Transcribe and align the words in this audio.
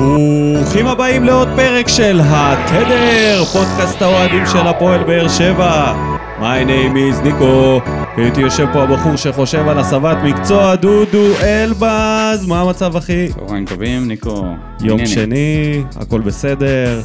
ברוכים 0.00 0.86
הבאים 0.86 1.24
לעוד 1.24 1.48
פרק 1.56 1.88
של 1.88 2.20
התדר, 2.24 3.44
פודקאסט 3.44 4.02
האוהדים 4.02 4.46
של 4.46 4.66
הפועל 4.66 5.04
באר 5.04 5.28
שבע. 5.28 5.94
My 6.38 6.66
name 6.66 6.94
is 6.96 7.22
ניקו, 7.22 7.80
הייתי 8.16 8.40
יושב 8.40 8.66
פה 8.72 8.82
הבחור 8.82 9.16
שחושב 9.16 9.68
על 9.68 9.78
הסבת 9.78 10.16
מקצוע, 10.24 10.74
דודו 10.74 11.26
אלבז, 11.42 12.46
מה 12.46 12.60
המצב 12.60 12.96
אחי? 12.96 13.28
צהריים 13.32 13.64
טובים, 13.64 14.08
ניקו. 14.08 14.44
יום. 14.80 15.06
שני, 15.06 15.82
הכל 15.96 16.20
בסדר, 16.20 17.02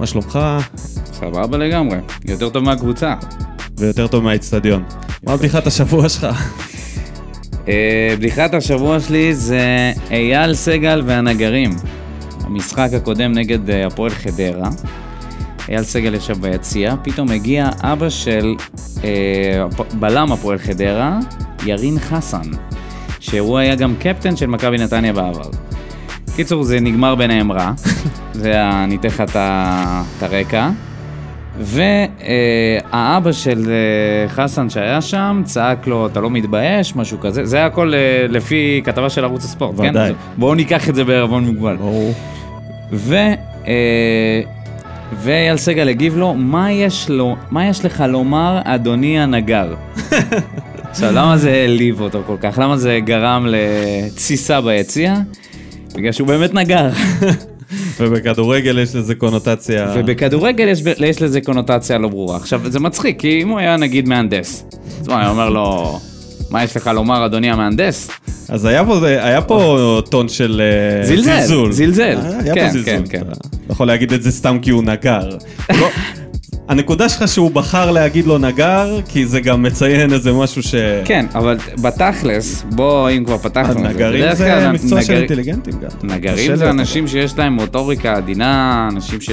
מה 0.00 0.06
שלומך? 0.06 0.38
סבבה 1.12 1.58
לגמרי. 1.58 1.98
יותר 2.24 2.48
טוב 2.48 2.64
מהקבוצה. 2.64 3.14
ויותר 3.78 4.06
טוב 4.06 4.24
מהאיצטדיון. 4.24 4.82
מה 5.26 5.36
בדיחת 5.36 5.66
השבוע 5.66 6.08
שלך? 6.08 6.26
אה, 7.68 8.14
בדיחת 8.18 8.54
השבוע 8.54 9.00
שלי 9.00 9.34
זה 9.34 9.92
אייל 10.10 10.54
סגל 10.54 11.02
והנגרים. 11.06 11.70
המשחק 12.52 12.88
הקודם 12.96 13.32
נגד 13.32 13.70
אה, 13.70 13.86
הפועל 13.86 14.10
חדרה. 14.10 14.68
אייל 15.68 15.82
סגל 15.82 16.14
ישב 16.14 16.40
ביציע, 16.40 16.94
פתאום 17.02 17.30
הגיע 17.30 17.68
אבא 17.82 18.08
של 18.08 18.54
אה, 19.04 19.10
בלם 19.94 20.32
הפועל 20.32 20.58
חדרה, 20.58 21.18
ירין 21.66 21.98
חסן, 21.98 22.42
שהוא 23.20 23.58
היה 23.58 23.74
גם 23.74 23.94
קפטן 24.00 24.36
של 24.36 24.46
מכבי 24.46 24.78
נתניה 24.78 25.12
בעבר. 25.12 25.50
קיצור, 26.36 26.62
זה 26.64 26.80
נגמר 26.80 27.14
ביניהם 27.14 27.52
רע, 27.52 27.72
זה 28.32 28.60
ה- 28.62 28.84
אני 28.84 28.96
אתן 28.96 29.08
לך 29.08 29.22
את 30.16 30.22
הרקע. 30.22 30.70
והאבא 31.60 33.32
של 33.32 33.70
אה, 33.70 34.28
חסן 34.28 34.70
שהיה 34.70 35.00
שם 35.00 35.42
צעק 35.44 35.86
לו, 35.86 36.06
אתה 36.06 36.20
לא 36.20 36.30
מתבייש, 36.30 36.96
משהו 36.96 37.20
כזה. 37.20 37.44
זה 37.46 37.56
היה 37.56 37.66
הכל 37.66 37.94
אה, 37.94 37.98
לפי 38.28 38.80
כתבה 38.84 39.10
של 39.10 39.24
ערוץ 39.24 39.44
הספורט, 39.44 39.76
כן? 39.80 39.90
ודאי. 39.90 40.12
בואו 40.38 40.54
ניקח 40.54 40.88
את 40.88 40.94
זה 40.94 41.04
בערבון 41.04 41.44
מוגבל. 41.44 41.76
ברור. 41.76 42.12
ו... 42.92 43.16
אה, 43.66 44.42
ואייל 45.12 45.56
סגל 45.56 45.88
הגיב 45.88 46.16
לו, 46.16 46.34
מה 46.34 46.72
יש, 46.72 47.10
לו, 47.10 47.36
מה 47.50 47.68
יש 47.68 47.84
לך 47.84 48.04
לומר, 48.08 48.60
אדוני 48.64 49.20
הנגר? 49.20 49.74
עכשיו, 50.90 51.12
למה 51.12 51.36
זה 51.36 51.50
העליב 51.50 52.00
אותו 52.00 52.22
כל 52.26 52.36
כך? 52.40 52.58
למה 52.58 52.76
זה 52.76 52.98
גרם 53.04 53.46
לתסיסה 53.48 54.60
ביציע? 54.60 55.16
בגלל 55.94 56.12
שהוא 56.12 56.28
באמת 56.28 56.54
נגר. 56.54 56.88
ובכדורגל 58.00 58.78
יש 58.78 58.94
לזה 58.94 59.14
קונוטציה... 59.14 59.94
ובכדורגל 59.96 60.68
יש, 60.68 60.82
יש 60.98 61.22
לזה 61.22 61.40
קונוטציה 61.40 61.98
לא 61.98 62.08
ברורה. 62.08 62.36
עכשיו, 62.36 62.60
זה 62.64 62.80
מצחיק, 62.80 63.20
כי 63.20 63.42
אם 63.42 63.48
הוא 63.48 63.58
היה 63.58 63.76
נגיד 63.76 64.08
מהנדס, 64.08 64.64
אז 65.00 65.08
מה, 65.08 65.20
היה 65.20 65.30
אומר 65.30 65.50
לו, 65.50 65.98
מה 66.52 66.64
יש 66.64 66.76
לך 66.76 66.90
לומר, 66.94 67.26
אדוני 67.26 67.50
המהנדס? 67.50 68.08
אז 68.48 68.64
היה 68.64 68.84
פה, 68.84 69.06
היה 69.06 69.42
פה 69.42 69.78
טון 70.10 70.28
של 70.28 70.62
אה, 71.00 71.06
זלזל, 71.06 71.40
זלזול. 71.40 71.72
זלזל. 71.72 72.18
אה, 72.22 72.38
היה 72.44 72.54
כן, 72.54 72.66
פה 72.66 72.72
זלזול. 72.72 72.84
כן, 72.84 73.02
כן. 73.10 73.22
אתה 73.66 73.72
יכול 73.72 73.86
להגיד 73.86 74.12
את 74.12 74.22
זה 74.22 74.30
סתם 74.32 74.58
כי 74.62 74.70
הוא 74.70 74.84
נגר. 74.84 75.28
הנקודה 76.68 77.08
שלך 77.08 77.28
שהוא 77.28 77.50
בחר 77.50 77.90
להגיד 77.90 78.26
לו 78.26 78.38
נגר, 78.38 79.00
כי 79.08 79.26
זה 79.26 79.40
גם 79.40 79.62
מציין 79.62 80.12
איזה 80.12 80.32
משהו 80.32 80.62
ש... 80.62 80.74
כן, 81.04 81.26
אבל 81.34 81.56
בתכלס, 81.82 82.64
בוא, 82.70 83.10
אם 83.10 83.24
כבר 83.24 83.38
פתחנו 83.38 83.72
את 83.72 83.78
זה. 83.78 83.88
נגרים 83.88 84.34
זה 84.34 84.70
מקצוע 84.72 85.02
של 85.02 85.12
נגר- 85.12 85.20
אינטליגנטים 85.20 85.74
גם. 85.74 86.10
נגרים 86.10 86.56
זה 86.56 86.70
אנשים 86.70 87.08
שיש 87.08 87.38
להם 87.38 87.52
מוטוריקה 87.52 88.14
עדינה, 88.14 88.88
אנשים 88.92 89.20
ש... 89.20 89.30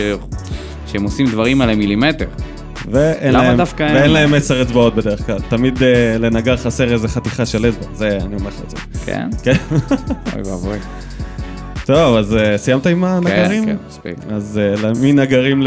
שהם 0.92 1.04
עושים 1.04 1.28
דברים 1.28 1.62
על 1.62 1.70
המילימטר. 1.70 2.26
ואין 2.92 3.34
להם, 3.34 3.58
דווקא 3.58 3.84
הם? 3.84 3.96
ואין 3.96 4.12
להם 4.12 4.34
עשר 4.34 4.62
אצבעות 4.62 4.96
בדרך 4.96 5.26
כלל. 5.26 5.40
תמיד 5.50 5.84
אה, 5.84 6.18
לנגר 6.20 6.58
חסר 6.58 6.94
איזה 6.94 7.08
חתיכה 7.08 7.46
של 7.46 7.66
אצבע, 7.70 7.94
זה, 7.94 8.18
אני 8.22 8.36
אומר 8.36 8.48
לך 8.48 8.62
את 8.66 8.70
זה. 8.70 8.78
כן? 9.06 9.30
כן. 9.44 9.56
אוי 10.34 10.42
ואבוי. 10.42 10.78
טוב, 11.86 12.16
אז 12.18 12.36
אה, 12.36 12.58
סיימת 12.58 12.88
עם 12.88 13.02
כן, 13.02 13.08
הנגרים? 13.08 13.66
כן, 13.66 13.76
מספיק. 13.88 14.16
אז 14.32 14.60
אה, 14.84 14.92
מנגרים 15.02 15.64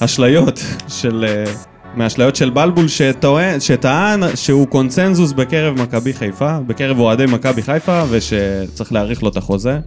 לאשליות 0.00 0.64
של... 0.98 1.24
אה, 1.28 1.52
מאשליות 1.94 2.36
של 2.36 2.50
בלבול 2.50 2.88
שטוען, 2.88 3.60
שטען 3.60 4.20
שהוא 4.34 4.66
קונצנזוס 4.66 5.32
בקרב 5.32 5.82
מכבי 5.82 6.12
חיפה, 6.12 6.58
בקרב 6.66 6.98
אוהדי 6.98 7.26
מכבי 7.26 7.62
חיפה, 7.62 8.02
ושצריך 8.10 8.92
להאריך 8.92 9.22
לו 9.22 9.28
את 9.28 9.36
החוזה. 9.36 9.78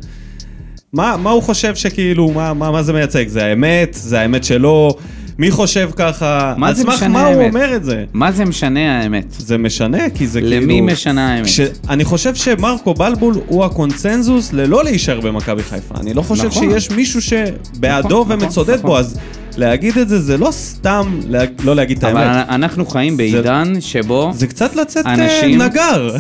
מה, 0.94 1.18
מה 1.18 1.30
הוא 1.30 1.44
חושב 1.44 1.76
שכאילו, 1.76 2.32
מה, 2.32 2.54
מה, 2.54 2.72
מה 2.72 2.84
זה 2.84 2.94
מייצג? 2.94 3.28
זה 3.28 3.46
האמת? 3.46 3.94
זה 3.94 4.20
האמת 4.20 4.44
שלו? 4.44 4.98
מי 5.40 5.52
חושב 5.52 5.90
ככה? 5.96 6.54
מה 6.58 6.68
על 6.68 6.74
זה 6.74 6.84
סמך 6.84 6.94
משנה 6.94 7.10
מה 7.10 7.26
הוא 7.26 7.42
האמת? 7.42 7.54
אומר 7.56 7.76
את 7.76 7.84
זה? 7.84 8.04
מה 8.14 8.32
זה 8.32 8.46
משנה 8.46 9.00
האמת? 9.00 9.26
זה 9.38 9.58
משנה, 9.58 10.10
כי 10.10 10.28
זה 10.28 10.42
כאילו... 10.42 10.56
למי 10.56 10.82
משנה 10.82 11.34
האמת? 11.34 11.48
כש... 11.48 11.60
אני 11.90 12.06
חושב 12.06 12.36
שמרקו 12.36 12.94
בלבול 12.94 13.36
הוא 13.48 13.66
הקונצנזוס 13.66 14.54
ללא 14.54 14.84
להישאר 14.84 15.22
במכבי 15.22 15.64
חיפה. 15.64 15.96
אני 16.00 16.14
לא 16.14 16.22
חושב 16.22 16.46
נכון. 16.46 16.70
שיש 16.70 16.92
מישהו 16.92 17.22
שבעדו 17.22 18.22
נכון, 18.24 18.42
ומצודד 18.42 18.74
נכון. 18.74 18.90
בו, 18.90 18.98
אז 18.98 19.20
להגיד 19.58 19.98
את 19.98 20.10
זה, 20.10 20.20
זה 20.20 20.38
לא 20.38 20.52
סתם 20.52 21.20
לה... 21.28 21.44
לא 21.64 21.76
להגיד 21.76 21.98
את 21.98 22.04
אבל 22.04 22.18
האמת. 22.22 22.50
אנחנו 22.50 22.86
חיים 22.86 23.18
בעידן 23.18 23.74
שבו... 23.82 24.32
זה 24.34 24.48
קצת 24.48 24.76
לצאת 24.76 25.06
אה, 25.06 25.14
אנשים- 25.14 25.62
נגר. 25.62 26.16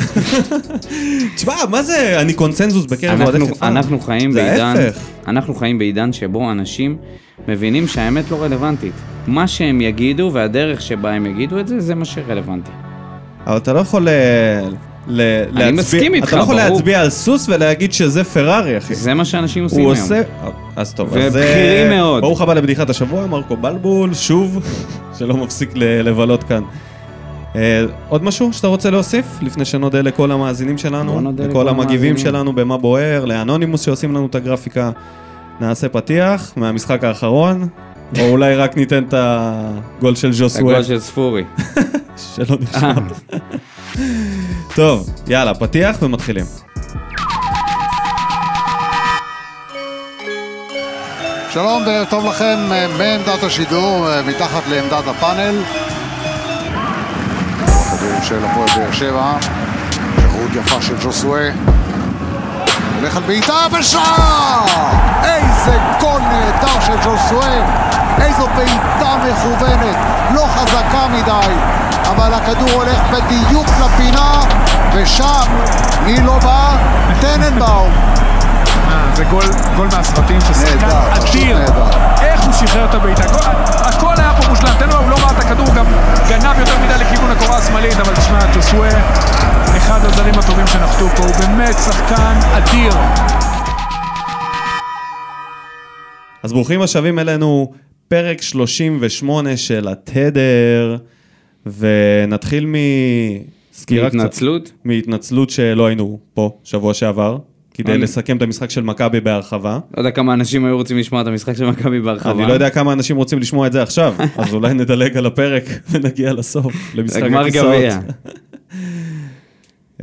תשמע, 1.35 1.53
מה 1.69 1.83
זה 1.83 2.17
אני 2.21 2.33
קונצנזוס 2.33 2.85
בקרב 2.85 3.21
אוהדי 3.21 3.39
חיפה? 3.47 3.67
אנחנו 3.67 3.99
חיים 3.99 4.31
זה 4.31 4.41
בעידן, 4.41 4.75
ההפך. 4.77 4.99
אנחנו 5.27 5.55
חיים 5.55 5.77
בעידן 5.77 6.13
שבו 6.13 6.51
אנשים 6.51 6.97
מבינים 7.47 7.87
שהאמת 7.87 8.31
לא 8.31 8.43
רלוונטית. 8.43 8.93
מה 9.27 9.47
שהם 9.47 9.81
יגידו 9.81 10.29
והדרך 10.33 10.81
שבה 10.81 11.11
הם 11.11 11.25
יגידו 11.25 11.59
את 11.59 11.67
זה, 11.67 11.79
זה 11.79 11.95
מה 11.95 12.05
שרלוונטי. 12.05 12.71
אבל 13.47 13.57
אתה 13.57 13.73
לא 13.73 13.79
יכול 13.79 14.07
להצביע... 15.07 15.71
מסכים 15.71 16.13
איתך, 16.13 16.27
אתה 16.27 16.35
לא 16.37 16.41
יכול 16.41 16.55
ברור. 16.55 16.69
להצביע 16.69 17.01
על 17.01 17.09
סוס 17.09 17.49
ולהגיד 17.49 17.93
שזה 17.93 18.23
פרארי, 18.23 18.77
אחי. 18.77 18.95
זה 18.95 19.13
מה 19.13 19.25
שאנשים 19.25 19.63
עושים 19.63 19.79
הוא 19.83 19.93
היום. 19.93 20.03
עושה... 20.03 20.21
אז 20.75 20.93
טוב, 20.93 21.17
אז... 21.17 21.35
ובכירים 21.35 21.91
אה, 21.91 21.97
מאוד. 21.97 22.21
ברוך 22.21 22.41
הבא 22.41 22.53
לבדיחת 22.53 22.89
השבוע, 22.89 23.27
מרקו 23.27 23.57
בלבול, 23.57 24.13
שוב, 24.13 24.59
שלא 25.19 25.37
מפסיק 25.37 25.69
ל- 25.75 26.01
לבלות 26.09 26.43
כאן. 26.43 26.61
אה, 27.55 27.85
עוד 28.09 28.23
משהו 28.23 28.53
שאתה 28.53 28.67
רוצה 28.67 28.89
להוסיף 28.89 29.25
לפני 29.41 29.65
שנודה 29.65 30.01
לכל 30.01 30.31
המאזינים 30.31 30.77
שלנו, 30.77 31.31
לכל 31.37 31.67
המגיבים. 31.69 32.17
שלנו 32.17 32.53
במה 32.53 32.77
בוער, 32.77 33.25
לאנונימוס 33.25 33.81
שעושים 33.81 34.15
לנו 34.15 34.25
את 34.25 34.35
הגרפיקה. 34.35 34.91
נעשה 35.61 35.89
פתיח 35.89 36.53
מהמשחק 36.55 37.03
האחרון, 37.03 37.67
או 38.19 38.29
אולי 38.29 38.55
רק 38.55 38.77
ניתן 38.77 39.03
את 39.03 39.13
הגול 39.17 40.15
של 40.15 40.33
ז'וסווה, 40.33 40.71
הגול 40.71 40.83
של 40.83 40.99
ספורי. 40.99 41.43
שלא 42.35 42.57
נשמע. 42.61 42.93
טוב, 44.75 45.09
יאללה, 45.27 45.53
פתיח 45.53 45.95
ומתחילים. 46.01 46.45
שלום 51.49 51.83
וערב 51.87 52.07
טוב 52.09 52.25
לכם 52.25 52.57
אה, 52.71 52.87
מעמדת 52.97 53.43
השידור, 53.43 54.09
אה, 54.09 54.21
מתחת 54.21 54.61
לעמדת 54.67 55.07
הפאנל. 55.07 55.61
הכדור 57.63 58.21
של 58.23 58.45
הפועל 58.45 58.67
באר 58.75 58.91
שבע, 58.91 59.33
שחרות 60.15 60.51
יפה 60.55 60.81
של 60.81 60.95
ג'וסווה. 61.03 61.49
הולך 62.99 63.17
על 63.17 63.23
בעיטה 63.23 63.67
ושער! 63.79 64.65
איזה 65.23 65.77
גול 65.99 66.21
נהדר 66.21 66.79
של 66.85 66.95
ג'וסווה! 67.03 67.83
איזו 68.21 68.47
בעיטה 68.55 69.17
מכוונת, 69.17 69.97
לא 70.35 70.45
חזקה 70.47 71.07
מדי, 71.07 71.53
אבל 72.11 72.33
הכדור 72.33 72.69
הולך 72.71 72.99
בדיוק 73.11 73.67
לפינה, 73.67 74.41
ושם, 74.95 75.47
מי 76.05 76.21
לא 76.21 76.37
בא? 76.39 76.77
טננבאום. 77.21 77.91
אה, 78.89 79.15
זה 79.15 79.23
גול, 79.23 79.43
גול 79.75 79.87
מהסרטים 79.97 80.41
ששחקן 80.41 80.79
נהדר, 80.79 81.21
פשוט 81.21 81.29
אדיר. 81.29 81.57
איך 82.21 82.43
הוא 82.43 82.53
שחרר 82.53 82.85
את 82.85 82.93
הבעיטה, 82.93 83.23
הכל, 83.75 84.13
היה 84.17 84.33
פה 84.41 84.49
מושלם, 84.49 84.73
תן 84.79 84.89
לו, 84.89 84.95
הוא 84.95 85.09
לא 85.09 85.15
ראה 85.15 85.31
את 85.31 85.39
הכדור, 85.39 85.65
גם 85.75 85.85
גנב 86.29 86.59
יותר 86.59 86.77
מדי 86.85 87.03
לכיוון 87.03 87.31
הקורה 87.31 87.57
השמאלית, 87.57 87.99
אבל 87.99 88.15
תשמע, 88.15 88.39
ג'וסווה, 88.55 88.89
אחד 89.77 89.99
הזרים 90.03 90.33
הטובים 90.39 90.67
שנחתו 90.67 91.07
פה, 91.15 91.23
הוא 91.23 91.33
באמת 91.35 91.75
שחקן 91.85 92.39
אדיר. 92.57 92.93
אז 96.43 96.53
ברוכים 96.53 96.81
השבים 96.81 97.19
אלינו, 97.19 97.71
פרק 98.07 98.41
38 98.41 99.57
של 99.57 99.87
התדר, 99.87 100.97
ונתחיל 101.65 102.67
מסקירה 103.73 104.09
קצת. 104.09 104.15
התנצלות? 104.19 104.71
מהתנצלות 104.83 105.49
שלא 105.49 105.85
היינו 105.85 106.19
פה 106.33 106.57
שבוע 106.63 106.93
שעבר, 106.93 107.37
כדי 107.73 107.91
אני- 107.93 108.01
לסכם 108.01 108.37
את 108.37 108.41
המשחק 108.41 108.69
של 108.69 108.81
מכבי 108.81 109.19
בהרחבה. 109.19 109.79
לא 109.97 110.01
יודע 110.01 110.11
כמה 110.11 110.33
אנשים 110.33 110.65
היו 110.65 110.75
רוצים 110.77 110.97
לשמוע 110.97 111.21
את 111.21 111.27
המשחק 111.27 111.53
של 111.57 111.65
מכבי 111.65 112.01
בהרחבה. 112.01 112.31
אני 112.31 112.47
לא 112.47 112.53
יודע 112.53 112.69
כמה 112.69 112.93
אנשים 112.93 113.15
רוצים 113.15 113.39
לשמוע 113.39 113.67
את 113.67 113.71
זה 113.71 113.83
עכשיו, 113.83 114.15
אז 114.37 114.53
אולי 114.53 114.73
נדלג 114.73 115.17
על 115.17 115.25
הפרק 115.25 115.63
ונגיע 115.91 116.33
לסוף, 116.33 116.73
למשחק 116.95 117.23
הכיסאות. 117.23 117.73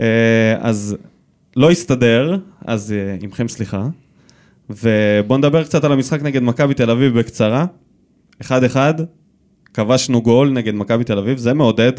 אה, 0.01 0.57
אז 0.61 0.97
לא 1.57 1.71
הסתדר, 1.71 2.37
אז 2.67 2.93
אה, 2.93 3.17
עמכם 3.23 3.49
סליחה. 3.49 3.87
ובואו 4.71 5.39
נדבר 5.39 5.65
קצת 5.65 5.85
על 5.85 5.93
המשחק 5.93 6.23
נגד 6.23 6.43
מכבי 6.43 6.75
תל 6.75 6.91
אביב 6.91 7.19
בקצרה. 7.19 7.65
אחד 8.41 8.65
אחד, 8.65 8.95
כבשנו 9.75 10.23
גול 10.23 10.51
נגד 10.51 10.75
מכבי 10.75 11.05
תל 11.05 11.19
אביב, 11.19 11.39
זה 11.39 11.55
מעודד. 11.55 11.93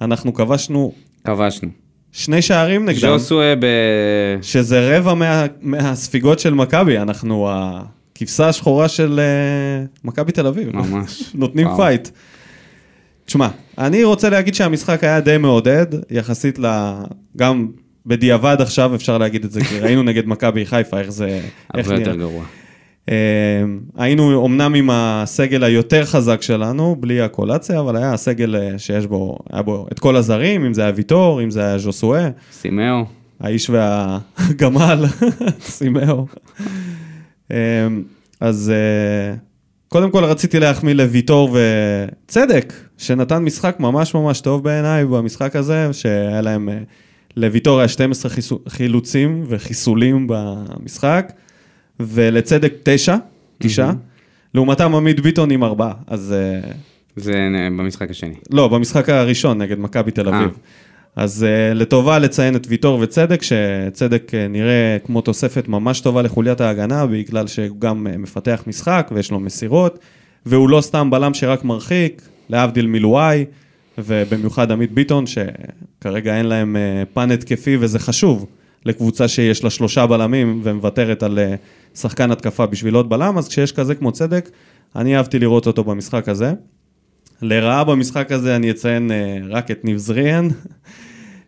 אנחנו 0.00 0.34
כבשנו 0.34 0.92
כבשנו. 1.24 1.68
שני 2.12 2.42
שערים 2.42 2.84
נגדם, 2.84 3.18
ז'וסווה 3.18 3.54
ב... 3.56 3.66
שזה 4.42 4.98
רבע 4.98 5.14
מה, 5.14 5.46
מהספיגות 5.60 6.38
של 6.38 6.54
מכבי, 6.54 6.98
אנחנו 6.98 7.48
הכבשה 7.52 8.48
השחורה 8.48 8.88
של 8.88 9.20
אה, 9.20 9.84
מכבי 10.04 10.32
תל 10.32 10.46
אביב. 10.46 10.76
ממש. 10.76 11.22
נותנים 11.34 11.66
וואו. 11.66 11.76
fight. 11.76 12.08
תשמע, 13.24 13.48
אני 13.78 14.04
רוצה 14.04 14.30
להגיד 14.30 14.54
שהמשחק 14.54 15.04
היה 15.04 15.20
די 15.20 15.38
מעודד, 15.38 15.86
יחסית 16.10 16.58
ל... 16.58 16.92
גם 17.36 17.68
בדיעבד 18.06 18.56
עכשיו 18.60 18.94
אפשר 18.94 19.18
להגיד 19.18 19.44
את 19.44 19.50
זה, 19.50 19.64
כי 19.64 19.80
ראינו 19.80 20.02
נגד 20.02 20.26
מכבי 20.26 20.66
חיפה 20.66 20.98
איך 20.98 21.10
זה... 21.10 21.40
איך 21.74 21.88
הרבה 21.88 22.00
יותר 22.00 22.16
נראה. 22.16 22.28
גרוע. 22.28 22.44
אה, 23.08 23.14
היינו 23.96 24.46
אמנם 24.46 24.74
עם 24.74 24.90
הסגל 24.92 25.64
היותר 25.64 26.04
חזק 26.04 26.42
שלנו, 26.42 26.96
בלי 27.00 27.20
הקולציה, 27.20 27.80
אבל 27.80 27.96
היה 27.96 28.12
הסגל 28.12 28.56
אה, 28.56 28.78
שיש 28.78 29.06
בו, 29.06 29.38
היה 29.52 29.62
בו 29.62 29.86
את 29.92 29.98
כל 29.98 30.16
הזרים, 30.16 30.64
אם 30.64 30.74
זה 30.74 30.82
היה 30.82 30.92
ויטור, 30.96 31.42
אם 31.42 31.50
זה 31.50 31.60
היה 31.60 31.78
ז'וסואה, 31.78 32.28
סימאו. 32.52 33.04
האיש 33.40 33.70
והגמל, 33.70 35.04
סימאו. 35.60 36.26
אה, 37.52 37.86
אז 38.40 38.72
קודם 39.88 40.10
כל 40.10 40.24
רציתי 40.24 40.60
להחמיא 40.60 40.94
לוויטור 40.94 41.56
וצדק, 42.26 42.72
שנתן 42.98 43.42
משחק 43.42 43.76
ממש 43.80 44.14
ממש 44.14 44.40
טוב 44.40 44.64
בעיניי 44.64 45.04
במשחק 45.04 45.56
הזה, 45.56 45.88
שהיה 45.92 46.40
להם, 46.40 46.68
לוויטור 47.36 47.78
היה 47.78 47.88
12 47.88 48.30
חיסו- 48.30 48.58
חילוצים 48.68 49.44
וחיסולים 49.48 50.26
במשחק, 50.30 51.32
ולצדק 52.00 52.72
9, 52.82 53.16
9, 53.58 53.90
לעומתם 54.54 54.94
עמית 54.94 55.20
ביטון 55.20 55.50
עם 55.50 55.64
4, 55.64 55.92
אז 56.06 56.34
אה, 56.36 56.70
זה 57.16 57.32
אה, 57.32 57.70
במשחק 57.70 58.10
השני. 58.10 58.34
לא, 58.50 58.68
במשחק 58.68 59.08
הראשון 59.08 59.62
נגד 59.62 59.78
מכבי 59.78 60.10
תל 60.10 60.28
אביב. 60.28 60.50
אה. 60.50 60.88
אז 61.16 61.46
uh, 61.46 61.74
לטובה 61.74 62.18
לציין 62.18 62.56
את 62.56 62.66
ויטור 62.68 62.98
וצדק, 63.00 63.40
שצדק 63.42 64.30
uh, 64.30 64.48
נראה 64.50 64.96
כמו 65.04 65.20
תוספת 65.20 65.68
ממש 65.68 66.00
טובה 66.00 66.22
לחוליית 66.22 66.60
ההגנה, 66.60 67.06
בגלל 67.06 67.46
שהוא 67.46 67.80
גם 67.80 68.06
uh, 68.06 68.18
מפתח 68.18 68.64
משחק 68.66 69.10
ויש 69.14 69.30
לו 69.30 69.40
מסירות, 69.40 69.98
והוא 70.46 70.68
לא 70.68 70.80
סתם 70.80 71.10
בלם 71.10 71.34
שרק 71.34 71.64
מרחיק, 71.64 72.22
להבדיל 72.48 72.86
מלואי, 72.86 73.44
ובמיוחד 73.98 74.72
עמית 74.72 74.92
ביטון, 74.92 75.24
שכרגע 75.26 76.36
אין 76.36 76.46
להם 76.46 76.76
uh, 76.76 77.14
פן 77.14 77.30
התקפי, 77.30 77.76
וזה 77.80 77.98
חשוב 77.98 78.46
לקבוצה 78.86 79.28
שיש 79.28 79.64
לה 79.64 79.70
שלושה 79.70 80.06
בלמים 80.06 80.60
ומוותרת 80.64 81.22
על 81.22 81.38
uh, 81.38 81.98
שחקן 81.98 82.30
התקפה 82.30 82.66
בשביל 82.66 82.94
עוד 82.94 83.08
בלם, 83.08 83.38
אז 83.38 83.48
כשיש 83.48 83.72
כזה 83.72 83.94
כמו 83.94 84.12
צדק, 84.12 84.50
אני 84.96 85.16
אהבתי 85.16 85.38
לראות 85.38 85.66
אותו 85.66 85.84
במשחק 85.84 86.28
הזה. 86.28 86.52
לרעה 87.42 87.84
במשחק 87.84 88.32
הזה 88.32 88.56
אני 88.56 88.70
אציין 88.70 89.10
אה, 89.10 89.38
רק 89.48 89.70
את 89.70 89.84
ניב 89.84 89.96
זריאן, 89.96 90.48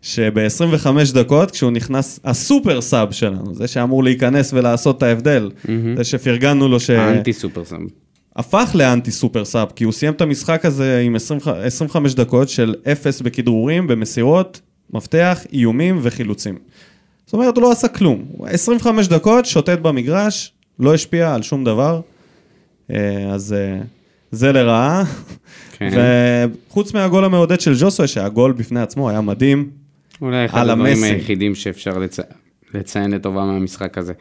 שב-25 0.01 0.87
דקות, 1.13 1.51
כשהוא 1.51 1.71
נכנס, 1.71 2.19
ה 2.23 2.33
super 2.33 2.81
sub 2.81 3.11
שלנו, 3.11 3.55
זה 3.55 3.67
שאמור 3.67 4.03
להיכנס 4.03 4.53
ולעשות 4.53 4.97
את 4.97 5.03
ההבדל, 5.03 5.51
זה 5.97 6.03
שפרגנו 6.03 6.67
לו 6.67 6.77
ה 6.97 7.04
anti 7.04 7.33
super 7.33 7.65
sub. 7.65 7.79
שהפך 8.37 8.71
ל 8.73 8.81
anti 8.81 9.11
super 9.11 9.45
sub, 9.45 9.71
כי 9.75 9.83
הוא 9.83 9.93
סיים 9.93 10.13
את 10.13 10.21
המשחק 10.21 10.65
הזה 10.65 10.99
עם 11.05 11.15
20, 11.15 11.39
25 11.45 12.13
דקות 12.13 12.49
של 12.49 12.75
אפס 12.91 13.21
בכדרורים, 13.21 13.87
במסירות, 13.87 14.61
מפתח, 14.93 15.39
איומים 15.53 15.99
וחילוצים. 16.01 16.57
זאת 17.31 17.33
אומרת, 17.33 17.57
הוא 17.57 17.61
לא 17.61 17.71
עשה 17.71 17.87
כלום. 17.87 18.25
הוא 18.31 18.47
25 18.47 19.07
דקות, 19.07 19.45
שוטט 19.45 19.79
במגרש, 19.79 20.53
לא 20.79 20.93
השפיע 20.93 21.35
על 21.35 21.41
שום 21.41 21.63
דבר. 21.63 22.01
אה, 22.91 23.29
אז 23.33 23.53
אה, 23.53 23.81
זה 24.31 24.51
לרעה. 24.51 25.03
כן. 25.71 25.89
וחוץ 26.69 26.93
מהגול 26.93 27.25
המעודד 27.25 27.59
של 27.59 27.73
ז'וסוי, 27.73 28.07
שהגול 28.07 28.51
בפני 28.51 28.81
עצמו 28.81 29.09
היה 29.09 29.21
מדהים, 29.21 29.69
אולי 30.21 30.45
אחד 30.45 30.67
הדברים 30.67 30.97
המסי. 30.97 31.05
היחידים 31.05 31.55
שאפשר 31.55 31.97
לצ... 31.97 32.19
לציין 32.73 33.11
לטובה 33.11 33.45
מהמשחק 33.45 33.97
הזה. 33.97 34.13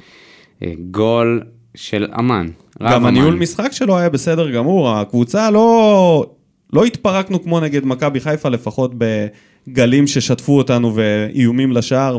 אה, 0.63 0.73
גול 0.91 1.43
של 1.75 2.09
אמן. 2.19 2.49
רב 2.81 2.93
גם. 2.93 3.07
הניהול 3.07 3.35
משחק 3.35 3.73
שלו 3.73 3.99
היה 3.99 4.09
בסדר 4.09 4.51
גמור, 4.51 4.91
הקבוצה 4.91 5.51
לא, 5.51 6.27
לא 6.73 6.85
התפרקנו 6.85 7.43
כמו 7.43 7.61
נגד 7.61 7.85
מכבי 7.85 8.21
חיפה, 8.21 8.49
לפחות 8.49 8.95
בגלים 8.99 10.07
ששטפו 10.07 10.59
אותנו 10.59 10.95
ואיומים 10.95 11.73
לשער, 11.73 12.19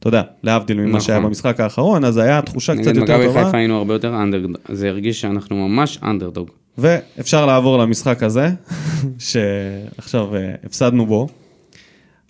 ואתה 0.00 0.08
יודע, 0.08 0.22
להבדיל 0.42 0.76
ממה 0.76 0.88
נכון. 0.88 1.00
שהיה 1.00 1.20
במשחק 1.20 1.60
האחרון, 1.60 2.04
אז 2.04 2.16
היה 2.16 2.42
תחושה 2.42 2.76
קצת 2.76 2.86
נגד 2.86 2.96
יותר 2.96 3.14
מכבי 3.14 3.26
טובה, 3.26 3.44
חיפה 3.44 3.56
היינו 3.56 3.76
הרבה 3.76 3.94
יותר 3.94 4.22
אנדרדוג. 4.22 4.56
זה 4.68 4.88
הרגיש 4.88 5.20
שאנחנו 5.20 5.68
ממש 5.68 5.98
אנדרדוג. 6.02 6.50
ואפשר 6.78 7.46
לעבור 7.46 7.78
למשחק 7.78 8.22
הזה, 8.22 8.48
שעכשיו 9.28 10.36
אה, 10.36 10.52
הפסדנו 10.64 11.06
בו, 11.06 11.28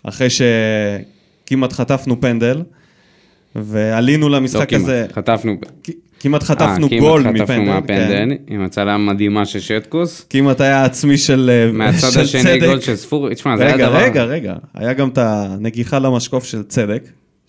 אחרי 0.03 0.29
שכמעט 0.31 1.73
חטפנו 1.73 2.21
פנדל, 2.21 2.63
ועלינו 3.57 4.29
לא 4.29 4.37
למשחק 4.37 4.69
כמעט, 4.71 4.83
הזה, 4.83 5.07
חטפנו. 5.13 5.57
כ- 5.85 5.91
כמעט 6.21 6.43
חטפנו 6.43 6.89
אה, 6.93 6.99
גול 6.99 7.23
כמעט 7.23 7.37
חטפנו 7.37 7.55
מפנדל, 7.63 7.71
מהפנדל, 7.73 8.37
כן. 8.47 8.55
עם 8.55 8.65
הצלה 8.65 8.99
מדהימה 8.99 9.47
של 9.47 9.61
שטקוס. 9.61 10.27
כמעט 10.31 10.61
היה 10.61 10.85
עצמי 10.85 11.19
של 11.19 11.51
אה, 11.53 11.73
מהצד 11.73 12.11
של 12.11 12.21
השני 12.21 12.43
צדק. 12.43 12.67
גול 12.67 12.81
של 12.81 12.97
ספורי. 12.97 13.35
תשמע, 13.35 13.57
זה 13.57 13.67
היה 13.67 13.75
רגע, 13.75 13.89
דבר... 13.89 13.99
רגע, 13.99 14.25
רגע, 14.25 14.55
היה 14.75 14.93
גם 14.93 15.09
את 15.09 15.19
הנגיחה 15.19 15.99
למשקוף 15.99 16.45
של 16.45 16.63
צדק, 16.63 17.03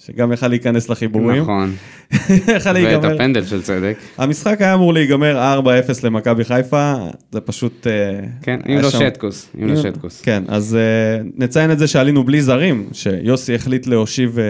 שגם 0.06 0.32
יכל 0.32 0.48
להיכנס 0.48 0.90
לחיבורים. 0.90 1.42
נכון. 1.42 1.74
יכל 2.12 2.50
ואת 2.54 2.66
להיגמר. 2.74 3.14
הפנדל 3.14 3.46
של 3.46 3.62
צדק. 3.62 3.98
המשחק 4.18 4.62
היה 4.62 4.74
אמור 4.74 4.94
להיגמר 4.94 5.60
4-0 5.64 5.66
למכבי 6.04 6.44
חיפה, 6.44 6.94
זה 7.32 7.42
פשוט... 7.42 7.88
אה, 7.88 8.20
כן, 8.42 8.60
אם 8.70 8.78
לא 8.78 8.90
שם- 8.90 9.00
שטקוס. 9.00 9.50
אם 9.62 9.68
לא 9.68 9.76
שטקוס. 9.76 10.22
כן, 10.22 10.44
אז 10.48 10.76
אה, 10.76 11.24
נציין 11.36 11.72
את 11.72 11.80
זה 11.80 11.88
שעלינו 11.88 12.24
בלי 12.24 12.42
זרים, 12.42 12.90
שיוסי 12.92 13.56
החליט 13.56 13.88
להושיב 13.88 14.40
אה, 14.40 14.44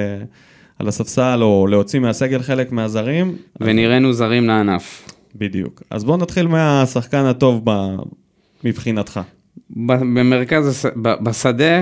על 0.79 0.87
הספסל 0.87 1.39
או 1.41 1.67
להוציא 1.67 1.99
מהסגל 1.99 2.41
חלק 2.41 2.71
מהזרים. 2.71 3.35
ונראינו 3.61 4.13
זרים 4.13 4.47
לענף. 4.47 5.09
בדיוק. 5.35 5.83
אז 5.89 6.03
בואו 6.03 6.17
נתחיל 6.17 6.47
מהשחקן 6.47 7.25
הטוב 7.25 7.61
ב... 7.63 7.95
מבחינתך. 8.63 9.19
במרכז, 9.69 10.85
בשדה, 11.01 11.81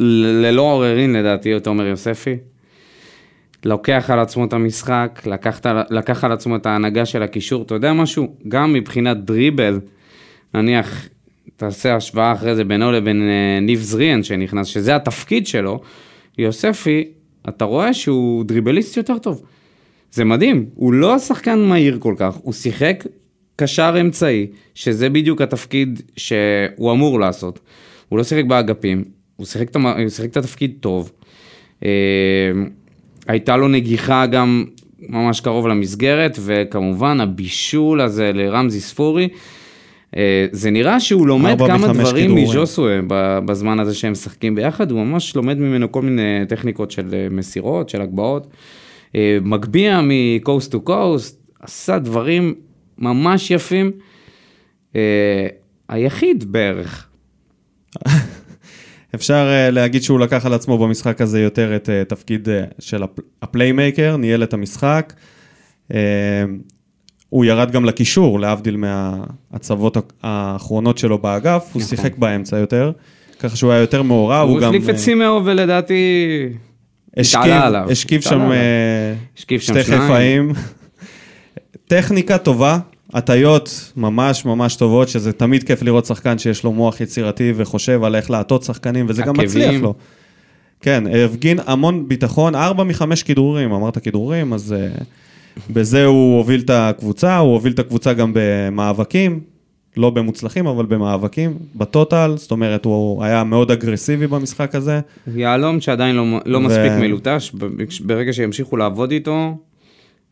ללא 0.00 0.62
עוררין 0.62 1.12
לדעתי, 1.12 1.56
את 1.56 1.66
עומר 1.66 1.86
יוספי. 1.86 2.36
לוקח 3.64 4.10
על 4.10 4.20
עצמו 4.20 4.44
את 4.44 4.52
המשחק, 4.52 5.22
לקח, 5.26 5.60
לקח 5.90 6.24
על 6.24 6.32
עצמו 6.32 6.56
את 6.56 6.66
ההנהגה 6.66 7.06
של 7.06 7.22
הקישור, 7.22 7.62
אתה 7.62 7.74
יודע 7.74 7.92
משהו? 7.92 8.34
גם 8.48 8.72
מבחינת 8.72 9.24
דריבל, 9.24 9.80
נניח, 10.54 11.08
תעשה 11.56 11.96
השוואה 11.96 12.32
אחרי 12.32 12.54
זה 12.54 12.64
בינו 12.64 12.92
לבין 12.92 13.22
אה, 13.22 13.60
ניב 13.60 13.80
זריאן 13.80 14.22
שנכנס, 14.22 14.66
שזה 14.66 14.96
התפקיד 14.96 15.46
שלו, 15.46 15.80
יוספי, 16.38 17.04
אתה 17.48 17.64
רואה 17.64 17.94
שהוא 17.94 18.44
דריבליסט 18.44 18.96
יותר 18.96 19.18
טוב. 19.18 19.42
זה 20.12 20.24
מדהים, 20.24 20.66
הוא 20.74 20.92
לא 20.92 21.18
שחקן 21.18 21.58
מהיר 21.58 21.98
כל 22.00 22.14
כך, 22.18 22.34
הוא 22.34 22.52
שיחק 22.52 23.04
קשר 23.56 23.94
אמצעי, 24.00 24.46
שזה 24.74 25.10
בדיוק 25.10 25.40
התפקיד 25.40 26.02
שהוא 26.16 26.92
אמור 26.92 27.20
לעשות. 27.20 27.60
הוא 28.08 28.18
לא 28.18 28.24
שיחק 28.24 28.44
באגפים, 28.44 29.04
הוא 29.36 29.46
שיחק, 29.46 29.76
הוא 29.76 30.08
שיחק 30.08 30.30
את 30.30 30.36
התפקיד 30.36 30.74
טוב. 30.80 31.12
הייתה 33.28 33.56
לו 33.56 33.68
נגיחה 33.68 34.26
גם 34.26 34.64
ממש 35.08 35.40
קרוב 35.40 35.66
למסגרת, 35.66 36.38
וכמובן 36.40 37.20
הבישול 37.20 38.00
הזה 38.00 38.32
לרמזי 38.34 38.80
ספורי. 38.80 39.28
אה, 40.16 40.46
זה 40.52 40.70
נראה 40.70 41.00
שהוא 41.00 41.26
לומד 41.26 41.58
כמה 41.66 41.92
דברים. 41.92 42.34
מז'וסווה 42.34 43.00
בזמן 43.44 43.80
הזה 43.80 43.94
שהם 43.94 44.12
משחקים 44.12 44.54
ביחד, 44.54 44.90
הוא 44.90 45.04
ממש 45.04 45.36
לומד 45.36 45.58
ממנו 45.58 45.92
כל 45.92 46.02
מיני 46.02 46.46
טכניקות 46.48 46.90
של 46.90 47.14
אה, 47.14 47.26
מסירות, 47.30 47.88
של 47.88 48.02
הגבהות. 48.02 48.46
אה, 49.14 49.38
מגביה 49.42 50.00
מקוסט 50.02 50.72
טו 50.72 50.80
קוסט, 50.80 51.42
עשה 51.60 51.98
דברים 51.98 52.54
ממש 52.98 53.50
יפים. 53.50 53.90
היחיד 55.88 56.52
בערך. 56.52 57.08
אפשר 59.14 59.48
אה, 59.68 59.70
להגיד 59.70 60.02
שהוא 60.02 60.20
לקח 60.20 60.46
על 60.46 60.54
עצמו 60.54 60.78
במשחק 60.78 61.20
הזה 61.20 61.40
יותר 61.40 61.76
את 61.76 61.88
אה, 61.88 62.08
תפקיד 62.08 62.48
אה, 62.48 62.74
של 62.78 63.02
הפ- 63.02 63.20
ה 63.42 63.49
playmaker, 63.49 64.16
ניהל 64.16 64.42
את 64.42 64.52
המשחק. 64.52 65.12
הוא 67.28 67.44
ירד 67.44 67.70
גם 67.70 67.84
לקישור, 67.84 68.40
להבדיל 68.40 68.76
מההצבות 68.76 69.96
האחרונות 70.22 70.98
שלו 70.98 71.18
באגף, 71.18 71.70
הוא 71.72 71.82
נכון. 71.82 71.96
שיחק 71.96 72.18
באמצע 72.18 72.58
יותר, 72.58 72.92
ככה 73.38 73.56
שהוא 73.56 73.72
היה 73.72 73.80
יותר 73.80 74.02
מעורב, 74.02 74.48
הוא 74.48 74.60
גם 74.60 74.68
החליף 74.68 74.88
את 74.88 74.94
אה, 74.94 74.98
סימאו 74.98 75.44
ולדעתי 75.44 76.02
השכיב, 77.16 78.20
שם. 78.20 78.40
אה, 78.52 79.14
שתי. 79.34 79.84
חיפאים. 79.84 80.52
טכניקה 81.86 82.38
טובה, 82.38 82.78
הטיות 83.14 83.92
ממש 83.96 84.44
ממש 84.44 84.76
טובות, 84.76 85.08
שזה 85.08 85.32
תמיד 85.32 85.62
כיף 85.62 85.82
לראות 85.82 86.06
שחקן 86.06 86.38
שיש 86.38 86.64
לו 86.64 86.72
מוח 86.72 87.00
יצירתי 87.00 87.52
וחושב 87.56 88.04
על 88.04 88.16
איך 88.16 88.30
להטות 88.30 88.62
שחקנים, 88.62 89.06
וזה 89.08 89.22
גם 89.22 89.40
עקבים. 89.40 89.46
מצליח 89.46 89.82
לו. 89.82 89.94
כן, 90.80 91.04
הפגין 91.24 91.58
המון 91.66 92.08
ביטחון, 92.08 92.54
ארבע 92.54 92.84
מחמש 92.84 93.22
כדרורים, 93.22 93.72
אמרת 93.72 93.98
כדרורים, 93.98 94.52
אז 94.52 94.74
uh, 94.98 95.02
בזה 95.70 96.04
הוא 96.04 96.36
הוביל 96.38 96.60
את 96.60 96.70
הקבוצה, 96.70 97.38
הוא 97.38 97.52
הוביל 97.52 97.72
את 97.72 97.78
הקבוצה 97.78 98.12
גם 98.12 98.32
במאבקים, 98.34 99.40
לא 99.96 100.10
במוצלחים, 100.10 100.66
אבל 100.66 100.86
במאבקים, 100.86 101.58
בטוטל, 101.74 102.34
זאת 102.36 102.50
אומרת, 102.50 102.84
הוא 102.84 103.24
היה 103.24 103.44
מאוד 103.44 103.70
אגרסיבי 103.70 104.26
במשחק 104.26 104.74
הזה. 104.74 105.00
יהלום 105.34 105.80
שעדיין 105.80 106.16
לא, 106.16 106.24
לא 106.46 106.58
ו- 106.58 106.60
מספיק 106.60 106.92
מלוטש, 107.00 107.52
ברגע 108.04 108.32
שימשיכו 108.32 108.76
לעבוד 108.76 109.10
איתו, 109.10 109.56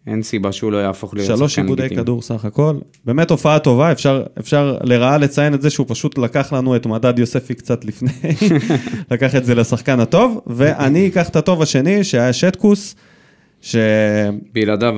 אין 0.07 0.23
סיבה 0.23 0.53
שהוא 0.53 0.73
לא 0.73 0.77
יהפוך 0.77 1.15
להיות 1.15 1.27
שלוש 1.27 1.53
שחקן 1.53 1.63
עיבודי 1.63 1.83
לגיטימי. 1.83 2.03
כדור 2.03 2.23
סך 2.23 2.45
הכל. 2.45 2.75
באמת 3.05 3.31
הופעה 3.31 3.59
טובה, 3.59 3.93
אפשר, 3.93 4.23
אפשר 4.39 4.77
לרעה 4.83 5.19
לציין 5.19 5.55
את 5.55 5.63
זה 5.63 5.71
שהוא 5.71 5.87
פשוט 5.89 6.19
לקח 6.19 6.53
לנו 6.53 6.77
את 6.77 6.87
מדד 6.87 7.19
יוספי 7.19 7.55
קצת 7.55 7.85
לפני, 7.85 8.11
לקח 9.11 9.37
את 9.37 9.45
זה 9.45 9.55
לשחקן 9.55 10.01
הטוב, 10.01 10.41
ואני 10.47 11.09
אקח 11.09 11.29
את 11.29 11.37
הטוב 11.37 11.63
השני, 11.63 12.05
שהיה 12.05 12.33
שטקוס, 12.33 12.95
שלא 13.61 13.81
בלעדיו 14.53 14.95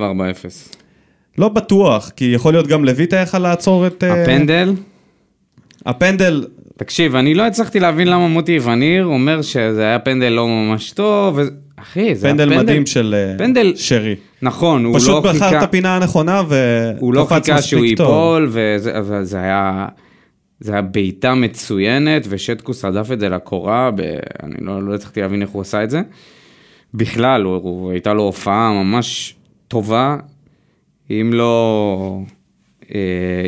4-0. 1.37 1.39
בטוח, 1.49 2.09
כי 2.15 2.25
יכול 2.25 2.53
להיות 2.53 2.67
גם 2.67 2.85
לויטה 2.85 3.15
יכל 3.17 3.39
לעצור 3.39 3.87
את... 3.87 4.03
אה, 4.03 4.23
הפנדל, 4.23 4.73
הפנדל, 5.85 6.45
תקשיב, 6.77 7.15
אני 7.15 7.33
לא 7.33 7.45
הצלחתי 7.47 7.79
להבין 7.79 8.07
למה 8.07 8.27
מוטי 8.27 8.59
וניר 8.59 9.05
אומר 9.05 9.41
שזה 9.41 9.81
היה 9.81 9.99
פנדל 9.99 10.27
לא 10.29 10.47
ממש 10.47 10.91
טוב, 10.91 11.37
ו... 11.37 11.41
אחי, 11.75 12.15
זה 12.15 12.27
היה 12.27 12.35
פנדל 12.35 12.57
מדהים 12.57 12.85
של 12.85 13.15
אה, 13.17 13.37
פנדל- 13.37 13.73
שרי. 13.75 14.15
נכון, 14.41 14.85
הוא 14.85 14.95
פשוט 14.99 15.09
לא 15.09 15.19
בחר 15.19 15.33
חיכה... 15.33 15.57
את 15.57 15.63
הפינה 15.63 15.95
הנכונה 15.95 16.41
הוא 16.99 17.13
לא 17.13 17.27
חיכה 17.29 17.61
שהוא. 17.61 17.85
ייפול, 17.85 18.47
וזה 18.51 19.37
היה... 19.37 19.87
זה 20.59 20.71
היה 20.71 20.81
בעיטה 20.81 21.35
מצוינת, 21.35 22.25
ושטקוס 22.29 22.85
הדף 22.85 23.11
את 23.11 23.19
זה 23.19 23.29
לקורה, 23.29 23.91
ב... 23.95 24.01
אני 24.43 24.55
לא, 24.61 24.83
לא 24.83 24.95
הצלחתי 24.95 25.21
להבין 25.21 25.41
איך 25.41 25.49
הוא 25.49 25.61
עשה 25.61 25.83
את 25.83 25.89
זה. 25.89 26.01
בכלל, 26.93 27.43
הוא, 27.43 27.55
הוא, 27.55 27.91
הייתה 27.91 28.13
לו 28.13 28.23
הופעה 28.23 28.71
ממש 28.83 29.35
טובה, 29.67 30.17
אם 31.11 31.29
לא... 31.33 32.19
אה, 32.95 32.99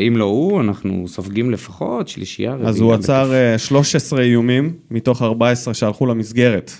אם 0.07 0.17
לא 0.17 0.25
הוא, 0.25 0.61
אנחנו 0.61 1.07
סופגים 1.07 1.51
לפחות 1.51 2.07
שלישייה 2.07 2.51
רביעייה. 2.51 2.69
אז 2.69 2.79
הוא 2.79 2.93
עצר 2.93 3.23
בכיף. 3.23 3.33
אה, 3.33 3.57
13 3.57 4.21
איומים 4.21 4.73
מתוך 4.91 5.21
14 5.21 5.73
שהלכו 5.73 6.05
למסגרת. 6.05 6.71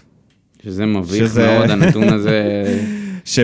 שזה 0.63 0.85
מביך 0.85 1.25
שזה- 1.25 1.57
מאוד, 1.57 1.69
הנתון 1.69 2.09
הזה, 2.09 2.63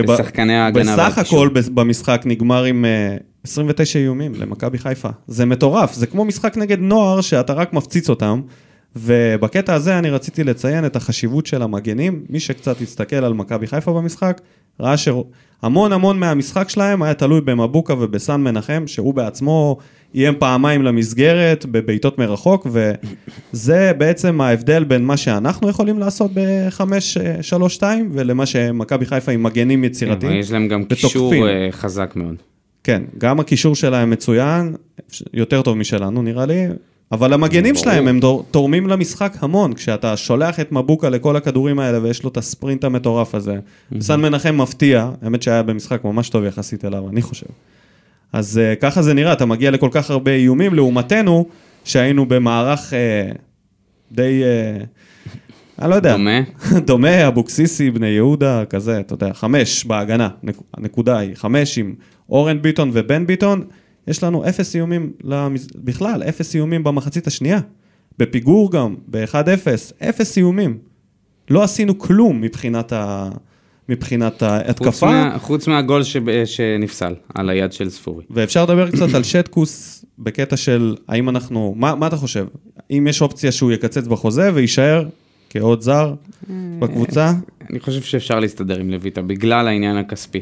לשחקני 0.08 0.54
ההגנה. 0.56 1.08
בסך. 1.08 1.18
הכל 1.18 1.48
במשחק 1.74 2.22
נגמר 2.24 2.64
עם 2.64 2.84
אה, 2.84 3.16
29 3.44 3.98
איומים 3.98 4.32
למכבי 4.34 4.78
חיפה. 4.78 5.08
זה 5.26 5.46
מטורף, 5.46 5.94
זה 5.94 6.06
כמו 6.06 6.24
משחק 6.24 6.56
נגד 6.56 6.78
נוער 6.80 7.20
שאתה 7.20 7.52
רק 7.52 7.72
מפציץ 7.72 8.08
אותם. 8.08 8.40
ובקטע 8.98 9.74
הזה 9.74 9.98
אני 9.98 10.10
רציתי 10.10 10.44
לציין 10.44 10.86
את 10.86 10.96
החשיבות 10.96 11.46
של 11.46 11.62
המגנים. 11.62 12.24
מי 12.30 12.40
שקצת 12.40 12.80
הסתכל 12.80 13.16
על 13.16 13.32
מכבי 13.32 13.66
חיפה 13.66 13.92
במשחק, 13.92 14.40
ראה 14.80 14.96
שהמון 14.96 15.92
המון 15.92 16.20
מהמשחק 16.20 16.68
שלהם 16.68 17.02
היה 17.02 17.14
תלוי 17.14 17.40
במבוקה 17.40 17.94
ובסן 17.94 18.40
מנחם, 18.40 18.86
שהוא 18.86 19.14
בעצמו 19.14 19.78
איים 20.14 20.34
פעמיים 20.38 20.82
למסגרת 20.82 21.66
בבעיטות 21.66 22.18
מרחוק, 22.18 22.66
וזה 23.52 23.92
בעצם 23.98 24.40
ההבדל 24.40 24.84
בין 24.84 25.04
מה 25.04 25.16
שאנחנו 25.16 25.68
יכולים 25.68 25.98
לעשות 25.98 26.30
ב-5-3-2 26.34 27.82
ולמה 28.12 28.46
שמכבי 28.46 29.06
חיפה 29.06 29.32
עם 29.32 29.42
מגנים 29.42 29.84
יצירתיים. 29.84 30.32
כן, 30.32 30.38
יש 30.38 30.50
להם 30.50 30.68
גם 30.68 30.84
קישור. 30.84 31.34
אה, 31.34 31.68
חזק 31.70 32.12
מאוד. 32.16 32.36
כן, 32.84 33.02
גם 33.18 33.40
הקישור 33.40 33.74
שלהם 33.74 34.10
מצוין, 34.10 34.74
יותר 35.34 35.62
טוב 35.62 35.76
משלנו 35.76 36.22
נראה 36.22 36.46
לי, 36.46 36.66
אבל 37.12 37.32
המגנים. 37.32 37.74
שלהם 37.74 38.08
הם 38.08 38.20
תורמים 38.50 38.86
למשחק 38.86 39.32
המון, 39.40 39.74
כשאתה 39.74 40.16
שולח 40.16 40.60
את 40.60 40.72
מבוקה 40.72 41.08
לכל 41.08 41.36
הכדורים 41.36 41.78
האלה 41.78 42.02
ויש 42.02 42.22
לו 42.22 42.30
את 42.30 42.36
הספרינט 42.36 42.84
המטורף 42.84 43.34
הזה. 43.34 43.58
סן 44.00 44.20
מנחם 44.20 44.56
מפתיע, 44.56 45.10
האמת 45.22 45.42
שהיה 45.42 45.62
במשחק 45.62 46.04
ממש 46.04 46.28
טוב 46.28 46.44
יחסית 46.44 46.84
אליו, 46.84 47.08
אני 47.08 47.22
חושב. 47.22 47.46
אז 48.32 48.60
uh, 48.60 48.80
ככה 48.80 49.02
זה 49.02 49.14
נראה, 49.14 49.32
אתה 49.32 49.46
מגיע 49.46 49.70
לכל 49.70 49.88
כך 49.92 50.10
הרבה 50.10 50.30
איומים, 50.34 50.74
לעומתנו, 50.74 51.46
שהיינו 51.84 52.26
במערך 52.26 52.92
uh, 52.92 53.36
די, 54.12 54.42
uh, 54.42 54.84
אני 55.82 55.90
לא 55.90 55.94
יודע, 55.94 56.12
דומה. 56.12 56.40
דומה, 56.86 57.28
אבוקסיסי, 57.28 57.90
בני 57.90 58.06
יהודה, 58.06 58.64
כזה, 58.64 59.00
אתה 59.00 59.14
יודע, 59.14 59.32
חמש 59.32 59.84
בהגנה, 59.84 60.28
נק- 60.42 60.62
הנקודה 60.74 61.18
היא 61.18 61.34
חמש 61.34 61.78
עם 61.78 61.94
אורן 62.30 62.62
ביטון 62.62 62.90
ובן 62.92 63.26
ביטון, 63.26 63.64
יש 64.08 64.22
לנו 64.22 64.48
אפס 64.48 64.76
איומים 64.76 65.12
למז... 65.24 65.68
בכלל, 65.74 66.22
אפס 66.22 66.54
איומים 66.54 66.84
במחצית 66.84 67.26
השנייה. 67.26 67.60
בפיגור 68.18 68.72
גם, 68.72 68.94
ב-1-0, 69.08 70.08
אפס 70.08 70.36
איומים. 70.36 70.78
לא 71.50 71.62
עשינו 71.62 71.98
כלום 71.98 72.40
מבחינת, 72.40 72.92
ה... 72.92 73.30
מבחינת 73.88 74.32
חוץ, 74.32 74.42
ההתקפה, 74.42 75.06
מה, 75.06 75.36
חוץ 75.38 75.68
מהגול 75.68 76.02
ש, 76.02 76.16
שנפסל 76.44 77.14
על 77.34 77.50
היד 77.50 77.72
של 77.72 77.90
ספורי. 77.90 78.24
ואפשר 78.30 78.64
לדבר 78.64 78.90
קצת 78.90 79.14
על 79.14 79.22
שטקוס 79.22 80.04
בקטע 80.18 80.56
של 80.56 80.96
האם 81.08 81.28
אנחנו, 81.28 81.74
מה, 81.76 81.94
מה 81.94 82.06
אתה 82.06 82.16
חושב? 82.16 82.46
אם 82.90 83.06
יש 83.10 83.22
אופציה 83.22 83.52
שהוא 83.52 83.72
יקצץ 83.72 84.06
בחוזה 84.06 84.50
ויישאר 84.54 85.04
כעוד 85.50 85.80
זר 85.80 86.14
בקבוצה? 86.78 87.32
אני 87.70 87.80
חושב 87.80 88.02
שאפשר 88.02 88.40
להסתדר 88.40 88.78
עם 88.78 88.90
לויטה 88.90 89.22
בגלל 89.22 89.68
העניין 89.68 89.96
הכספי. 89.96 90.40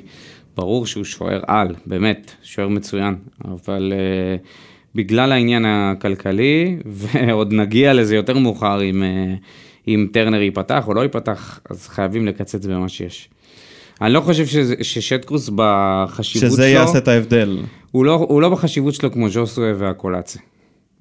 ברור 0.56 0.86
שהוא 0.86 1.04
שוער 1.04 1.40
על, 1.46 1.74
באמת, 1.86 2.32
שוער 2.42 2.68
מצוין, 2.68 3.14
אבל 3.44 3.92
uh, 3.92 4.46
בגלל 4.94 5.32
העניין 5.32 5.64
הכלכלי, 5.66 6.76
ועוד 6.86 7.52
נגיע 7.52 7.92
לזה 7.94 8.16
יותר 8.16 8.38
מאוחר 8.38 8.82
אם, 8.82 9.02
uh, 9.02 9.88
אם 9.88 10.06
טרנר 10.12 10.40
ייפתח 10.40 10.88
או 10.88 10.94
לא 10.94 11.00
ייפתח, 11.00 11.60
אז 11.70 11.88
חייבים 11.88 12.26
לקצץ 12.26 12.66
במה 12.66 12.88
שיש. 12.88 13.28
אני 14.00 14.12
לא 14.12 14.20
חושב 14.20 14.46
שזה, 14.46 14.74
ששטקוס 14.82 15.50
בחשיבות 15.54 16.50
שזה 16.50 16.62
שלו, 16.62 16.80
יעשה 16.80 16.98
את 16.98 17.08
ההבדל. 17.08 17.58
הוא 17.90 18.04
לא, 18.04 18.14
הוא 18.14 18.42
לא 18.42 18.48
בחשיבות 18.48 18.94
שלו 18.94 19.12
כמו 19.12 19.28
ז'וסווה 19.28 19.72
והקולאצה, 19.78 20.38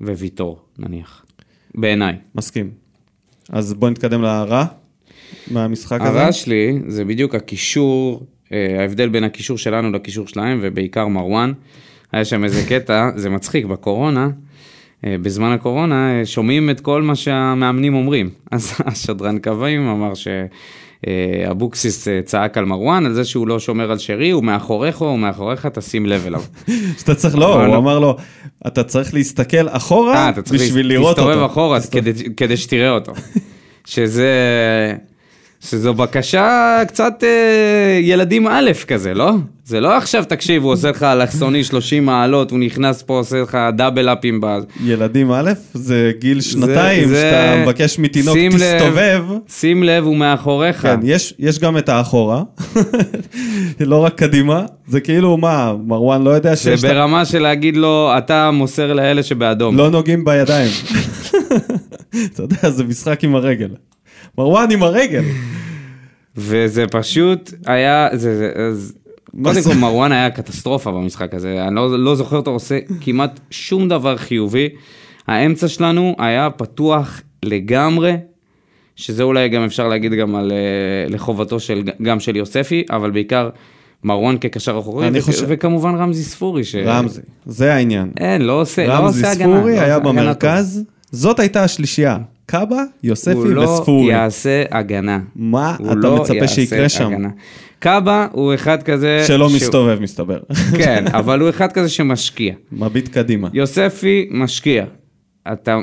וויטור 0.02 0.60
נניח, 0.80 1.26
בעיניי. 1.76 2.16
מסכים. 2.36 2.70
אז 3.50 3.74
בוא 3.74 3.90
נתקדם 3.90 4.22
לרע 4.22 4.66
מהמשחק 5.52 6.02
הזה. 6.02 6.22
הרע 6.22 6.32
שלי 6.32 6.80
זה 6.88 7.06
בדיוק 7.06 7.36
הקישור, 7.36 8.26
ההבדל 8.52 9.10
בין 9.10 9.24
הקישור 9.24 9.58
שלנו 9.58 9.92
לקישור 9.92 10.28
שלהם, 10.28 10.60
ובעיקר 10.62 11.08
מרואן. 11.08 11.54
היה 12.12 12.26
שם 12.26 12.44
איזה 12.44 12.64
קטע, 12.70 13.10
זה 13.16 13.30
מצחיק, 13.30 13.66
בקורונה, 13.66 14.30
אה, 15.06 15.16
בזמן 15.22 15.52
הקורונה, 15.52 16.20
אה, 16.20 16.26
שומעים 16.26 16.70
את 16.70 16.80
כל 16.80 17.02
מה 17.02 17.16
שהמאמנים 17.16 17.94
אומרים. 17.94 18.30
אז 18.52 18.74
השדרן 18.86 19.40
קווים 19.40 19.88
אמר 19.88 20.14
שאבוקסיס 21.06 22.08
אה, 22.08 22.22
צעק 22.26 22.58
על 22.58 22.66
מרואן, 22.66 23.06
על 23.06 23.14
זה 23.14 23.26
שהוא 23.26 23.48
לא 23.48 23.60
שומר 23.60 23.92
על 23.92 23.98
שרי, 23.98 24.30
הוא 24.30 24.44
מאחוריך, 24.44 24.98
הוא 24.98 25.20
מאחוריך, 25.20 25.66
תשים 25.66 26.06
לב 26.06 26.26
אליו. 26.28 26.42
שאתה 27.00 27.16
צריך, 27.16 27.36
לא, 27.36 27.56
הוא 27.56 27.68
לא. 27.68 27.78
אמר 27.78 28.00
לו, 28.00 28.18
אתה 28.68 28.84
צריך 28.84 29.14
להסתכל 29.14 29.70
אחורה 29.70 30.16
אה, 30.16 30.30
אתה 30.30 30.42
צריך 30.42 30.62
בשביל 30.62 30.88
לראות 30.88 31.18
אותו. 31.18 31.30
להסתובב 31.30 31.46
אחורה 31.52 31.80
כדי 32.38 32.58
שתראה 32.58 32.90
אותו. 32.90 33.14
שזה... 33.86 34.32
שזו 35.70 35.94
בקשה 35.94 36.48
קצת 36.88 37.24
אה, 37.24 38.00
ילדים 38.02 38.48
א' 38.48 38.72
כזה, 38.88 39.14
לא? 39.14 39.32
זה 39.66 39.80
לא 39.80 39.98
עכשיו, 39.98 40.24
תקשיב, 40.28 40.64
הוא 40.64 40.72
עושה 40.72 40.90
לך 40.90 41.04
אלכסוני 41.04 41.64
30 41.64 42.06
מעלות, 42.06 42.52
הוא 42.52 42.60
נכנס 42.60 43.02
פה, 43.04 43.18
עושה 43.18 43.42
לך 43.42 43.58
דאבל 43.78 44.10
אפים 44.10 44.42
ב... 44.42 44.46
ילדים 44.84 45.32
א', 45.32 45.52
זה 45.74 46.12
גיל 46.20 46.42
שנתיים, 46.42 47.08
זה- 47.10 47.16
שאתה 47.32 47.62
מבקש 47.64 48.00
מתינוק, 48.00 48.36
שים 48.38 48.52
לב, 48.60 48.78
תסתובב. 48.80 49.24
שים 49.50 49.84
לב, 49.84 50.04
הוא 50.04 50.18
מאחוריך. 50.18 50.82
כן, 50.82 51.00
יש, 51.04 51.34
יש 51.40 51.60
גם 51.60 51.78
את 51.78 51.90
האחורה, 51.90 52.44
לא 53.80 54.04
רק 54.06 54.16
קדימה, 54.16 54.66
זה 54.88 55.00
כאילו, 55.00 55.38
מה, 55.38 55.74
מרואן 55.88 56.22
לא 56.24 56.30
יודע 56.30 56.56
זה 56.56 56.62
שיש... 56.64 56.80
את 56.86 56.90
ה- 56.90 56.94
ברמה 56.94 57.26
של 57.26 57.40
להגיד 57.40 57.78
לו, 57.78 58.12
אתה 58.18 58.52
מוסר 58.52 58.94
לאלה 58.94 59.24
שבאדום. 59.24 59.78
לא 59.78 59.90
נוגעים 59.90 60.26
בידיים. 60.26 60.72
אתה 62.34 62.44
יודע, 62.44 62.70
זה 62.70 62.84
משחק 62.84 63.24
עם 63.24 63.36
הרגל. 63.36 63.70
מרואן 64.38 64.72
עם 64.72 64.84
הרגל. 64.84 65.24
וזה 66.38 66.88
פשוט 66.88 67.52
היה, 67.66 68.08
זה, 68.14 68.38
זה, 68.38 68.52
אז, 68.70 68.94
קודם? 69.44 69.62
כל 69.64 69.74
מרואן 69.74 70.12
היה 70.12 70.30
קטסטרופה 70.30 70.92
במשחק 70.92 71.34
הזה, 71.34 71.64
אני 71.68 71.76
לא, 71.76 72.00
לא 72.00 72.16
זוכר 72.16 72.36
אותו 72.36 72.52
עושה 72.52 72.80
כמעט 73.02 73.40
שום 73.52 73.90
דבר 73.90 74.18
חיובי. 74.18 74.70
האמצע 75.28 75.68
שלנו 75.68 76.16
היה 76.20 76.50
פתוח 76.50 77.22
לגמרי, 77.46 78.14
שזה 78.96 79.24
אולי 79.24 79.50
גם 79.50 79.64
אפשר 79.64 79.88
להגיד 79.88 80.14
גם 80.14 80.36
על, 80.36 80.52
אה, 80.52 80.58
לחובתו 81.10 81.60
של, 81.60 81.84
גם 82.02 82.20
של 82.20 82.36
יוספי, 82.36 82.84
אבל 82.90 83.12
בעיקר 83.12 83.50
מרואן 84.04 84.38
כקשר 84.42 84.80
אחורי, 84.80 85.22
חושב- 85.22 85.46
וכמובן 85.48 85.96
רמזי 85.96 86.24
ספורי. 86.24 86.64
ש... 86.64 86.76
רמזי, 86.76 87.22
זה 87.46 87.74
העניין. 87.74 88.12
אין, 88.20 88.42
לא 88.42 88.62
עושה, 88.62 88.88
לא 88.88 88.94
רמזי 88.94 89.20
עושה 89.20 89.32
הגנה. 89.32 89.58
ספורי 89.58 89.76
לא 89.76 89.82
היה 89.82 90.00
במרכז, 90.00 90.84
זאת 91.12 91.40
הייתה 91.40 91.64
השלישייה. 91.64 92.18
קאבה, 92.46 92.84
יוספי 93.04 93.32
הוא 93.34 93.48
לא 93.48 93.62
וספורי. 93.62 94.12
יעשה 94.12 94.64
הגנה. 94.72 95.20
מה 95.36 95.76
הוא 95.80 95.88
אתה 95.88 95.96
לא 95.96 96.16
מצפה 96.22 96.48
שיקרה 96.48 96.90
שם? 96.90 97.08
הגנה. 97.08 97.30
קאבה 97.80 98.28
הוא 98.32 98.54
אחד 98.54 98.84
כזה... 98.84 99.24
שלא 99.28 99.50
שהוא- 99.50 99.56
מסתובב, 99.58 99.98
מסתבר. 100.02 100.40
כן, 100.80 101.06
אבל 101.20 101.40
הוא 101.40 101.50
אחד 101.50 101.72
כזה 101.72 101.90
שמשקיע. 101.90 102.54
מביט 102.72 103.08
קדימה. 103.08 103.50
יוספי 103.54 104.28
משקיע. 104.32 104.86
אתה 105.54 105.78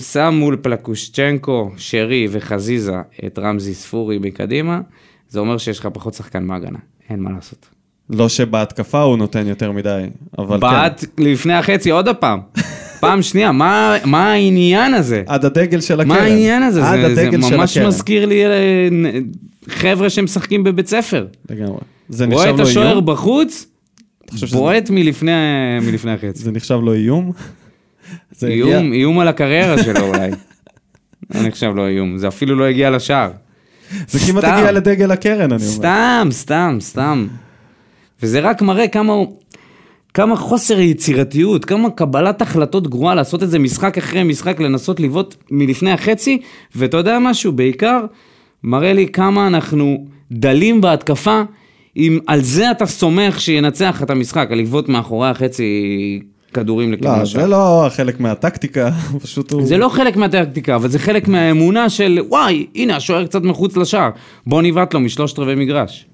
שם 0.00 0.34
מול 0.38 0.56
פלקושצ'נקו, 0.62 1.70
שרי 1.76 2.28
וחזיזה 2.30 2.92
את 3.26 3.38
רמזי 3.38 3.74
ספורי 3.74 4.18
מקדימה, 4.18 4.80
זה 5.28 5.40
אומר 5.40 5.58
שיש 5.58 5.78
לך 5.78 5.88
פחות 5.92 6.14
שחקן 6.14 6.48
בהגנה. 6.48 6.78
אין 7.10 7.20
מה 7.20 7.30
לעשות. 7.30 7.68
לא 8.10 8.28
שבהתקפה 8.28 9.00
הוא 9.02 9.16
נותן 9.18 9.46
יותר 9.46 9.72
מדי, 9.72 10.04
אבל 10.38 10.56
כן. 10.56 10.60
בעט 10.60 11.04
לפני 11.18 11.54
החצי 11.54 11.90
עוד 11.90 12.08
הפעם. 12.08 12.40
פעם 13.00 13.22
שנייה, 13.22 13.52
מה, 13.52 13.96
מה 14.04 14.32
העניין 14.32 14.94
הזה? 14.94 15.22
עד 15.26 15.44
הדגל 15.44 15.80
של 15.80 16.00
הקרן. 16.00 16.08
מה 16.16 16.22
העניין 16.22 16.62
הזה? 16.62 16.84
עד 16.88 17.00
זה, 17.00 17.14
זה 17.14 17.22
הדגל 17.22 17.42
של 17.42 17.56
ממש 17.56 17.76
הקרן. 17.76 17.88
מזכיר 17.88 18.26
לי 18.26 18.46
אה, 18.46 18.50
חבר'ה 19.68 20.10
שמשחקים 20.10 20.64
בבית 20.64 20.86
ספר. 20.88 21.26
לגמרי. 21.50 21.78
זה 22.08 22.24
רואה 22.24 22.36
נחשב 22.36 22.54
את 22.54 22.60
לו 22.60 22.66
השוער 22.68 22.90
איום? 22.92 23.06
בחוץ, 23.06 23.66
חושב 24.30 24.46
שזה- 24.46 24.56
בועט 24.56 24.90
מלפני, 24.90 25.32
מלפני 25.82 26.12
החצי. 26.12 26.42
זה 26.42 26.52
נחשב 26.52 26.78
לו 26.82 26.94
איום? 26.94 27.32
זה 28.32 28.46
הגיע- 28.48 28.64
איום, 28.78 28.92
איום 28.92 29.18
על 29.18 29.28
הקריירה 29.28 29.82
שלו 29.82 30.00
אולי. 30.00 30.30
לא 31.34 31.42
נחשב 31.42 31.70
לו 31.76 31.86
איום, 31.86 32.18
זה 32.18 32.28
אפילו 32.28 32.56
לא 32.56 32.64
הגיע 32.64 32.90
לשער. 32.90 33.30
זה 34.08 34.18
כמעט. 34.32 34.44
הגיע 34.44 34.72
לדגל 34.72 35.10
הקרן, 35.10 35.40
אני 35.52 35.62
אומר. 35.62 35.74
סתם, 35.74 36.28
סתם, 36.30 36.76
סתם. 36.80 37.26
וזה 38.22 38.40
רק 38.40 38.62
מראה 38.62 38.88
כמה 38.88 39.12
הוא... 39.12 39.38
כמה 40.18 40.36
חוסר 40.36 40.80
יצירתיות, 40.80 41.64
כמה 41.64 41.90
קבלת 41.90 42.42
החלטות 42.42 42.88
גרועה 42.88 43.14
לעשות 43.14 43.42
את 43.42 43.50
זה 43.50 43.58
משחק 43.58 43.98
אחרי 43.98 44.22
משחק, 44.22 44.60
לנסות 44.60 45.00
לבעוט 45.00 45.34
מלפני 45.50 45.92
החצי, 45.92 46.40
ואתה 46.76 46.96
יודע 46.96 47.18
משהו, 47.20 47.52
בעיקר 47.52 48.00
מראה 48.62 48.92
לי 48.92 49.08
כמה 49.08 49.46
אנחנו 49.46 50.06
דלים 50.32 50.80
בהתקפה, 50.80 51.42
אם 51.96 52.18
על 52.26 52.40
זה 52.40 52.70
אתה 52.70 52.86
סומך 52.86 53.40
שינצח 53.40 54.02
את 54.02 54.10
המשחק, 54.10 54.48
על 54.50 54.58
לבעוט 54.58 54.88
מאחורי 54.88 55.28
החצי 55.28 56.22
כדורים 56.54 56.92
לכיוון 56.92 57.18
לא. 57.18 57.24
זה 57.24 57.46
לא 57.46 57.86
חלק 57.90 58.20
מהטקטיקה, 58.20 58.90
פשוט 59.22 59.52
הוא... 59.52 59.66
זה 59.66 59.76
לא 59.76 59.88
חלק 59.88 60.16
מהטקטיקה, 60.16 60.76
אבל 60.76 60.88
זה 60.88 60.98
חלק 60.98 61.28
מהאמונה 61.28 61.90
של 61.90 62.18
וואי, 62.28 62.66
הנה 62.74 62.96
השוער 62.96 63.26
קצת 63.26 63.42
מחוץ 63.42 63.76
לשער, 63.76 64.10
בוא 64.46 64.62
נבעט 64.62 64.94
לו 64.94 65.00
משלושת 65.00 65.38
רבעי 65.38 65.54
מגרש. 65.54 66.06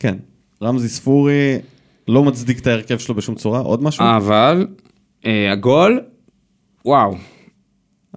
כן. 0.00 0.14
רמזי 0.62 0.88
ספורי 0.88 1.58
לא 2.08 2.24
מצדיק 2.24 2.58
את 2.58 2.66
ההרכב 2.66 2.98
שלו 2.98 3.14
בשום 3.14 3.34
צורה. 3.34 3.60
עוד 3.60 3.82
משהו? 3.82 4.04
אבל 4.16 4.66
אה, 5.26 5.52
הגול, 5.52 6.00
וואו, 6.84 7.14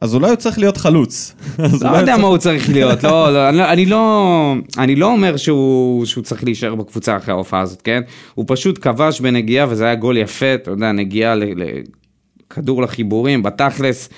אז 0.02 0.16
אולי 0.16 0.28
הוא 0.30 0.36
צריך 0.36 0.60
להיות 0.60 0.78
חלוץ. 0.78 1.36
לא 1.92 1.98
יודע 1.98 2.18
מה 2.18 2.28
הוא 2.28 2.38
צריך 2.38 2.70
להיות, 2.70 3.04
לא, 3.04 3.30
לא, 3.34 3.50
אני 3.50 3.58
לא- 3.58 3.70
אני 3.72 3.86
לא, 3.86 4.54
אני 4.78 4.96
לא 4.96 5.12
אומר 5.12 5.38
שהוא, 5.38 6.06
שהוא 6.06 6.24
צריך 6.24 6.44
להישאר 6.44 6.76
בקבוצה 6.76 7.18
אחרי 7.18 7.34
ההופעה 7.34 7.60
הזאת, 7.62 7.82
כן? 7.82 8.02
הוא 8.36 8.46
פשוט 8.48 8.80
כבש 8.82 9.22
בנגיעה 9.22 9.66
וזה 9.70 9.86
היה 9.86 9.96
גול 9.96 10.18
יפה, 10.18 10.54
אתה 10.54 10.72
יודע, 10.72 10.92
נגיעה 10.92 11.36
לכדור 11.36 12.82
לחיבורים, 12.82 13.44
בתכלס, 13.44 14.10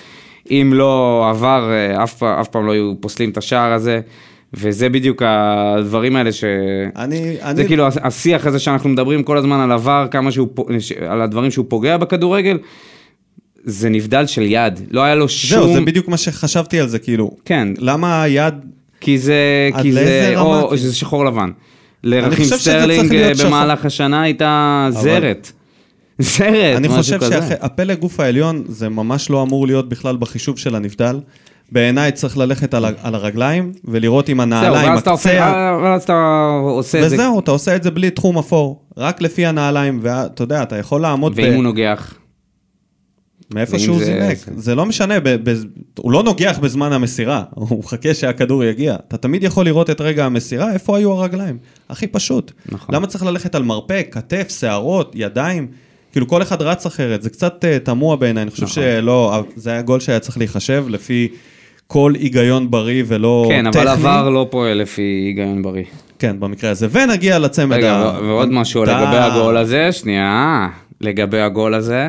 אם 0.50 0.70
לא 0.74 1.26
עבר, 1.30 1.70
אה, 1.72 2.04
אף 2.04 2.48
פעם 2.50 2.66
לא 2.66 2.72
היו 2.72 2.92
פוסלים 3.00 3.30
את 3.30 3.36
השער 3.36 3.72
הזה. 3.72 4.00
וזה 4.54 4.88
בדיוק 4.88 5.22
הדברים 5.26 6.16
האלה 6.16 6.32
ש... 6.32 6.44
אני... 6.96 7.16
זה 7.16 7.50
אני... 7.50 7.66
כאילו 7.66 7.86
השיח 7.86 8.46
הזה 8.46 8.58
שאנחנו 8.58 8.90
מדברים 8.90 9.22
כל 9.22 9.36
הזמן 9.36 9.60
על 9.60 9.72
עבר, 9.72 10.06
כמה 10.10 10.30
שהוא, 10.30 10.48
על 11.08 11.22
הדברים 11.22 11.50
שהוא 11.50 11.66
פוגע 11.68 11.96
בכדורגל, 11.96 12.58
זה 13.64 13.88
נבדל 13.88 14.26
של 14.26 14.42
יד, 14.42 14.80
לא 14.90 15.00
היה 15.00 15.14
לו 15.14 15.28
שום... 15.28 15.60
זהו, 15.60 15.74
זה 15.74 15.80
בדיוק 15.80 16.08
מה 16.08 16.16
שחשבתי 16.16 16.80
על 16.80 16.88
זה, 16.88 16.98
כאילו. 16.98 17.36
כן, 17.44 17.68
למה 17.78 18.22
היד... 18.22 18.54
כי 19.00 19.18
זה, 19.18 19.70
כי 19.82 19.92
זה, 19.92 20.32
רמה? 20.36 20.60
או 20.60 20.78
שזה 20.78 20.94
שחור 20.94 21.24
לבן. 21.24 21.50
לרחים 22.04 22.44
סטרלינג 22.44 23.14
אה, 23.14 23.34
שחור. 23.34 23.46
במהלך 23.46 23.84
השנה 23.84 24.22
הייתה 24.22 24.88
זרת. 24.90 25.52
זרת, 26.18 26.76
אני 26.76 26.88
חושב 26.88 27.18
כזה. 27.18 27.40
שהפלג 27.48 27.98
גוף 27.98 28.20
העליון 28.20 28.64
זה 28.68 28.88
ממש 28.88 29.30
לא 29.30 29.42
אמור 29.42 29.66
להיות 29.66 29.88
בכלל 29.88 30.16
בחישוב 30.16 30.58
של 30.58 30.74
הנבדל. 30.74 31.20
בעיניי 31.72 32.12
צריך 32.12 32.38
ללכת 32.38 32.74
על, 32.74 32.84
על 33.02 33.14
הרגליים 33.14 33.72
ולראות 33.84 34.30
אם 34.30 34.34
זהו, 34.36 34.42
הנעליים, 34.42 34.92
הקצה, 34.92 35.10
ואז 35.82 36.02
אתה 36.02 36.10
עושה 36.62 37.04
את 37.04 37.10
זה, 37.10 37.14
וזהו, 37.16 37.40
אתה 37.40 37.50
עושה 37.50 37.76
את 37.76 37.82
זה 37.82 37.90
בלי 37.90 38.10
תחום 38.10 38.38
אפור, 38.38 38.82
רק 38.96 39.22
לפי 39.22 39.46
הנעליים, 39.46 39.98
ואתה 40.02 40.42
יודע, 40.42 40.62
אתה 40.62 40.76
יכול 40.76 41.00
לעמוד 41.00 41.32
ואם 41.36 41.52
הוא 41.54 41.62
נוגח. 41.62 42.14
מאיפה 43.54 43.78
שהוא 43.78 43.98
זה- 43.98 44.04
זינק, 44.04 44.38
זה- 44.38 44.52
זה 44.56 44.74
לא 44.74 44.86
משנה, 44.86 45.20
ב- 45.20 45.50
ב- 45.50 45.62
הוא 45.98 46.12
לא 46.12 46.22
נוגח 46.22 46.58
בזמן 46.62 46.92
המסירה, 46.92 47.42
הוא 47.54 47.78
מחכה 47.78 48.14
שהכדור 48.14 48.64
יגיע. 48.64 48.96
אתה 49.08 49.16
תמיד 49.16 49.42
יכול 49.44 49.64
לראות 49.64 49.90
את 49.90 50.00
רגע 50.00 50.24
המסירה, 50.26 50.72
איפה 50.72 50.96
היו 50.96 51.12
הרגליים. 51.12 51.58
הכי 51.88 52.06
פשוט. 52.06 52.52
נכון. 52.66 52.94
למה 52.94 53.06
צריך 53.06 53.24
ללכת 53.24 53.54
על 53.54 53.62
מרפק, 53.62 54.08
כתף, 54.10 54.56
שערות, 54.60 55.12
ידיים? 55.14 55.66
כאילו 56.12 56.28
כל 56.28 56.42
אחד 56.42 56.62
רץ 56.62 56.86
אחרת, 56.86 57.22
זה 57.22 57.30
קצת 57.30 57.64
uh, 57.64 57.84
תמוה 57.84 58.16
בעיניי, 58.16 58.42
אני 58.42 58.50
חושב 58.50 58.62
נכון. 58.62 58.74
שלא, 58.82 59.44
זה 59.56 59.70
היה 59.70 59.82
גול 59.82 60.00
שהיה 60.00 60.20
צריך 60.20 60.38
להיחשב 60.38 60.84
לפי 60.88 61.28
כל 61.86 62.12
היגיון 62.14 62.70
בריא 62.70 63.02
ולא 63.06 63.46
כן, 63.48 63.70
טכני. 63.70 63.82
אבל 63.82 63.90
עבר 63.90 64.30
לא 64.30 64.46
פועל 64.50 64.78
לפי 64.78 65.02
היגיון 65.02 65.62
בריא. 65.62 65.84
כן, 66.18 66.40
במקרה 66.40 66.70
הזה. 66.70 66.86
ונגיע 66.90 67.38
לצמד 67.38 67.76
רגע, 67.76 67.92
ה... 67.92 68.18
ועוד 68.22 68.52
משהו 68.52 68.84
די. 68.84 68.90
לגבי 68.90 69.16
הגול 69.16 69.56
הזה, 69.56 69.92
שנייה, 69.92 70.68
לגבי 71.00 71.40
הגול 71.40 71.74
הזה. 71.74 72.08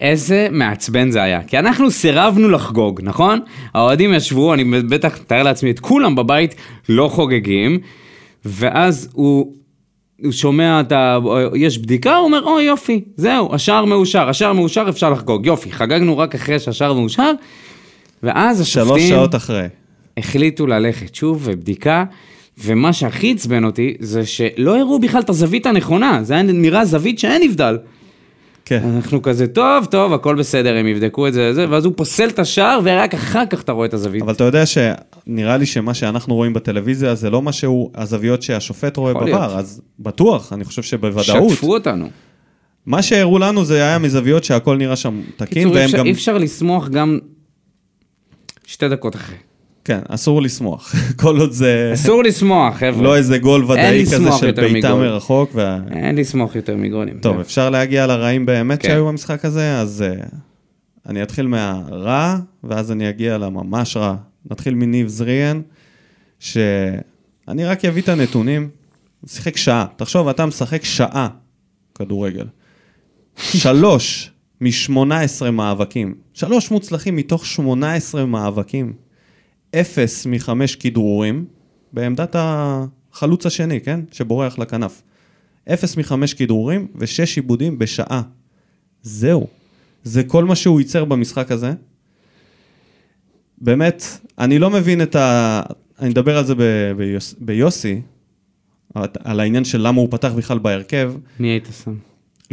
איזה 0.00 0.48
מעצבן 0.50 1.10
זה 1.10 1.22
היה, 1.22 1.42
כי 1.42 1.58
אנחנו 1.58 1.90
סירבנו 1.90 2.50
לחגוג, 2.50 3.00
נכון? 3.02 3.40
האוהדים 3.74 4.14
ישבו, 4.14 4.54
אני 4.54 4.64
בטח 4.64 5.18
מתאר 5.20 5.42
לעצמי 5.42 5.70
את 5.70 5.80
כולם 5.80 6.14
בבית 6.16 6.54
לא 6.88 7.08
חוגגים, 7.08 7.78
ואז 8.44 9.08
הוא, 9.12 9.52
הוא 10.22 10.32
שומע 10.32 10.80
את 10.80 10.92
ה... 10.92 11.18
יש 11.54 11.78
בדיקה, 11.78 12.16
הוא 12.16 12.24
אומר, 12.24 12.42
אוי 12.44 12.62
יופי, 12.62 13.00
זהו, 13.16 13.54
השער 13.54 13.84
מאושר, 13.84 14.28
השער 14.28 14.52
מאושר, 14.52 14.86
אפשר 14.88 15.10
לחגוג, 15.10 15.46
יופי, 15.46 15.72
חגגנו 15.72 16.18
רק 16.18 16.34
אחרי 16.34 16.58
שהשער 16.58 16.92
מאושר, 16.92 17.32
ואז 18.24 18.60
השופטים... 18.60 18.88
שלוש 18.88 19.02
שעות 19.08 19.34
אחרי. 19.34 19.66
החליטו 20.16 20.66
ללכת 20.66 21.14
שוב 21.14 21.42
ובדיקה, 21.44 22.04
ומה 22.64 22.92
שהכי 22.92 23.32
עצבן 23.32 23.64
אותי 23.64 23.94
זה 24.00 24.26
שלא 24.26 24.78
הראו 24.78 24.98
בכלל 24.98 25.20
את 25.20 25.30
הזווית 25.30 25.66
הנכונה, 25.66 26.18
זה 26.22 26.34
היה 26.34 26.42
נראה 26.42 26.84
זווית 26.84 27.18
שאין 27.18 27.42
נבדל. 27.42 27.78
כן. 28.64 28.82
אנחנו 28.96 29.22
כזה, 29.22 29.46
טוב, 29.46 29.84
טוב, 29.84 30.12
הכל 30.12 30.34
בסדר, 30.34 30.76
הם 30.76 30.86
יבדקו 30.86 31.28
את 31.28 31.32
זה, 31.32 31.54
זה, 31.54 31.66
ואז 31.70 31.84
הוא 31.84 31.92
פוסל 31.96 32.28
את 32.28 32.38
השער, 32.38 32.80
ורק 32.84 33.14
אחר 33.14 33.46
כך 33.50 33.62
אתה 33.62 33.72
רואה 33.72 33.86
את 33.86 33.94
הזווית. 33.94 34.22
אבל 34.22 34.32
אתה 34.32 34.44
יודע 34.44 34.64
שנראה 34.66 35.56
לי 35.56 35.66
שמה 35.66 35.94
שאנחנו 35.94 36.34
רואים 36.34 36.52
בטלוויזיה 36.52 37.14
זה 37.14 37.30
לא 37.30 37.42
מה 37.42 37.52
שהוא 37.52 37.90
הזוויות 37.94 38.42
שהשופט 38.42 38.96
רואה 38.96 39.12
להיות. 39.24 39.40
אז 39.40 39.80
בטוח, 40.00 40.52
אני 40.52 40.64
חושב 40.64 40.82
שבוודאות. 40.82 41.50
שטפו 41.50 41.74
אותנו. 41.74 42.08
מה 42.86 43.02
שהראו 43.02 43.38
לנו 43.38 43.64
זה 43.64 43.74
היה 43.82 43.98
מזוויות 43.98 44.44
שהכל 44.44 44.76
נראה 44.76 44.96
שם 44.96 45.20
תקין, 45.36 45.46
קיצור, 45.62 45.72
והם 45.74 45.84
אפשר- 45.84 45.98
גם... 45.98 46.06
אי 46.06 46.12
אפשר 46.12 46.38
לשמוח 46.38 46.88
גם 46.88 47.18
שתי 48.66 48.88
דקות 48.88 49.16
אחרי. 49.16 49.36
כן, 49.84 49.98
אסור 50.08 50.42
לשמוח. 50.42 50.94
כל 51.22 51.40
עוד 51.40 51.50
זה 51.52 51.90
אסור 51.94 52.24
לשמוח, 52.24 52.76
חבר'ה. 52.76 53.02
לא 53.02 53.16
איזה 53.16 53.38
גול 53.38 53.64
ודאי 53.64 54.04
כזה 54.06 54.32
של 54.40 54.50
בעיטה. 54.52 54.94
מרחוק. 54.94 55.50
וה- 55.54 55.78
אין 55.90 56.16
לשמוח 56.16 56.56
יותר 56.56 56.76
מגולים. 56.76 57.18
טוב, 57.18 57.40
אפשר 57.40 57.70
להגיע 57.70 58.06
לרעים 58.06 58.46
באמת 58.46 58.82
כן. 58.82 58.88
שהיו 58.88 59.06
במשחק 59.06 59.44
הזה, 59.44 59.78
אז 59.78 60.02
אה, 60.06 60.14
אני 61.06 61.22
אתחיל 61.22 61.46
מהרע, 61.46 62.36
ואז 62.64 62.92
אני 62.92 63.08
אגיע 63.08 63.38
לממש 63.38 63.96
רע. 63.96 64.16
נתחיל 64.50 64.74
מניב 64.74 65.08
זריאן, 65.08 65.60
שאני 66.40 67.64
רק 67.64 67.84
אביא 67.84 68.02
את 68.02 68.08
הנתונים. 68.08 68.68
שיחק 69.26 69.56
שעה. 69.56 69.86
תחשוב, 69.96 70.28
אתה 70.28 70.46
משחק 70.46 70.84
שעה 70.84 71.28
כדורגל. 71.94 72.46
שלוש 73.36 74.30
מ-18 74.64 75.50
מאבקים. 75.50 76.14
שלוש 76.34 76.70
מוצלחים 76.70 77.16
מתוך 77.16 77.46
18 77.46 78.26
מאבקים. 78.26 78.92
אפס 79.74 80.26
מחמש 80.26 80.76
כדרורים, 80.76 81.44
בעמדת 81.92 82.36
החלוץ 82.38 83.46
השני, 83.46 83.80
כן? 83.80 84.00
שבורח 84.12 84.58
לכנף. 84.58 85.02
אפס 85.72 85.96
מחמש 85.96 86.34
כדרורים 86.34 86.86
ושש 86.96 87.36
עיבודים 87.36 87.78
בשעה. 87.78 88.22
זהו. 89.02 89.46
זה 90.04 90.24
כל 90.24 90.44
מה 90.44 90.56
שהוא 90.56 90.80
ייצר 90.80 91.04
במשחק 91.04 91.50
הזה. 91.50 91.72
באמת, 93.58 94.04
אני 94.38 94.58
לא 94.58 94.70
מבין 94.70 95.02
את 95.02 95.16
ה... 95.16 95.62
אני 96.00 96.10
אדבר 96.10 96.38
על 96.38 96.44
זה 96.44 96.54
ב- 96.54 96.92
ביוס... 96.96 97.34
ביוסי, 97.38 98.00
על 99.24 99.40
העניין 99.40 99.64
של 99.64 99.86
למה 99.86 100.00
הוא 100.00 100.08
פתח 100.10 100.32
בכלל 100.32 100.58
בהרכב. 100.58 101.14
מי 101.40 101.48
היית 101.48 101.68
שם? 101.84 101.94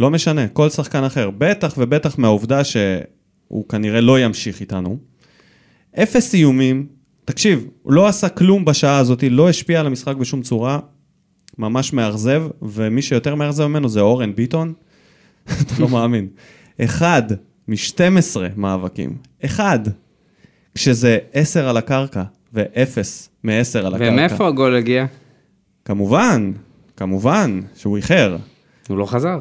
לא 0.01 0.09
משנה, 0.09 0.47
כל 0.47 0.69
שחקן 0.69 1.03
אחר. 1.03 1.29
בטח 1.37 1.73
ובטח 1.77 2.17
מהעובדה 2.17 2.63
שהוא 2.63 3.69
כנראה 3.69 4.01
לא 4.01 4.19
ימשיך 4.19 4.59
איתנו. 4.59 4.97
אפס 6.03 6.33
איומים, 6.33 6.87
תקשיב, 7.25 7.67
הוא 7.81 7.93
לא 7.93 8.07
עשה 8.07 8.29
כלום 8.29 8.65
בשעה 8.65 8.97
הזאת, 8.97 9.23
לא 9.29 9.49
השפיע 9.49 9.79
על 9.79 9.87
המשחק 9.87 10.15
בשום 10.15 10.41
צורה, 10.41 10.79
ממש 11.57 11.93
מאכזב, 11.93 12.43
ומי 12.61 13.01
שיותר 13.01 13.35
מאכזב 13.35 13.67
ממנו 13.67 13.89
זה 13.89 13.99
אורן 13.99 14.35
ביטון, 14.35 14.73
אתה 15.61 15.73
לא 15.79 15.89
מאמין. 15.89 16.27
אחד 16.81 17.23
מ-12 17.67 18.37
מאבקים, 18.55 19.17
אחד, 19.45 19.79
כשזה 20.75 21.17
10 21.33 21.69
על 21.69 21.77
הקרקע 21.77 22.23
ואפס 22.53 23.29
מ-10 23.43 23.79
על 23.79 23.95
הקרקע. 23.95 24.11
ומאיפה 24.11 24.47
הגול 24.47 24.75
הגיע? 24.75 25.05
כמובן, 25.85 26.51
כמובן, 26.97 27.59
שהוא 27.75 27.97
איחר. 27.97 28.37
הוא 28.87 28.97
לא 28.97 29.05
חזר. 29.05 29.39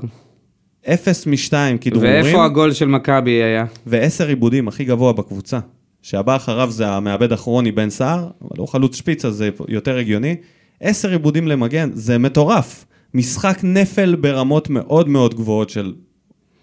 אפס 0.87 1.27
משתיים 1.27 1.79
כדרורים, 1.79 2.13
ואיפה 2.13 2.45
הגול 2.45 2.73
של 2.73 2.87
מכבי 2.87 3.31
היה? 3.31 3.65
ועשר 3.87 4.29
עיבודים 4.29 4.69
הכי 4.69 4.85
גבוה 4.85 5.13
בקבוצה. 5.13 5.59
שהבא 6.03 6.37
אחריו 6.37 6.71
זה 6.71 6.89
המעבד 6.89 7.33
הכרוני 7.33 7.73
בן 7.73 7.91
סער, 7.91 8.29
אבל 8.43 8.59
הוא 8.59 8.69
חלוץ 8.69 8.97
שפיץ 8.97 9.25
אז 9.25 9.35
זה 9.35 9.51
יותר 9.69 9.99
הגיוני. 9.99 10.37
עשר 10.81 11.11
עיבודים 11.11 11.49
למגן, 11.49 11.91
זה 11.95 12.19
מטורף. 12.19 12.85
משחק 13.15 13.59
נפל 13.63 14.15
ברמות 14.15 14.71
מאוד 14.71 15.09
מאוד 15.09 15.35
גבוהות 15.35 15.71
של 15.71 15.93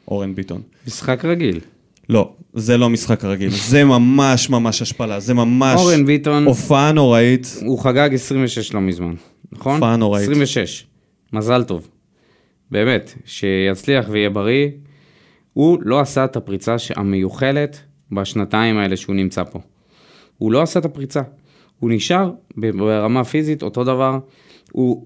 אורן 0.08 0.36
ביטון. 0.36 0.62
משחק 0.88 1.25
רגיל. 1.25 1.60
לא, 2.10 2.32
זה 2.53 2.77
לא 2.77 2.89
משחק 2.89 3.25
רגיל. 3.25 3.49
זה 3.69 3.84
ממש 3.84 4.49
ממש 4.49 4.82
השפלה. 4.82 5.19
זה 5.19 5.34
ממש 5.34 5.80
אורן 5.80 6.06
ביטון, 6.06 6.45
הופעה 6.45 6.91
נוראית. 6.91 7.58
הוא 7.65 7.80
חגג 7.80 8.10
26 8.13 8.73
לא 8.73 8.82
מזמן, 8.82 9.13
נכון? 9.51 9.73
הופעה 9.73 9.95
נוראית. 9.95 10.30
26. 10.30 10.86
מזל 11.34 11.63
טוב. 11.63 11.88
באמת, 12.71 13.13
שיצליח 13.25 14.06
ויהיה 14.10 14.30
בריא. 14.30 14.67
הוא 15.53 15.77
לא 15.82 15.99
עשה 15.99 16.25
את 16.25 16.36
הפריצה 16.36 16.75
המיוחלת 16.95 17.82
בשנתיים 18.12 18.77
האלה 18.77 18.97
שהוא 18.97 19.15
נמצא 19.15 19.43
פה. 19.43 19.60
הוא 20.38 20.51
לא 20.51 20.62
עשה 20.62 20.80
את 20.80 20.86
הפריצה. 20.86 21.21
הוא 21.80 21.91
נשאר 21.91 22.32
ברמה 22.58 23.23
פיזית 23.23 23.63
אותו 23.63 23.84
דבר. 23.84 24.19
הוא 24.71 25.06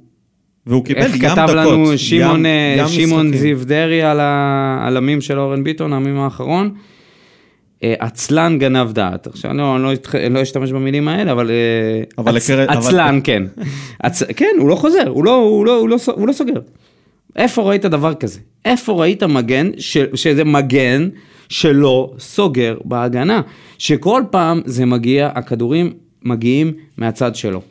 והוא 0.67 0.85
קיבל 0.85 0.99
איך 1.01 1.15
ים 1.15 1.21
כתב 1.21 1.45
דקות. 1.47 1.49
לנו 1.55 1.97
שמעון, 1.97 2.39
ים- 2.39 2.79
אה, 2.79 2.87
שמעון. 2.87 3.33
זיו 3.33 3.65
דרעי 3.65 4.01
על, 4.01 4.19
ה, 4.19 4.83
על 4.87 4.97
המים 4.97 5.21
של 5.21 5.39
אורן 5.39 5.63
ביטון, 5.63 5.93
המים 5.93 6.17
האחרון? 6.17 6.73
אה, 7.83 7.93
עצלן 7.99 8.59
גנב 8.59 8.91
דעת. 8.91 9.27
עכשיו, 9.27 9.53
לא, 9.53 9.75
אני 9.75 9.83
לא, 9.83 9.91
לא 10.29 10.41
אשתמש 10.41 10.71
במילים 10.71 11.07
האלה, 11.07 11.31
אבל... 11.31 11.51
אה, 11.51 12.03
אבל 12.17 12.37
עצ, 12.37 12.49
לקראת- 12.49 12.69
אבל- 12.69 12.77
עצלן, 12.77 13.19
כן. 13.23 13.43
עצ, 14.03 14.23
כן, 14.23 14.55
הוא 14.59 14.69
לא 14.69 14.75
חוזר, 14.75 15.07
הוא 15.07 15.25
לא, 15.25 15.35
הוא, 15.35 15.65
לא, 15.65 15.77
הוא, 15.79 15.89
לא, 15.89 15.97
הוא 16.15 16.27
לא 16.27 16.33
סוגר. 16.33 16.59
איפה 17.35 17.61
ראית 17.61 17.85
דבר 17.85 18.13
כזה? 18.13 18.39
איפה 18.65 18.93
ראית 18.93 19.23
מגן, 19.23 19.69
ש, 19.77 19.97
שזה 20.15 20.43
מגן 20.43 21.09
שלא 21.49 22.13
סוגר 22.19 22.77
בהגנה? 22.85 23.41
שכל 23.77 24.23
פעם 24.31 24.61
זה 24.65 24.85
מגיע, 24.85 25.29
הכדורים 25.35 25.93
מגיעים 26.23 26.73
מהצד 26.97 27.35
שלו. 27.35 27.61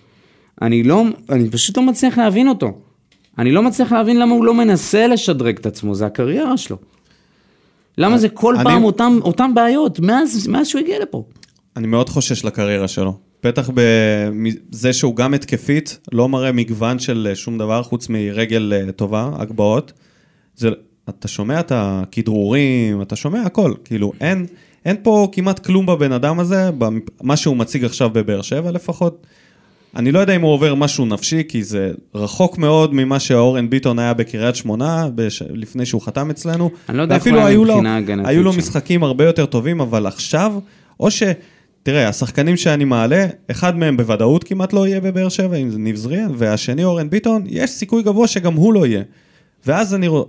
אני 0.63 0.83
לא, 0.83 1.05
אני 1.31 1.51
פשוט 1.51 1.77
לא 1.77 1.83
מצליח 1.83 2.19
להבין 2.19 2.49
אותו. 2.49 2.73
אני 3.39 3.53
לא 3.53 3.63
מצליח 3.63 3.93
להבין 3.93 4.19
למה 4.19 4.35
הוא 4.35 4.45
לא 4.45 4.55
מנסה 4.55 5.07
לשדרג 5.07 5.59
את 5.59 5.67
עצמו, 5.67 5.95
זה 5.95 6.07
הקריירה 6.07 6.57
שלו. 6.57 6.77
למה 7.99 8.19
זה 8.19 8.29
כל 8.29 8.55
אני- 8.55 8.65
פעם 8.65 8.85
אותם, 8.85 9.19
אותם 9.23 9.55
בעיות, 9.55 10.01
מאז, 10.01 10.47
מאז 10.49 10.67
שהוא 10.69 10.81
הגיע 10.81 10.99
לפה? 10.99 11.25
אני 11.77 11.87
מאוד 11.87 12.09
חושש 12.09 12.45
לקריירה 12.45 12.89
שלו. 12.89 13.15
בטח 13.43 13.71
בזה 13.75 14.93
שהוא 14.93 15.17
גם 15.17 15.35
התקפית, 15.35 15.99
לא 16.13 16.29
מראה 16.29 16.53
מגוון 16.53 16.99
של 16.99 17.27
אה, 17.31 17.35
שום 17.35 17.59
דבר 17.59 17.83
חוץ 17.83 18.09
מרגל 18.09 18.73
אה, 18.77 18.93
טובה, 18.93 19.31
הגבהות. 19.35 19.93
זה, 20.57 20.69
אתה 21.09 21.29
שומע 21.29 21.61
את 21.61 21.73
הכדרורים, 21.75 23.03
אתה 23.03 23.17
שומע 23.17 23.43
הכל. 23.43 23.73
כאילו, 23.85 24.13
אין, 24.21 24.47
אין 24.85 24.97
פה 25.03 25.29
כמעט 25.33 25.59
כלום 25.59 25.87
בבן 25.87 26.13
אדם 26.13 26.41
הזה, 26.41 26.71
מה 27.23 27.37
שהוא 27.37 27.57
מציג 27.57 27.85
עכשיו 27.85 28.11
בבאר 28.11 28.43
שבע 28.43 28.71
לפחות. 28.71 29.27
אני 29.97 30.13
לא 30.13 30.19
יודע 30.19 30.37
אם 30.37 30.43
הוא 30.43 30.53
עובר 30.53 30.75
משהו 30.75 31.07
נפשי, 31.07 31.43
כי 31.49 31.63
זה 31.63 31.93
רחוק 32.15 32.59
מאוד 32.59 32.95
ממה 32.95 33.21
שאורן 33.21 33.71
ביטון 33.71 33.99
היה 33.99 34.15
בקריית 34.15 34.57
שמונה, 34.57 35.09
בש... 35.15 35.43
לפני 35.51 35.87
שהוא 35.87 36.03
חתם 36.03 36.31
אצלנו. 36.31 36.71
אני 36.89 36.97
לא 36.97 37.03
יודע 37.03 37.15
איך 37.15 37.27
הוא 37.27 37.37
היה 37.37 37.59
מבחינה 37.59 37.97
הגנתית 37.97 38.27
היו 38.27 38.43
לו 38.43 38.53
שם. 38.53 38.59
משחקים 38.59 39.03
הרבה 39.03 39.25
יותר 39.25 39.47
טובים, 39.47 39.81
אבל 39.81 40.07
עכשיו, 40.07 40.53
או 41.01 41.11
ש... 41.11 41.23
תראה, 41.83 42.09
השחקנים 42.09 42.57
שאני 42.57 42.85
מעלה, 42.85 43.27
אחד 43.51 43.77
מהם 43.77 43.97
בוודאות 43.97 44.45
כמעט 44.45 44.73
לא 44.73 44.87
יהיה 44.87 45.01
בבאר 45.01 45.29
שבע, 45.29 45.57
אם 45.57 45.71
זה 45.71 45.79
ניב 45.79 45.97
זריאן, 45.97 46.33
והשני 46.37 46.85
אורן 46.85 47.11
ביטון, 47.11 47.45
יש 47.47 47.71
סיכוי 47.71 48.03
גבוה 48.03 48.27
שגם 48.29 48.55
הוא 48.55 48.73
לא 48.73 48.87
יהיה. 48.87 49.03
ואז 49.67 49.95
אני 49.95 50.09
רואה... 50.09 50.25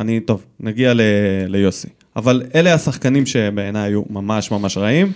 אני, 0.00 0.20
טוב, 0.20 0.44
נגיע 0.60 0.94
ל... 0.94 1.00
ליוסי. 1.46 1.88
אבל 2.16 2.42
אלה 2.54 2.74
השחקנים 2.74 3.26
שבעיניי 3.26 3.82
היו 3.82 4.02
ממש 4.10 4.50
ממש 4.50 4.76
רעים, 4.76 5.12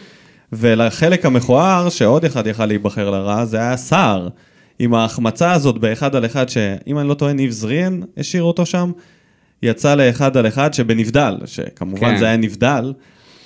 ולחלק 0.52 1.26
המכוער, 1.26 1.88
שעוד 1.88 2.24
אחד 2.24 2.46
יכל 2.46 2.66
להיבחר 2.66 3.10
לרע, 3.10 3.44
זה 3.44 3.56
היה 3.56 3.76
סער. 3.76 4.28
עם 4.78 4.94
ההחמצה 4.94 5.52
הזאת 5.52 5.78
באחד 5.78 6.16
על 6.16 6.26
אחד, 6.26 6.48
שאם 6.48 6.98
אני 6.98 7.08
לא 7.08 7.14
טועה, 7.14 7.32
ניב 7.32 7.50
זריאן 7.50 8.00
השאיר 8.16 8.42
אותו 8.42 8.66
שם, 8.66 8.92
יצא 9.62 9.94
לאחד 9.94 10.36
על 10.36 10.46
אחד 10.46 10.74
שבנבדל, 10.74 11.36
שכמובן 11.44 12.10
כן. 12.10 12.18
זה 12.18 12.24
היה 12.24 12.36
נבדל, 12.36 12.92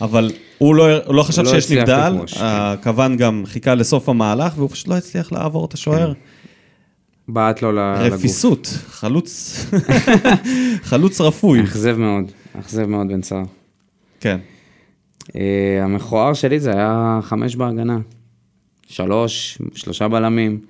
אבל 0.00 0.32
הוא 0.58 0.74
לא, 0.74 1.04
הוא 1.04 1.14
לא 1.14 1.22
חשב 1.22 1.42
לא 1.42 1.50
שיש 1.50 1.64
הצליח 1.64 1.82
נבדל, 1.82 2.16
כן. 2.26 2.36
הכוון 2.40 3.16
גם 3.16 3.42
חיכה 3.46 3.74
לסוף 3.74 4.08
המהלך, 4.08 4.52
והוא 4.56 4.70
פשוט 4.70 4.88
לא 4.88 4.94
הצליח 4.94 5.32
לעבור 5.32 5.64
את 5.64 5.74
השוער. 5.74 6.12
בעט 7.28 7.62
לו 7.62 7.72
לגוף. 7.72 8.12
רפיסות, 8.12 8.66
חלוץ, 8.88 9.64
חלוץ 10.90 11.20
רפוי. 11.20 11.62
אכזב 11.62 11.96
מאוד, 11.96 12.24
אכזב 12.60 12.86
מאוד 12.86 13.08
בן 13.08 13.22
סער. 13.22 13.42
כן. 14.20 14.38
אה, 15.36 15.84
המכוער 15.84 16.34
שלי 16.34 16.60
זה 16.60 16.70
היה 16.72 17.20
חמש 17.22 17.56
בהגנה. 17.56 17.98
שלוש, 18.86 19.58
שלושה 19.74 20.08
בלמים. 20.08 20.60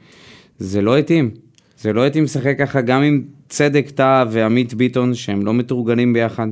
זה 0.58 0.80
לא 0.82 0.98
התאים. 0.98 1.30
זה 1.78 1.92
לא 1.92 2.06
התאים 2.06 2.24
לשחק 2.24 2.54
ככה 2.58 2.80
גם 2.80 3.02
עם 3.02 3.22
צדק 3.48 3.90
טאה 3.94 4.24
ועמית 4.30 4.74
ביטון, 4.74 5.14
שהם 5.14 5.46
לא 5.46 5.54
מתורגלים 5.54 6.12
ביחד. 6.12 6.48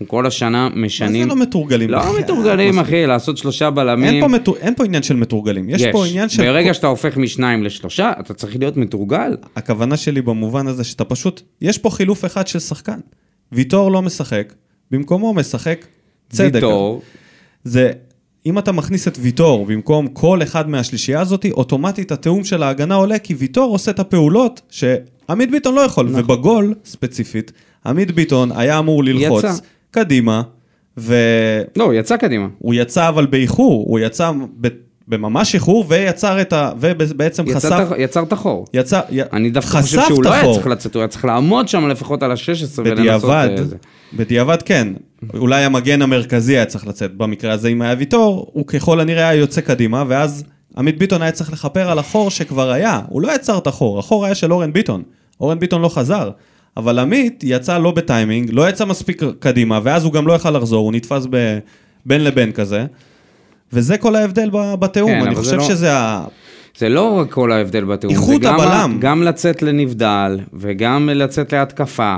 אנחנו 0.00 0.08
כל 0.08 0.26
השנה 0.26 0.68
מה 0.68 0.76
משנים... 0.76 1.28
זה 1.28 1.34
לא 1.34 1.42
מתורגלים? 1.42 1.90
לא? 1.90 2.18
מתורגלים, 2.18 2.78
אחי, 2.78 3.06
לעשות 3.06 3.36
שלושה 3.36 3.70
בלמים. 3.70 4.04
אין 4.04 4.20
פה, 4.20 4.28
מתור... 4.28 4.56
אין 4.56 4.74
פה 4.74 4.84
עניין 4.84 5.02
של 5.02 5.16
מתורגלים, 5.16 5.70
יש, 5.70 5.82
פה 5.92 6.06
עניין 6.06 6.28
של... 6.28 6.42
ברגע 6.42 6.74
שאתה 6.74 6.86
הופך 6.86 7.16
משניים 7.16 7.62
לשלושה, 7.62 8.12
אתה 8.20 8.34
צריך 8.34 8.56
להיות 8.56 8.76
מתורגל. 8.76 9.36
הכוונה 9.56 9.96
שלי 9.96 10.22
במובן 10.22 10.66
הזה 10.66 10.84
שאתה 10.84 11.04
פשוט, 11.04 11.42
יש 11.60 11.78
פה 11.78 11.90
חילוף 11.90 12.24
אחד 12.24 12.46
של 12.46 12.58
שחקן. 12.58 12.98
ויטור 13.52 13.92
לא 13.92 14.02
משחק, 14.02 14.52
במקומו 14.90 15.34
משחק 15.34 15.86
צדק. 16.30 16.54
ויטור, 16.54 17.02
זה, 17.64 17.90
אם 18.46 18.58
אתה 18.58 18.72
מכניס 18.72 19.08
את 19.08 19.18
ויטור 19.20 19.66
במקום 19.66 20.06
כל 20.06 20.42
אחד 20.42 20.68
מהשלישייה 20.68 21.20
הזאת, 21.20 21.46
אוטומטית 21.52 22.12
התיאום 22.12 22.44
של 22.44 22.62
ההגנה 22.62 22.94
עולה, 22.94 23.18
כי 23.18 23.34
ויטור 23.34 23.72
עושה 23.72 23.90
את 23.90 23.98
הפעולות 23.98 24.60
שעמית 24.70 25.50
ביטון 25.50 25.74
לא 25.74 25.80
יכול. 25.80 26.06
נכון. 26.06 26.20
ובגול, 26.20 26.74
ספציפית, 26.84 27.52
עמית 27.86 28.10
ביטון 28.10 28.52
היה 28.52 28.78
אמור 28.78 29.04
ללחוץ 29.04 29.44
יצא. 29.44 29.54
קדימה, 29.90 30.42
והוא 30.96 31.16
לא, 31.76 31.84
הוא 31.84 31.92
יצא 31.94 32.16
קדימה. 32.16 32.46
יצא 32.72 33.08
אבל 33.08 33.26
באיחור, 33.26 33.84
הוא 33.88 33.98
יצא 33.98 34.30
ב... 34.60 34.68
בממש 35.08 35.54
איחור 35.54 35.84
ויצר 35.88 36.40
את 36.40 36.52
ה... 36.52 36.72
ובעצם 36.80 37.44
יצא 37.46 37.58
חשף... 37.58 37.92
ה- 37.92 38.00
יצר 38.00 38.22
את 38.22 38.32
החור. 38.32 38.66
יצא... 38.74 39.00
י- 39.10 39.20
אני 39.32 39.50
דווקא 39.50 39.80
חושב 39.82 40.00
שהוא 40.08 40.24
לא 40.24 40.32
היה. 40.32 40.54
צריך 40.54 40.66
לצאת, 40.66 40.94
הוא 40.94 41.00
היה 41.00 41.08
צריך 41.08 41.24
לעמוד 41.24 41.68
שם 41.68 41.88
לפחות 41.88 42.22
על 42.22 42.30
ה-16 42.30 42.38
ולנסות... 42.78 42.86
בדיעבד, 42.98 43.48
אה, 43.58 43.64
זה. 43.64 43.76
בדיעבד 44.12 44.62
כן. 44.62 44.88
אולי 45.34 45.64
המגן 45.64 46.02
המרכזי 46.02 46.56
היה 46.56 46.64
צריך 46.64 46.86
לצאת. 46.86 47.14
במקרה 47.16 47.52
הזה, 47.52 47.68
אם 47.68 47.82
היה 47.82 47.94
ויטור, 47.98 48.50
הוא 48.52 48.66
ככל 48.66 49.00
הנראה 49.00 49.28
היה 49.28 49.40
יוצא 49.40 49.60
קדימה, 49.60 50.04
ואז 50.08 50.44
עמית 50.78 50.98
ביטון 50.98 51.22
היה 51.22 51.32
צריך 51.32 51.52
לכפר 51.52 51.90
על 51.90 51.98
החור 51.98 52.30
שכבר 52.30 52.70
היה. 52.70 53.00
הוא 53.08 53.22
לא 53.22 53.34
יצר 53.34 53.58
את 53.58 53.66
החור, 53.66 53.98
החור 53.98 54.24
היה 54.24 54.34
של 54.34 54.52
אורן 54.52 54.72
ביטון. 54.72 55.02
אורן 55.40 55.58
ביטון 55.58 55.82
לא 55.82 55.88
חזר. 55.88 56.30
אבל 56.76 56.98
עמית 56.98 57.40
יצא 57.46 57.78
לא 57.78 57.90
בטיימינג, 57.90 58.50
לא 58.52 58.68
יצא 58.68 58.84
מספיק 58.84 59.22
קדימה, 59.38 59.80
ואז 59.82 60.04
הוא 60.04 60.12
גם 60.12 60.26
לא 60.26 60.32
יכל 60.32 60.50
לחזור, 60.50 60.84
הוא 60.84 60.92
נתפס 60.92 61.26
ב... 61.30 61.58
בין 62.06 62.24
לבין 62.24 62.52
כזה. 62.52 62.86
וזה 63.72 63.98
כל 63.98 64.16
ההבדל 64.16 64.50
בתיאום, 64.52 65.10
כן, 65.10 65.26
אני 65.26 65.34
חושב 65.34 65.56
לא- 65.56 65.62
שזה 65.62 65.92
ה... 65.98 66.24
זה 66.78 66.88
לא 66.88 67.18
רק 67.18 67.30
כל 67.32 67.52
ההבדל 67.52 67.84
בתיאום, 67.84 68.14
זה 68.14 68.20
איכות 68.20 68.44
הבלם. 68.44 68.96
גם 69.00 69.22
לצאת 69.22 69.62
לנבדל 69.62 70.40
וגם 70.52 71.08
לצאת 71.12 71.52
להתקפה. 71.52 72.16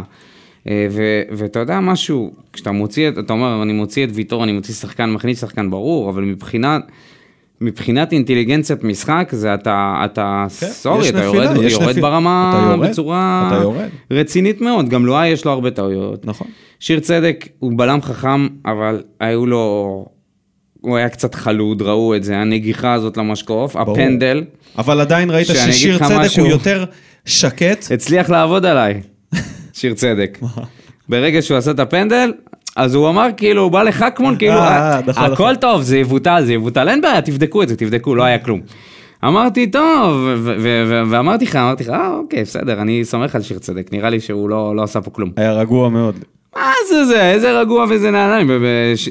אה, 0.69 0.87
ו- 0.91 1.23
ואתה 1.31 1.59
יודע 1.59 1.81
משהו, 1.81 2.33
כשאתה 2.53 2.71
מוציא, 2.73 3.09
את- 3.09 3.19
אתה 3.19 3.33
אומר, 3.33 3.63
אני 3.63 3.73
מוציא 3.73 4.05
את 4.05 4.11
ויטור, 4.13 4.45
אני 4.45 4.53
מוציא 4.53 4.75
שחקן, 4.75 5.11
מכניס 5.11 5.41
שחקן 5.41 5.71
ברור, 5.71 6.11
אבל 6.11 6.23
מבחינת, 6.23 6.83
מבחינת 7.63 8.13
אינטליגנציית 8.13 8.85
משחק, 8.85 9.29
זה 9.33 9.55
אתה, 9.55 10.03
אתה, 10.05 10.47
כן, 10.61 10.67
סורי, 10.67 11.09
אתה 11.09 11.27
נפילה, 11.29 11.45
יורד, 11.45 11.57
יורד 11.71 11.89
נפיל- 11.89 12.03
ברמה 12.03 12.51
אתה 12.55 12.73
יורד, 12.73 12.89
בצורה 12.91 13.51
אתה 13.53 13.63
יורד. 13.63 13.89
רצינית 14.11 14.61
מאוד, 14.61 14.89
גם 14.89 15.07
לואי 15.07 15.29
יש 15.29 15.45
לו 15.45 15.53
הרבה 15.53 15.71
טעויות. 15.71 16.27
נכון. 16.27 16.47
שיר 16.81 17.01
צדק 17.01 17.49
הוא 17.59 17.73
בלם 17.77 18.03
חכם, 18.03 18.49
אבל 18.67 19.03
היו 19.21 19.47
לו, 19.47 20.07
הוא 20.81 20.97
היה 20.97 21.09
קצת 21.09 21.35
חלוד, 21.35 21.83
ראו 21.83 22.15
את 22.17 22.25
זה, 22.25 22.37
הנגיחה 22.39 22.93
הזאת 22.93 23.17
למשקוף, 23.17 23.77
ברור. 23.77 23.93
הפנדל. 23.93 24.45
אבל 24.79 25.01
עדיין 25.01 25.31
ראית 25.31 25.47
ששיר 25.47 25.99
צדק 25.99 26.11
משהו. 26.21 26.43
הוא 26.45 26.51
יותר 26.51 26.85
שקט. 27.25 27.93
הצליח 27.93 28.31
לעבוד 28.31 28.65
עליי, 28.67 29.01
שיר 29.73 29.95
צדק. 29.95 30.39
ברגע 31.09 31.43
שהוא 31.43 31.57
עשה 31.57 31.71
את 31.71 31.79
הפנדל, 31.81 32.33
אז 32.77 32.95
הוא 32.95 33.09
אמר 33.09 33.29
כאילו, 33.37 33.63
הוא 33.63 33.73
בא 33.73 33.83
לחכמון, 33.83 34.37
כאילו, 34.39 34.53
אה, 34.55 35.01
נכון, 35.07 35.25
הכל 35.25 35.33
נכון. 35.33 35.55
טוב, 35.55 35.83
זה 35.83 35.99
יבוטל, 35.99 36.43
זה 36.45 36.53
יבוטל, 36.53 36.89
אין 36.89 37.01
בעיה, 37.01 37.21
תבדקו 37.21 37.63
את 37.63 37.69
זה, 37.69 37.77
תבדקו, 37.77 38.15
לא 38.15 38.23
היה 38.23 38.39
כלום. 38.39 38.61
אמרתי, 39.25 39.71
טוב, 39.71 40.29
ואמרתי 41.11 41.45
לך, 41.45 41.57
אמרתי 41.57 41.85
לך, 41.85 41.91
אה, 41.91 42.09
אוקיי, 42.09 42.43
בסדר, 42.43 42.83
אני 42.83 43.05
סומך 43.05 43.35
על 43.35 43.43
שיר 43.43 43.59
צדק, 43.59 43.89
נראה 43.93 44.11
לי 44.11 44.21
שהוא 44.21 44.49
לא 44.51 44.77
לא 44.77 44.83
עשה 44.83 45.01
פה 45.01 45.11
כלום. 45.11 45.31
היה 45.37 45.53
רגוע 45.53 45.89
מאוד. 45.89 46.15
מה 46.57 46.73
זה 46.89 47.05
זה, 47.05 47.31
איזה 47.31 47.61
רגוע 47.61 47.87
ואיזה 47.89 48.11
נעליים, 48.11 48.51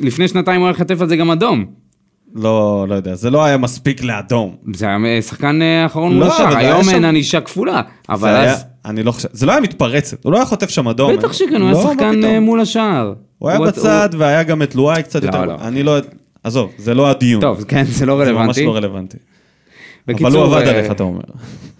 לפני 0.02 0.28
שנתיים 0.28 0.62
הוא 0.62 0.68
היה 0.68 0.74
חטף 0.74 1.02
על 1.02 1.10
זה 1.10 1.16
גם 1.16 1.32
אדום. 1.32 1.66
לא, 2.36 2.86
לא 2.90 2.96
יודע, 2.96 3.16
זה 3.16 3.30
לא 3.30 3.44
היה 3.44 3.58
מספיק 3.58 4.04
לאדום. 4.04 4.56
זה 4.74 4.86
היה 4.86 5.22
שחקן 5.22 5.62
אה, 5.62 5.86
אחרון 5.86 6.20
לא, 6.20 6.26
מול 6.26 6.34
היה 6.40 6.58
היום 6.58 6.90
אין 6.90 7.06
ענישה 7.06 7.42
כפולה, 7.42 7.82
אבל 8.10 8.30
אז... 8.30 8.66
אני 8.86 9.04
לא 9.04 9.12
חושב, 9.12 9.30
זה 9.32 9.46
לא 9.46 9.52
היה 9.52 9.62
מתפרצת, 9.62 10.26
הוא 10.26 10.32
לא 10.32 10.38
היה 10.38 10.46
חוטף 10.46 10.70
שם 10.70 10.88
אדום. 10.88 11.18
בטח 11.18 11.34
שכן, 11.34 11.62
הוא 11.62 11.72
לא, 11.72 11.78
היה 11.78 11.86
מה 11.86 11.94
שחקן? 11.94 12.24
אה, 12.24 12.40
מול 12.40 12.62
השער. 12.62 13.14
הוא 13.42 13.50
היה 13.50 13.60
בצד 13.60 14.10
והיה 14.18 14.44
גם 14.44 14.62
את 14.62 14.76
לואי 14.76 15.04
קצת 15.04 15.24
יותר. 15.24 15.56
אני 15.68 15.84
לא, 15.84 15.98
עזוב, 16.44 16.72
זה 16.78 16.94
לא 16.94 17.10
הדיון. 17.10 17.42
טוב, 17.42 17.64
כן, 17.64 17.84
זה 17.84 18.06
לא 18.06 18.26
זה 18.26 18.34
ממש 18.34 18.40
רלוונטי. 18.58 18.66
לא 18.66 18.76
רלוונטי. 18.76 19.18
אבל 20.08 20.14
בקיצור, 20.14 20.46
הוא 20.46 20.56
עבד 20.56 20.68
אה, 20.68 20.78
עליך, 20.80 20.92
אתה 20.92 21.04
אומר. 21.04 21.22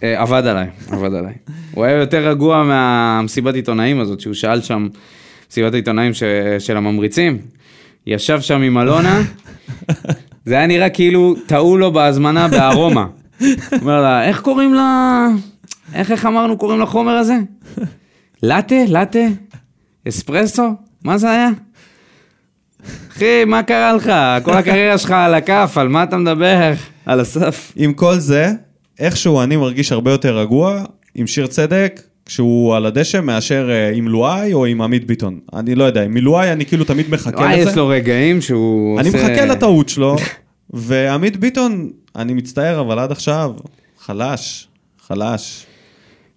אה, 0.02 0.22
עבד 0.22 0.46
עליי, 0.46 0.66
עבד 0.90 1.14
עליי. 1.14 1.32
הוא 1.74 1.84
היה 1.84 1.96
יותר 1.96 2.28
רגוע 2.28 2.64
מהמסיבת 2.64 3.54
עיתונאים 3.54 4.00
הזאת, 4.00 4.20
שהוא 4.20 4.34
שאל 4.34 4.60
שם, 4.60 4.88
מסיבת 5.50 5.72
העיתונאים 5.72 6.14
ש- 6.14 6.22
של 6.58 6.76
הממריצים, 6.76 7.38
ישב 8.06 8.40
שם 8.40 8.62
עם 8.62 8.78
אלונה, 8.78 9.22
זה 10.46 10.54
היה 10.54 10.66
נראה 10.66 10.90
כאילו 10.90 11.34
טעו 11.46 11.76
לו 11.78 11.92
בהזמנה 11.92 12.48
בארומה. 12.48 13.06
אומר 13.80 14.02
לה, 14.02 14.24
איך 14.24 14.40
קוראים 14.40 14.74
לה... 14.74 15.26
איך, 15.94 16.10
איך 16.10 16.26
אמרנו 16.26 16.56
קוראים 16.56 16.80
לחומר 16.80 17.12
הזה? 17.12 17.36
לאטה? 18.42 18.74
לאטה? 18.88 19.18
אספרסו? 20.08 20.62
מה 21.04 21.18
זה 21.18 21.30
היה? 21.30 21.48
אחי, 23.12 23.44
מה 23.44 23.62
קרה 23.62 23.92
לך? 23.92 24.12
כל 24.42 24.52
הקריירה 24.52 24.98
שלך 24.98 25.10
על 25.10 25.34
הכף, 25.34 25.72
על 25.76 25.88
מה 25.88 26.02
אתה 26.02 26.16
מדבר? 26.16 26.72
על 27.06 27.20
הסף. 27.20 27.72
עם 27.76 27.92
כל 27.92 28.18
זה, 28.18 28.52
איכשהו 28.98 29.42
אני 29.42 29.56
מרגיש 29.56 29.92
הרבה 29.92 30.10
יותר 30.10 30.38
רגוע 30.38 30.84
עם 31.14 31.26
שיר 31.26 31.46
צדק 31.46 32.00
כשהוא 32.26 32.76
על 32.76 32.86
הדשא 32.86 33.20
מאשר 33.20 33.70
אה, 33.70 33.90
עם 33.94 34.08
לואי 34.08 34.52
או 34.52 34.66
עם 34.66 34.82
עמית 34.82 35.06
ביטון. 35.06 35.40
אני 35.52 35.74
לא 35.74 35.84
יודע, 35.84 36.02
עם 36.02 36.16
לואי 36.16 36.52
אני 36.52 36.66
כאילו 36.66 36.84
תמיד 36.84 37.10
מחכה 37.10 37.56
לזה. 37.56 37.70
יש 37.70 37.76
לו 37.76 37.88
רגעים 37.88 38.40
שהוא 38.40 39.00
אני 39.00 39.08
עושה... 39.08 39.18
מחכה 39.18 39.44
לטעות 39.44 39.88
שלו, 39.88 40.16
ועמית 40.70 41.36
ביטון, 41.36 41.90
אני 42.16 42.34
מצטער, 42.34 42.80
אבל 42.80 42.98
עד 42.98 43.12
עכשיו, 43.12 43.52
חלש, 43.98 44.68
חלש. 45.06 45.66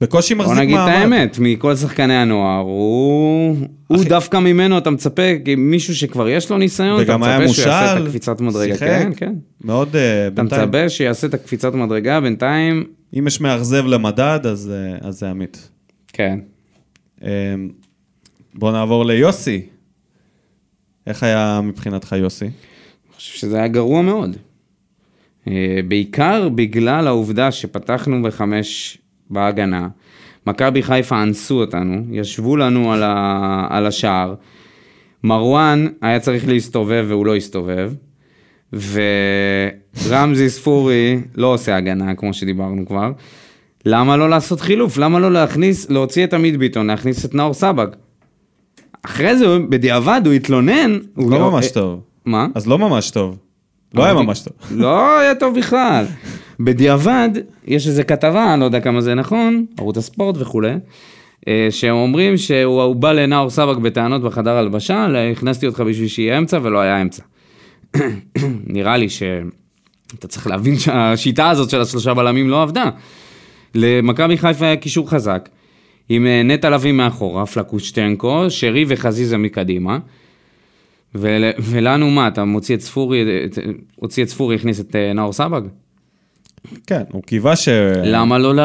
בקושי 0.02 0.34
מחזיק 0.34 0.48
בוא 0.56 0.56
מעמד. 0.56 0.64
נגיד 0.66 0.78
את 0.78 1.02
האמת, 1.02 1.38
מכל 1.40 1.76
שחקני 1.76 2.14
הנוער, 2.16 2.60
הוא, 2.60 3.56
הוא 3.88 3.98
אחי- 3.98 4.10
דווקא 4.10 4.38
ממנו, 4.38 4.78
אתה 4.78 4.90
מצפה, 4.90 5.22
מישהו 5.58 5.96
שכבר 5.96 6.30
יש 6.30 6.50
לו 6.52 6.58
ניסיון, 6.58 7.02
אתה 7.02 7.18
מצפה 7.18 7.48
שהוא 7.48 7.68
יעשה 7.68 7.98
את 7.98 8.06
הקפיצת 8.06 8.42
מדרגה. 8.42 8.74
שיחק. 8.74 8.88
כן, 8.88 9.12
כן. 9.18 9.34
מאוד, 9.64 9.88
אתה 9.88 10.30
בינתיים, 10.42 10.62
מצפה 10.70 10.90
שיעשה 10.90 11.28
את 11.28 11.34
הקפיצת 11.34 11.74
מדרגה, 11.74 12.22
בינתיים, 12.22 12.84
אם 13.20 13.28
יש 13.28 13.42
מאכזב 13.42 13.86
למדד, 13.86 14.40
אז 14.44 14.72
אה, 14.74 15.08
אז 15.08 15.20
זה 15.20 15.30
עמית. 15.30 15.70
כן. 16.14 16.40
אה, 17.24 17.30
בוא 18.54 18.72
נעבור 18.72 19.06
ליוסי. 19.06 19.62
איך 21.08 21.24
היה 21.24 21.62
מבחינתך 21.64 22.16
יוסי? 22.20 22.46
אני 22.46 22.54
חושב 23.16 23.38
שזה 23.40 23.58
היה 23.58 23.68
גרוע 23.68 24.02
מאוד. 24.02 24.36
אה, 25.48 25.54
בעיקר 25.88 26.50
בגלל 26.50 27.08
העובדה 27.08 27.52
שפתחנו 27.52 28.24
בחמש 28.24 28.98
בהגנה, 29.30 29.88
מכבי 30.48 30.84
חיפה 30.84 31.24
אנסו 31.24 31.62
אותנו, 31.62 32.04
ישבו 32.12 32.58
לנו 32.58 32.94
על, 32.94 33.04
ה... 33.04 33.68
על 33.70 33.86
השער, 33.86 34.36
מרואן 35.24 35.88
היה 36.02 36.20
צריך 36.20 36.48
להסתובב 36.48 37.06
והוא 37.08 37.26
לא 37.26 37.36
הסתובב, 37.36 37.92
ורמזי 38.74 40.50
ספורי 40.50 41.22
לא 41.36 41.54
עושה 41.54 41.76
הגנה, 41.76 42.16
כמו 42.16 42.34
שדיברנו 42.34 42.86
כבר. 42.86 43.12
למה 43.86 44.18
לא 44.18 44.30
לעשות 44.30 44.62
חילוף? 44.62 44.98
למה 44.98 45.20
לא 45.20 45.32
להכניס, 45.32 45.90
להוציא 45.90 46.24
את 46.24 46.34
עמית 46.34 46.58
ביטון, 46.58 46.88
להכניס 46.88 47.26
את 47.26 47.36
נאור 47.36 47.54
סבג? 47.54 47.88
אחרי 49.06 49.38
זה, 49.38 49.60
בדיעבד, 49.70 50.22
הוא 50.26 50.34
התלונן. 50.34 50.98
הוא 51.16 51.32
לא 51.32 51.52
ממש 51.52 51.72
טוב. 51.72 52.02
מה? 52.26 52.48
אז 52.56 52.68
לא 52.68 52.80
ממש 52.80 53.12
טוב. 53.12 53.38
לא 53.96 54.04
היה 54.04 54.14
ממש 54.14 54.40
טוב. 54.40 54.54
לא 54.72 55.20
היה 55.20 55.36
טוב 55.36 55.58
בכלל. 55.58 56.06
בדיעבד, 56.60 57.30
יש 57.68 57.88
איזה 57.88 58.04
כתבה, 58.04 58.54
אני 58.54 58.60
לא 58.60 58.66
יודע 58.66 58.80
כמה 58.80 59.02
זה 59.02 59.16
נכון, 59.16 59.66
ערוץ 59.78 59.98
הספורט 59.98 60.36
וכולי, 60.40 60.74
אה, 61.48 61.68
שאומרים 61.70 62.38
שהוא 62.38 62.82
הוא 62.82 62.96
בא 62.96 63.12
לנאור 63.12 63.50
סבק 63.50 63.78
בטענות 63.78 64.22
בחדר 64.22 64.58
הלבשה, 64.58 65.08
הכנסתי 65.32 65.68
אותך 65.68 65.80
בשביל 65.80 66.08
שיהיה 66.08 66.38
אמצע 66.38 66.60
ולא 66.62 66.80
היה 66.80 67.02
אמצע. 67.02 67.24
נראה 68.76 68.98
לי 68.98 69.10
שאתה 69.10 70.28
צריך 70.28 70.48
להבין 70.48 70.78
שהשיטה 70.78 71.50
הזאת 71.50 71.70
של 71.70 71.82
השלושה 71.82 72.14
בלמים 72.14 72.50
לא 72.50 72.62
עבדה. 72.62 72.90
למכבי 73.76 74.38
חיפה 74.38 74.66
היה 74.66 74.76
קישור 74.76 75.10
חזק, 75.10 75.50
עם 76.10 76.28
אה, 76.28 76.44
נטע 76.44 76.70
לביא 76.70 76.92
מאחורה, 76.92 77.46
פלקושטנקו, 77.46 78.46
שרי 78.50 78.86
וחזיזה 78.88 79.38
מקדימה. 79.38 79.98
ול, 81.16 81.44
ולנו 81.60 82.12
מה, 82.12 82.28
אתה 82.28 82.46
מוציא 82.46 82.76
את 82.76 82.82
ספורי, 82.82 83.26
הוציא 83.96 84.24
את 84.24 84.30
ספורי, 84.30 84.56
הכניס 84.56 84.80
את 84.80 84.96
אה, 84.96 85.14
נאור 85.14 85.34
סבג? 85.34 85.62
כן, 86.88 87.04
הוא 87.12 87.24
קיווה 87.24 87.56
ש... 87.56 87.70
למה 88.04 88.38
לא, 88.38 88.64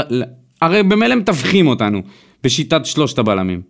הרי 0.61 0.83
במילא 0.83 1.15
מתווכים 1.15 1.67
אותנו 1.67 2.03
בשיטת 2.45 2.87
שלושת 2.87 3.19
הבלמים. 3.19 3.63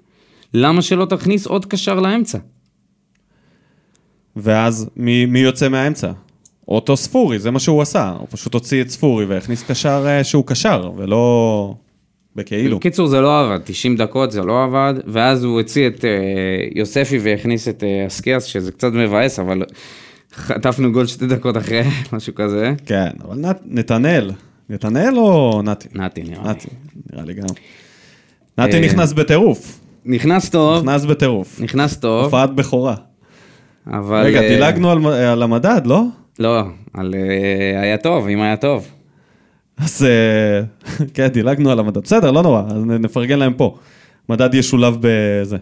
למה 0.54 0.82
שלא 0.82 1.04
תכניס 1.04 1.46
עוד 1.46 1.66
קשר 1.66 2.00
לאמצע? 2.00 2.38
ואז 4.36 4.90
מי, 4.96 5.26
מי 5.26 5.38
יוצא 5.38 5.68
מהאמצע? 5.68 6.12
אותו 6.68 6.96
ספורי, 6.96 7.38
זה 7.38 7.50
מה 7.50 7.58
שהוא 7.58 7.82
עשה. 7.82 8.14
הוא 8.18 8.26
פשוט 8.30 8.54
הוציא 8.54 8.82
את 8.82 8.90
ספורי 8.90 9.24
והכניס 9.24 9.62
קשר 9.62 10.04
אה, 10.06 10.24
שהוא 10.24 10.46
קשר, 10.46 10.90
ולא 10.96 11.74
בכאילו. 12.36 12.78
בקיצור 12.78 13.06
זה 13.06 13.20
לא 13.20 13.40
עבד, 13.40 13.60
90 13.64 13.96
דקות 13.96 14.32
זה 14.32 14.42
לא 14.42 14.64
עבד, 14.64 14.94
ואז 15.06 15.44
הוא 15.44 15.60
הוציא 15.60 15.86
את 15.86 16.04
אה, 16.04 16.10
יוספי 16.74 17.18
והכניס 17.18 17.68
את 17.68 17.84
אה, 17.84 18.06
אסקיאס, 18.06 18.44
שזה 18.44 18.72
קצת 18.72 18.92
מבאס, 18.92 19.38
אבל 19.38 19.62
חטפנו 20.34 20.92
גול 20.92 21.06
שתי 21.06 21.26
דקות 21.26 21.56
אחרי, 21.56 21.82
משהו 22.12 22.34
כזה. 22.34 22.72
כן, 22.86 23.10
אבל 23.24 23.36
נת, 23.36 23.60
נתנאל. 23.64 24.30
נתנאל 24.70 25.18
או 25.18 25.62
נתי? 25.64 25.88
נתי 25.94 26.22
נראה 26.22 26.42
לי. 26.42 26.48
נתי, 26.48 26.68
נראה 27.12 27.24
לי 27.24 27.34
גם. 27.34 27.46
נתי 28.58 28.76
אה, 28.76 28.80
נכנס 28.80 29.12
בטירוף. 29.12 29.80
נכנס 30.04 30.50
טוב, 30.50 30.84
נכנס 30.84 31.04
בטירוף. 31.04 31.60
נכנס 31.60 31.96
טוב, 31.96 32.24
הופעת 32.24 32.54
בכורה. 32.54 32.94
אבל... 33.86 34.22
רגע, 34.24 34.42
אה, 34.42 34.48
דילגנו 34.48 34.90
על, 34.90 35.06
על 35.06 35.42
המדד, 35.42 35.80
לא? 35.84 36.04
לא, 36.38 36.62
על 36.94 37.14
אה, 37.14 37.80
היה 37.82 37.96
טוב, 37.96 38.28
אם 38.28 38.40
היה 38.40 38.56
טוב. 38.56 38.88
אז 39.82 40.04
אה, 40.04 40.62
כן, 41.14 41.28
דילגנו 41.28 41.70
על 41.70 41.78
המדד. 41.78 42.02
בסדר, 42.02 42.30
לא 42.30 42.42
נורא, 42.42 42.62
אז 42.62 42.84
נפרגן 42.84 43.38
להם 43.38 43.54
פה. 43.54 43.78
מדד 44.28 44.54
ישולב 44.54 44.96
בזה, 45.00 45.56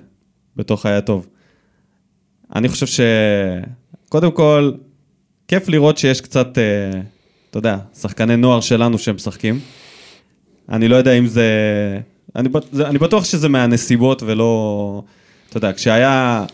בתוך 0.57 0.87
היה 0.87 1.01
טוב. 1.01 1.27
אני 2.55 2.69
חושב 2.69 2.87
ש... 2.87 3.01
קודם 4.09 4.31
כל, 4.31 4.73
כיף 5.49 5.69
לראות 5.69 5.99
שיש 5.99 6.21
קצת, 6.21 6.59
אה, 6.59 7.01
אתה 7.51 7.59
יודע, 7.59 7.79
שחקני 8.01 8.37
נוער 8.37 8.61
שלנו 8.61 8.99
שהם 8.99 9.15
משחקים. 9.15 9.61
אני 10.69 10.89
לא 10.89 10.97
יודע 10.97 11.13
אם 11.13 11.27
זה... 11.27 11.49
אני, 12.37 12.49
אני 12.85 12.99
בטוח 12.99 13.25
שזה 13.25 13.49
מהנסיבות 13.49 14.23
ולא... 14.27 15.03
אתה 15.49 15.57
יודע, 15.57 15.73
כשהיה 15.73 16.45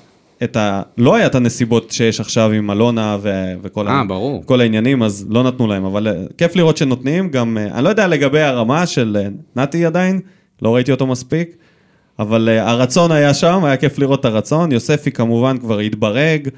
את 0.42 0.56
ה... 0.56 0.82
לא 0.98 1.14
היה 1.14 1.26
את 1.26 1.34
הנסיבות 1.34 1.90
שיש 1.90 2.20
עכשיו 2.20 2.50
עם 2.50 2.70
אלונה 2.70 3.16
ו... 3.20 3.52
וכל 3.62 3.88
אה, 3.88 4.04
ברור. 4.04 4.42
כל 4.46 4.60
העניינים, 4.60 5.02
אז 5.02 5.26
לא 5.30 5.42
נתנו 5.42 5.66
להם, 5.66 5.84
אבל 5.84 6.08
אה, 6.08 6.12
כיף 6.38 6.56
לראות 6.56 6.76
שנותנים, 6.76 7.30
גם, 7.30 7.58
אה, 7.58 7.66
אני 7.74 7.84
לא 7.84 7.88
יודע 7.88 8.06
לגבי 8.06 8.40
הרמה 8.40 8.86
של 8.86 9.16
נתי 9.56 9.86
עדיין, 9.86 10.20
לא 10.62 10.74
ראיתי 10.74 10.92
אותו 10.92 11.06
מספיק, 11.06 11.56
אבל 12.18 12.48
הרצון 12.48 13.12
היה 13.12 13.34
שם, 13.34 13.64
היה 13.64 13.76
כיף 13.76 13.98
לראות 13.98 14.20
את 14.20 14.24
הרצון, 14.24 14.72
יוספי 14.72 15.12
כמובן 15.12 15.58
כבר 15.58 15.78
התברג, 15.78 16.48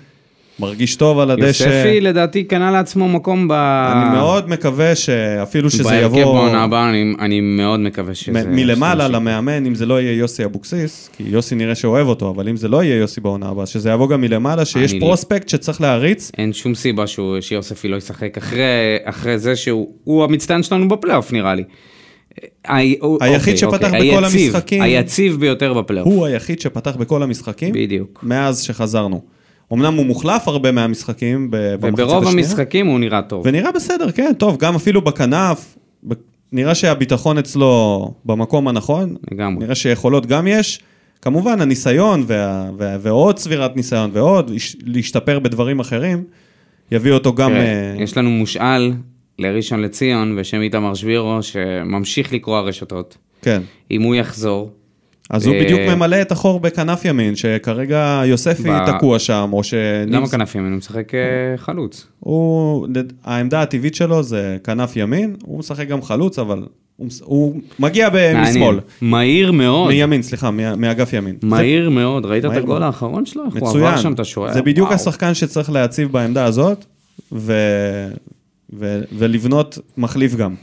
מרגיש 0.60 0.96
טוב 0.96 1.18
על 1.18 1.30
הדשא. 1.30 1.44
יוספי 1.64 2.00
לדעתי 2.00 2.44
קנה 2.44 2.70
לעצמו 2.70 3.08
מקום 3.08 3.48
ב... 3.48 3.52
אני 3.52 4.16
מאוד 4.16 4.48
מקווה 4.48 4.94
שאפילו 4.94 5.70
שזה 5.70 5.84
בהרכב 5.84 6.04
יבוא 6.04 6.24
בעונה 6.24 6.62
הבאה, 6.64 6.90
אני, 6.90 7.14
אני 7.20 7.40
מאוד 7.40 7.80
מקווה 7.80 8.14
שזה... 8.14 8.32
מ- 8.48 8.54
מלמעלה 8.56 9.04
שזה- 9.04 9.12
למאמן, 9.12 9.66
אם 9.66 9.74
זה 9.74 9.86
לא 9.86 10.00
יהיה 10.00 10.12
יוסי 10.12 10.44
אבוקסיס, 10.44 11.10
כי 11.16 11.22
יוסי 11.26 11.54
נראה 11.54 11.74
שאוהב 11.74 12.06
אותו, 12.08 12.30
אבל 12.30 12.48
אם 12.48 12.56
זה 12.56 12.68
לא 12.68 12.82
יהיה 12.84 12.96
יוסי 12.96 13.20
בעונה 13.20 13.48
הבאה, 13.48 13.66
שזה 13.66 13.90
יבוא 13.90 14.08
גם 14.08 14.20
מלמעלה, 14.20 14.64
שיש 14.64 14.92
אני- 14.92 15.00
פרוספקט 15.00 15.48
שצריך 15.48 15.80
להריץ, 15.80 16.30
אין 16.38 16.52
שום 16.52 16.74
סיבה 16.74 17.06
שהוא, 17.06 17.40
שיוספי 17.40 17.88
לא 17.88 17.96
ישחק 17.96 18.36
אחרי, 18.38 18.62
אחרי 19.04 19.38
זה 19.38 19.56
שהוא 19.56 19.88
הוא 20.04 20.24
המצטיין 20.24 20.62
שלנו 20.62 20.88
בפלייאוף 20.88 21.32
נראה 21.32 21.54
לי. 21.54 21.62
היחיד 22.68 22.98
אוקיי, 23.02 23.56
שפתח 23.56 23.86
אוקיי, 23.92 24.10
בכל 24.10 24.24
היציב, 24.24 24.40
המשחקים. 24.54 24.82
היציב 24.82 25.36
ביותר 25.40 25.72
בפלייאוף. 25.74 26.08
הוא 26.08 26.26
היחיד 26.26 26.60
שפתח 26.60 26.96
בכל 26.96 27.22
המשחקים, 27.22 27.72
בדיוק. 27.74 28.20
מאז 28.22 28.62
שחזרנו. 28.62 29.35
אמנם 29.72 29.94
הוא 29.94 30.06
מוחלף 30.06 30.48
הרבה 30.48 30.72
מהמשחקים 30.72 31.48
במחצית 31.50 31.84
השנייה. 31.98 32.06
וברוב 32.18 32.28
המשחקים 32.28 32.86
הוא 32.86 32.98
נראה 32.98 33.22
טוב. 33.22 33.42
ונראה 33.46 33.72
בסדר, 33.72 34.10
כן, 34.10 34.32
טוב, 34.38 34.56
גם 34.58 34.74
אפילו 34.74 35.00
בכנף, 35.02 35.76
נראה 36.52 36.74
שהביטחון 36.74 37.38
אצלו 37.38 38.14
במקום 38.24 38.68
הנכון. 38.68 39.16
לגמרי. 39.32 39.64
נראה 39.64 39.74
שיכולות 39.74 40.26
גם 40.26 40.46
יש. 40.46 40.80
כמובן, 41.22 41.60
הניסיון 41.60 42.24
וה, 42.26 42.70
וה, 42.78 42.96
ועוד 43.00 43.36
צבירת 43.36 43.76
ניסיון 43.76 44.10
ועוד, 44.12 44.50
להש- 44.50 44.76
להשתפר 44.86 45.38
בדברים 45.38 45.80
אחרים, 45.80 46.24
יביא 46.92 47.12
אותו 47.12 47.34
גם... 47.34 47.52
אה, 47.52 47.94
יש 47.98 48.16
לנו 48.16 48.30
מושאל 48.30 48.92
לראשון 49.38 49.82
לציון 49.82 50.36
בשם 50.36 50.60
איתמר 50.60 50.94
שבירו, 50.94 51.38
שממשיך 51.42 52.32
לקרוא 52.32 52.56
הרשתות. 52.56 53.16
כן. 53.42 53.62
אם 53.90 54.02
הוא 54.02 54.14
יחזור, 54.14 54.70
אז 55.30 55.46
הוא 55.46 55.54
אה, 55.54 55.64
בדיוק 55.64 55.80
ממלא 55.80 56.22
את 56.22 56.32
החור 56.32 56.60
בכנף 56.60 57.04
ימין, 57.04 57.36
שכרגע 57.36 58.22
יוספי 58.24 58.68
תקוע 58.86 59.18
שם, 59.18 59.50
או 59.52 59.64
ש... 59.64 59.74
למה 60.06 60.28
כנף 60.28 60.54
ימין? 60.54 60.72
הוא 60.72 60.78
משחק 60.78 61.12
אה, 61.14 61.56
חלוץ. 61.56 62.06
העמדה 63.24 63.62
הטבעית 63.62 63.94
שלו 63.94 64.22
זה 64.22 64.56
כנף 64.64 64.96
ימין, 64.96 65.36
הוא 65.44 65.58
משחק 65.58 65.88
גם 65.88 66.02
חלוץ, 66.02 66.38
אבל 66.38 66.62
הוא, 67.22 67.60
מגיע. 67.78 68.08
משמאל. 68.42 68.80
מהיר 69.00 69.52
מאוד. 69.52 69.88
מימין, 69.88 70.22
סליחה, 70.22 70.50
מאגף 70.50 71.12
ימין. 71.12 71.36
מהיר 71.42 71.90
מאוד. 71.90 72.24
ראית 72.24 72.44
את 72.44 72.50
הגול. 72.50 72.82
האחרון 72.82 73.26
שלו? 73.26 73.42
זה 73.52 73.58
הוא 73.60 73.68
מצוין. 73.68 73.86
עבר 73.86 73.96
שם 73.96 74.12
את 74.12 74.20
השוער. 74.20 74.52
זה 74.52 74.62
בדיוק 74.62 74.88
וואו. 74.88 75.00
השחקן 75.00 75.34
שצריך 75.34 75.70
להציב 75.70 76.12
בעמדה 76.12 76.44
הזאת, 76.44 76.84
ו... 77.32 77.52
ו... 78.78 79.00
ולבנות 79.18 79.78
מחליף 79.96 80.34
גם. 80.34 80.54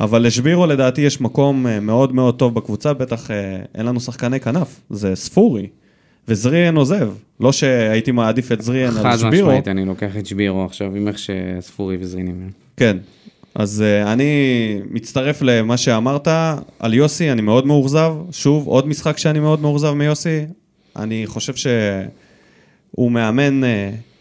אבל 0.00 0.26
לשבירו 0.26 0.66
לדעתי 0.66 1.00
יש 1.00 1.20
מקום 1.20 1.66
אה, 1.66 1.80
מאוד 1.80 2.14
מאוד 2.14 2.34
טוב 2.34 2.54
בקבוצה, 2.54 2.92
בטח 2.92 3.30
אה, 3.30 3.36
אין 3.74 3.86
לנו 3.86 4.00
שחקני 4.00 4.40
כנף, 4.40 4.80
זה 4.90 5.16
ספורי. 5.16 5.66
וזריאן 6.28 6.76
עוזב. 6.76 7.10
לא 7.40 7.52
שהייתי 7.52 8.10
מעדיף 8.10 8.52
את 8.52 8.62
זריאן 8.62 8.96
על 8.96 9.02
חד 9.02 9.16
שבירו. 9.16 9.48
משמעית, 9.48 9.68
אני 9.68 9.84
לוקח 9.84 10.16
את 10.16 10.26
שבירו 10.26 10.64
עכשיו 10.64 10.96
עם 10.96 11.08
איך 11.08 11.16
שספורי 11.18 11.96
וזרינים. 12.00 12.50
כן. 12.76 12.96
אז 13.54 13.84
uh, 13.84 14.08
אני 14.08 14.32
מצטרף 14.90 15.42
למה 15.42 15.76
שאמרת 15.76 16.28
על 16.78 16.94
יוסי, 16.94 17.32
אני 17.32 17.42
מאוד 17.42 17.66
מאוכזב. 17.66 18.14
שוב, 18.30 18.66
עוד 18.66 18.88
משחק 18.88 19.18
שאני 19.18 19.40
מאוד 19.40 19.60
מאוכזב 19.60 19.92
מיוסי. 19.92 20.44
אני 20.96 21.22
חושב 21.26 21.54
שהוא 21.54 23.12
מאמן 23.12 23.62
uh, 23.62 23.66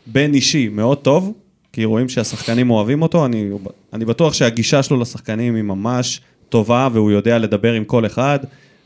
בין 0.08 0.34
אישי 0.34 0.70
מאוד 0.70 0.98
טוב, 0.98 1.34
כי 1.74 1.86
רואים 1.86 2.10
שהשחקנים 2.10 2.70
אוהבים 2.70 3.02
אותו. 3.02 3.26
אני, 3.26 3.50
אני 3.94 4.06
בטוח 4.06 4.34
שהגישה 4.34 4.84
שלו 4.84 5.00
לשחקנים 5.00 5.56
היא 5.56 5.64
ממש 5.64 6.22
טובה, 6.50 6.90
והוא 6.94 7.12
יודע 7.12 7.38
לדבר 7.38 7.74
עם 7.74 7.84
כל 7.84 8.06
אחד, 8.06 8.40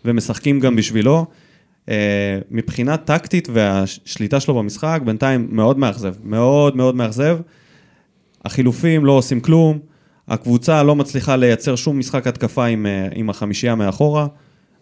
ומשחקים 0.05 0.59
גם 0.59 0.75
בשבילו. 0.75 1.25
Uh, 1.85 1.89
מבחינה 2.51 2.97
טקטית 2.97 3.47
והשליטה 3.53 4.39
שלו 4.39 4.55
במשחק, 4.55 5.01
בינתיים 5.05 5.47
מאוד 5.51 5.79
מאכזב. 5.79 6.13
מאוד 6.23 6.75
מאוד 6.75 6.95
מאכזב. 6.95 7.39
החילופים 8.45 9.05
לא 9.05 9.11
עושים 9.11 9.39
כלום. 9.39 9.79
הקבוצה 10.27 10.83
לא 10.83 10.95
מצליחה 10.95 11.35
לייצר 11.35 11.75
שום 11.75 11.99
משחק 11.99 12.27
התקפה 12.27 12.65
עם, 12.65 12.85
אה, 12.85 13.07
עם 13.15 13.29
החמישייה 13.29 13.75
מאחורה. 13.75 14.27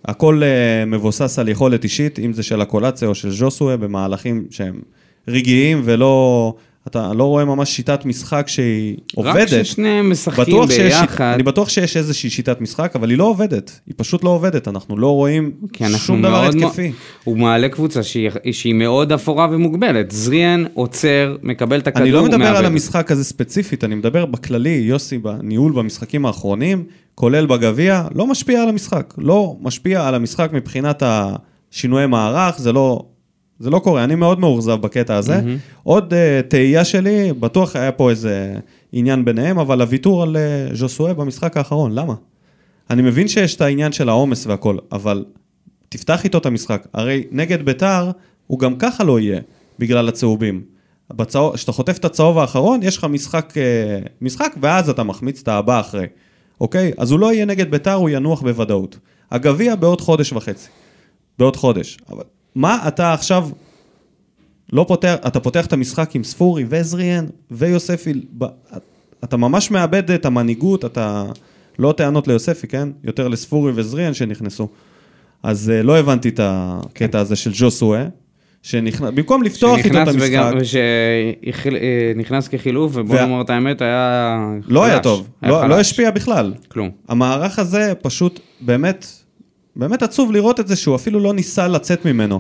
הכל 0.06 0.42
uh, 0.42 0.86
מבוסס 0.86 1.40
על 1.40 1.50
יכולת 1.50 1.84
אישית, 1.84 2.20
אם 2.20 2.34
זה 2.34 2.44
של 2.44 2.62
הקולציה 2.62 3.08
או 3.08 3.16
של 3.16 3.32
ז'וסווה, 3.32 3.78
במהלכים 3.78 4.46
שהם 4.50 4.82
רגעיים 5.28 5.82
ולא... 5.86 6.56
אתה 6.88 7.14
לא 7.14 7.24
רואה 7.24 7.46
ממש 7.46 7.76
שיטת 7.76 8.06
משחק 8.06 8.48
שהיא 8.48 8.98
עובדת. 9.16 9.36
רק 9.36 9.48
כששניהם 9.48 10.12
משחקים 10.12 10.44
בטוח 10.44 10.72
שיש, 10.72 10.94
ביחד. 10.94 11.32
אני 11.34 11.44
בטוח 11.44 11.70
שיש 11.70 11.98
איזושהי 11.98 12.30
שיטת 12.30 12.62
משחק, 12.62 12.92
אבל 12.96 13.10
היא 13.10 13.18
לא 13.18 13.24
עובדת. 13.24 13.80
היא 13.88 13.94
פשוט 13.98 14.24
לא 14.24 14.30
עובדת, 14.30 14.68
אנחנו 14.68 14.98
לא 14.98 15.08
רואים 15.08 15.52
אנחנו 15.82 15.98
שום 15.98 16.22
דבר 16.22 16.46
התקפי. 16.46 16.90
מ- 16.90 16.92
הוא 17.24 17.38
מעלה 17.38 17.70
קבוצה 17.70 18.04
שהיא, 18.04 18.30
שהיא 18.52 18.74
מאוד 18.74 19.12
אפורה 19.12 19.48
ומוגבלת. 19.52 20.12
זריאן 20.12 20.64
עוצר, 20.74 21.36
מקבל 21.44 21.80
את 21.80 21.88
הכדור, 21.88 22.04
אני 22.04 22.12
לא 22.12 22.24
מדבר 22.24 22.38
מאבד. 22.38 22.56
על 22.58 22.66
המשחק 22.66 23.12
הזה 23.12 23.24
ספציפית, 23.24 23.84
אני 23.84 23.96
מדבר 23.96 24.26
בכללי, 24.26 24.70
יוסי, 24.86 25.18
בניהול 25.18 25.72
במשחקים 25.72 26.26
האחרונים, 26.26 26.84
כולל 27.16 27.46
בגביע, 27.46 28.04
לא 28.16 28.28
משפיע 28.28 28.62
על 28.62 28.70
המשחק. 28.70 29.14
לא 29.18 29.56
משפיע 29.62 30.08
על 30.08 30.16
המשחק 30.16 30.50
מבחינת 30.54 31.04
השינויי 31.06 32.08
מערך, 32.08 32.58
זה 32.60 32.74
לא, 32.74 33.06
זה 33.62 33.70
לא 33.70 33.80
קורה. 33.80 34.04
אני 34.04 34.16
מאוד 34.16 34.40
מאוכזב 34.40 34.82
בקטע 34.82 35.16
הזה. 35.16 35.40
Mm-hmm. 35.40 35.82
עוד 35.84 36.14
uh, 36.14 36.48
תהייה 36.48 36.86
שלי, 36.86 37.34
בטוח 37.34 37.76
היה 37.76 37.92
פה 37.92 38.10
איזה 38.10 38.56
עניין 38.92 39.26
ביניהם, 39.26 39.60
אבל 39.60 39.82
הוויתור 39.82 40.24
על 40.24 40.36
uh, 40.72 40.76
ז'וסואה 40.76 41.14
במשחק 41.14 41.58
האחרון, 41.58 41.92
למה? 41.92 42.14
אני 42.90 43.02
מבין 43.02 43.28
שיש 43.28 43.56
את 43.56 43.62
העניין 43.62 43.92
של 43.92 44.10
העומס 44.10 44.48
והכל, 44.48 44.78
אבל 44.92 45.26
תפתח 45.90 46.24
איתו 46.24 46.38
את 46.38 46.46
המשחק. 46.46 46.88
הרי 46.94 47.24
נגד 47.32 47.66
ביתר, 47.66 48.12
הוא 48.48 48.60
גם 48.60 48.76
ככה 48.76 49.04
לא 49.04 49.20
יהיה, 49.20 49.40
בגלל 49.80 50.10
הצהובים. 50.10 50.62
כשאתה 51.54 51.72
חוטף 51.72 51.98
את 51.98 52.06
הצהוב 52.06 52.38
האחרון, 52.38 52.80
יש 52.84 52.98
לך 52.98 53.04
משחק, 53.04 53.54
אה, 53.58 54.00
משחק, 54.22 54.56
ואז 54.62 54.90
אתה 54.90 55.04
מחמיץ 55.04 55.42
את 55.42 55.48
הבא 55.48 55.80
אחרי, 55.80 56.06
אוקיי? 56.62 56.92
אז 56.98 57.12
הוא 57.12 57.20
לא 57.20 57.34
יהיה 57.34 57.46
נגד 57.46 57.72
ביתר, 57.72 57.94
הוא 57.94 58.10
ינוח 58.10 58.42
בוודאות. 58.42 58.98
הגביע 59.32 59.76
בעוד 59.76 60.02
חודש 60.02 60.34
וחצי. 60.34 60.70
בעוד 61.40 61.56
חודש. 61.56 61.98
אבל 62.10 62.24
מה 62.56 62.88
אתה 62.88 63.14
עכשיו 63.14 63.50
לא 64.74 64.86
פותח, 64.88 65.16
אתה 65.28 65.40
פותח 65.40 65.66
את 65.66 65.74
המשחק 65.74 66.16
עם 66.16 66.24
ספורי 66.24 66.66
וזריאן 66.70 67.26
ויוספי, 67.52 68.14
אתה 69.24 69.38
ממש 69.38 69.72
מאבד 69.72 70.12
את 70.12 70.26
המנהיגות, 70.26 70.86
אתה... 70.86 71.26
לא 71.80 71.94
טענות 71.98 72.28
ליוספי, 72.28 72.68
כן? 72.68 72.90
יותר 73.04 73.28
לספורי 73.28 73.72
וזריאן 73.76 74.14
שנכנסו. 74.14 74.68
אז 75.44 75.70
אה, 75.70 75.84
לא 75.84 75.98
הבנתי 76.00 76.30
את 76.30 76.40
הקטע 76.44 77.20
הזה 77.20 77.36
של 77.36 77.52
ג'וסואה, 77.54 78.06
שנכנס, 78.64 79.10
במקום 79.16 79.44
לפתוח 79.44 79.78
איתו 79.78 79.88
את 79.88 79.94
שנכנס 79.94 80.08
המשחק, 80.16 80.30
וגם- 80.30 80.58
ושנכנס 82.14 82.48
כחילוף, 82.48 82.92
ובוא 82.96 83.16
וה- 83.16 83.26
נאמר 83.26 83.42
את 83.42 83.50
האמת, 83.50 83.82
היה 83.82 84.38
לא 84.68 84.84
היה 84.84 84.94
חלש. 84.96 85.04
טוב, 85.04 85.28
היה 85.42 85.52
לא, 85.52 85.70
לא. 85.70 85.80
השפיע 85.80 86.12
בכלל. 86.12 86.54
כלום. 86.68 86.90
המערך 87.08 87.60
הזה 87.60 87.94
פשוט 88.02 88.40
באמת, 88.62 89.06
באמת 89.82 90.04
עצוב 90.04 90.32
לראות 90.32 90.60
את 90.60 90.68
זה 90.68 90.76
שהוא 90.76 90.96
אפילו 90.96 91.20
לא 91.20 91.34
ניסה 91.34 91.68
לצאת 91.68 92.06
ממנו. 92.06 92.40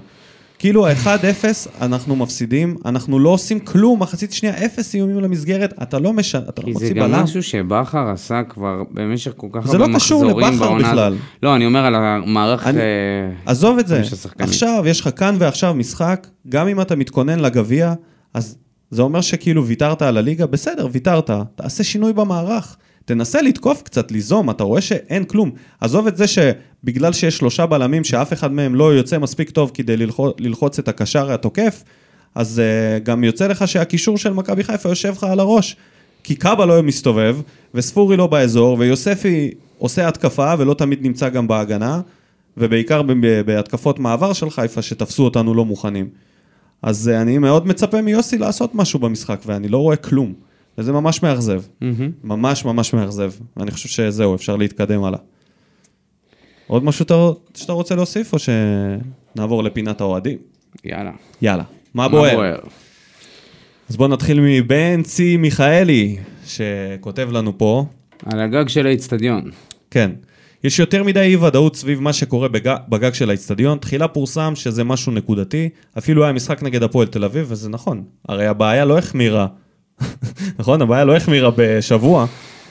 כאילו 0.60 0.88
ה-1-0 0.88 1.46
אנחנו 1.82 2.16
מפסידים, 2.16 2.76
אנחנו 2.86 3.20
לא 3.20 3.30
עושים 3.30 3.60
כלום, 3.60 4.00
מחצית 4.02 4.34
שנייה 4.34 4.66
אפס 4.66 4.96
איומים 4.96 5.20
למסגרת, 5.20 5.74
אתה 5.84 6.00
לא 6.00 6.14
משנה, 6.14 6.42
אתה 6.50 6.62
לא 6.62 6.66
כי 6.68 6.74
זה 6.74 6.80
מוציא 6.80 7.02
גם 7.02 7.12
בלם. 7.12 7.24
משהו 7.24 7.44
שבכר 7.44 8.10
עשה 8.10 8.42
כבר 8.50 8.84
במשך 8.92 9.32
כל 9.38 9.48
כך 9.52 9.68
זה 9.68 9.78
הרבה 9.78 9.88
לא 9.88 9.96
קשור 9.96 10.24
מחזורים 10.24 10.48
לבכר 10.48 10.66
בעונה 10.66 10.90
בכלל. 10.90 11.16
לא, 11.44 11.56
אני 11.56 11.66
אומר 11.66 11.86
על 11.86 11.96
המערך... 11.96 12.68
אני- 12.68 12.80
אה, 12.80 12.84
עזוב 13.46 13.78
את 13.80 13.88
זה. 13.88 14.02
עכשיו 14.40 14.84
יש 14.88 15.00
לך 15.02 15.10
כאן 15.16 15.36
ועכשיו 15.40 15.74
משחק, 15.74 16.28
גם 16.50 16.68
אם 16.68 16.82
אתה 16.82 16.96
מתכונן 16.96 17.40
לגביע, 17.40 17.94
אז 18.34 18.58
זה 18.92 19.02
אומר 19.02 19.22
שכאילו 19.22 19.66
ויתרת 19.66 20.02
על 20.02 20.18
הליגה, 20.18 20.46
בסדר, 20.48 20.88
ויתרת, 20.92 21.30
תעשה 21.56 21.84
שינוי 21.84 22.14
במערך, 22.14 22.78
תנסה 23.06 23.42
לתקוף 23.42 23.82
קצת, 23.82 24.12
ליזום, 24.12 24.50
אתה 24.50 24.64
רואה 24.64 24.82
שאין 24.82 25.24
כלום. 25.24 25.52
עזוב 25.82 26.08
את 26.08 26.18
זה 26.18 26.26
שבגלל 26.28 27.14
שיש 27.14 27.38
שלושה 27.38 27.66
בלמים 27.66 28.04
שאף 28.04 28.34
אחד 28.34 28.54
מהם 28.54 28.76
לא 28.76 28.94
יוצא 28.94 29.18
מספיק 29.18 29.50
טוב 29.50 29.72
כדי 29.74 29.98
ללחוץ, 29.98 30.36
ללחוץ 30.40 30.80
את 30.80 30.88
הקשר 30.88 31.32
התוקף, 31.32 31.84
אז 32.36 32.62
uh, 32.62 33.04
גם 33.04 33.24
יוצא 33.24 33.48
לך 33.48 33.68
שהקישור 33.68 34.18
של 34.18 34.34
מכבי 34.34 34.64
חיפה 34.64 34.90
יושב 34.90 35.14
לך 35.18 35.24
על 35.24 35.40
הראש. 35.40 35.76
כי 36.24 36.36
קאבה 36.36 36.66
לא 36.66 36.84
מסתובב, 36.84 37.38
וספורי 37.74 38.18
לא 38.18 38.28
באזור, 38.28 38.76
ויוספי 38.80 39.52
עושה 39.78 40.08
התקפה 40.08 40.54
ולא 40.58 40.74
תמיד 40.74 41.02
נמצא 41.02 41.30
גם 41.30 41.48
בהגנה, 41.48 42.02
ובעיקר 42.58 43.02
בהתקפות 43.46 44.00
מעבר 44.00 44.34
של 44.34 44.50
חיפה 44.50 44.82
שתפסו 44.82 45.24
אותנו 45.24 45.54
לא 45.54 45.66
מוכנים. 45.66 46.10
אז 46.82 47.10
אה, 47.10 47.22
אני 47.22 47.38
מאוד 47.38 47.68
מצפה 47.68 48.02
מיוסי 48.02 48.38
לעשות 48.38 48.76
משהו 48.76 49.00
במשחק, 49.00 49.42
ואני 49.46 49.68
לא 49.68 49.78
רואה 49.78 49.96
כלום. 49.96 50.34
וזה 50.82 50.92
ממש 50.92 51.24
מאכזב. 51.24 51.62
מהמם. 51.82 52.12
ממש 52.24 52.66
ממש 52.66 52.94
מאכזב. 52.94 53.32
ואני 53.58 53.72
חושב 53.72 53.90
שזהו, 53.90 54.36
אפשר 54.36 54.56
להתקדם 54.56 55.04
הלאה. 55.04 55.20
עוד 56.68 56.84
משהו 56.84 57.04
אתה- 57.04 57.30
שאתה 57.60 57.74
רוצה 57.74 57.96
להוסיף, 57.96 58.34
או 58.34 58.38
שנעבור 58.40 59.64
לפינת 59.64 60.02
האוהדים? 60.02 60.38
יאללה. 60.86 61.12
יאללה. 61.42 61.64
מה 61.94 62.04
מה 62.04 62.10
בוער? 62.10 62.36
בוער? 62.36 62.60
אז 63.90 63.98
בואו 63.98 64.08
נתחיל 64.10 64.40
מבן 64.42 65.04
צי 65.04 65.38
מיכאלי, 65.38 66.18
שכותב 66.46 67.30
לנו 67.32 67.58
פה. 67.58 67.86
על 68.26 68.40
הגג 68.40 68.68
של 68.68 68.86
האיצטדיון. 68.88 69.52
כן. 69.92 70.12
יש 70.64 70.80
יותר 70.80 71.04
מדי 71.04 71.20
אי 71.20 71.36
ודאות 71.36 71.76
סביב 71.76 72.02
מה 72.02 72.14
שקורה 72.14 72.48
בג... 72.48 72.76
בגג 72.90 73.14
של 73.14 73.30
האיצטדיון. 73.30 73.78
תחילה 73.78 74.08
פורסם 74.08 74.54
שזה 74.56 74.84
משהו 74.84 75.12
נקודתי, 75.12 75.70
אפילו 75.98 76.24
היה 76.24 76.34
משחק 76.34 76.64
נגד 76.64 76.84
הפועל 76.84 77.08
תל 77.08 77.24
אביב, 77.24 77.46
וזה 77.50 77.70
נכון. 77.70 78.04
הרי 78.30 78.48
הבעיה 78.48 78.86
לא 78.86 78.98
החמירה, 78.98 79.48
נכון? 80.60 80.82
הבעיה 80.82 81.06
לא 81.06 81.16
החמירה 81.16 81.50
בשבוע 81.56 82.26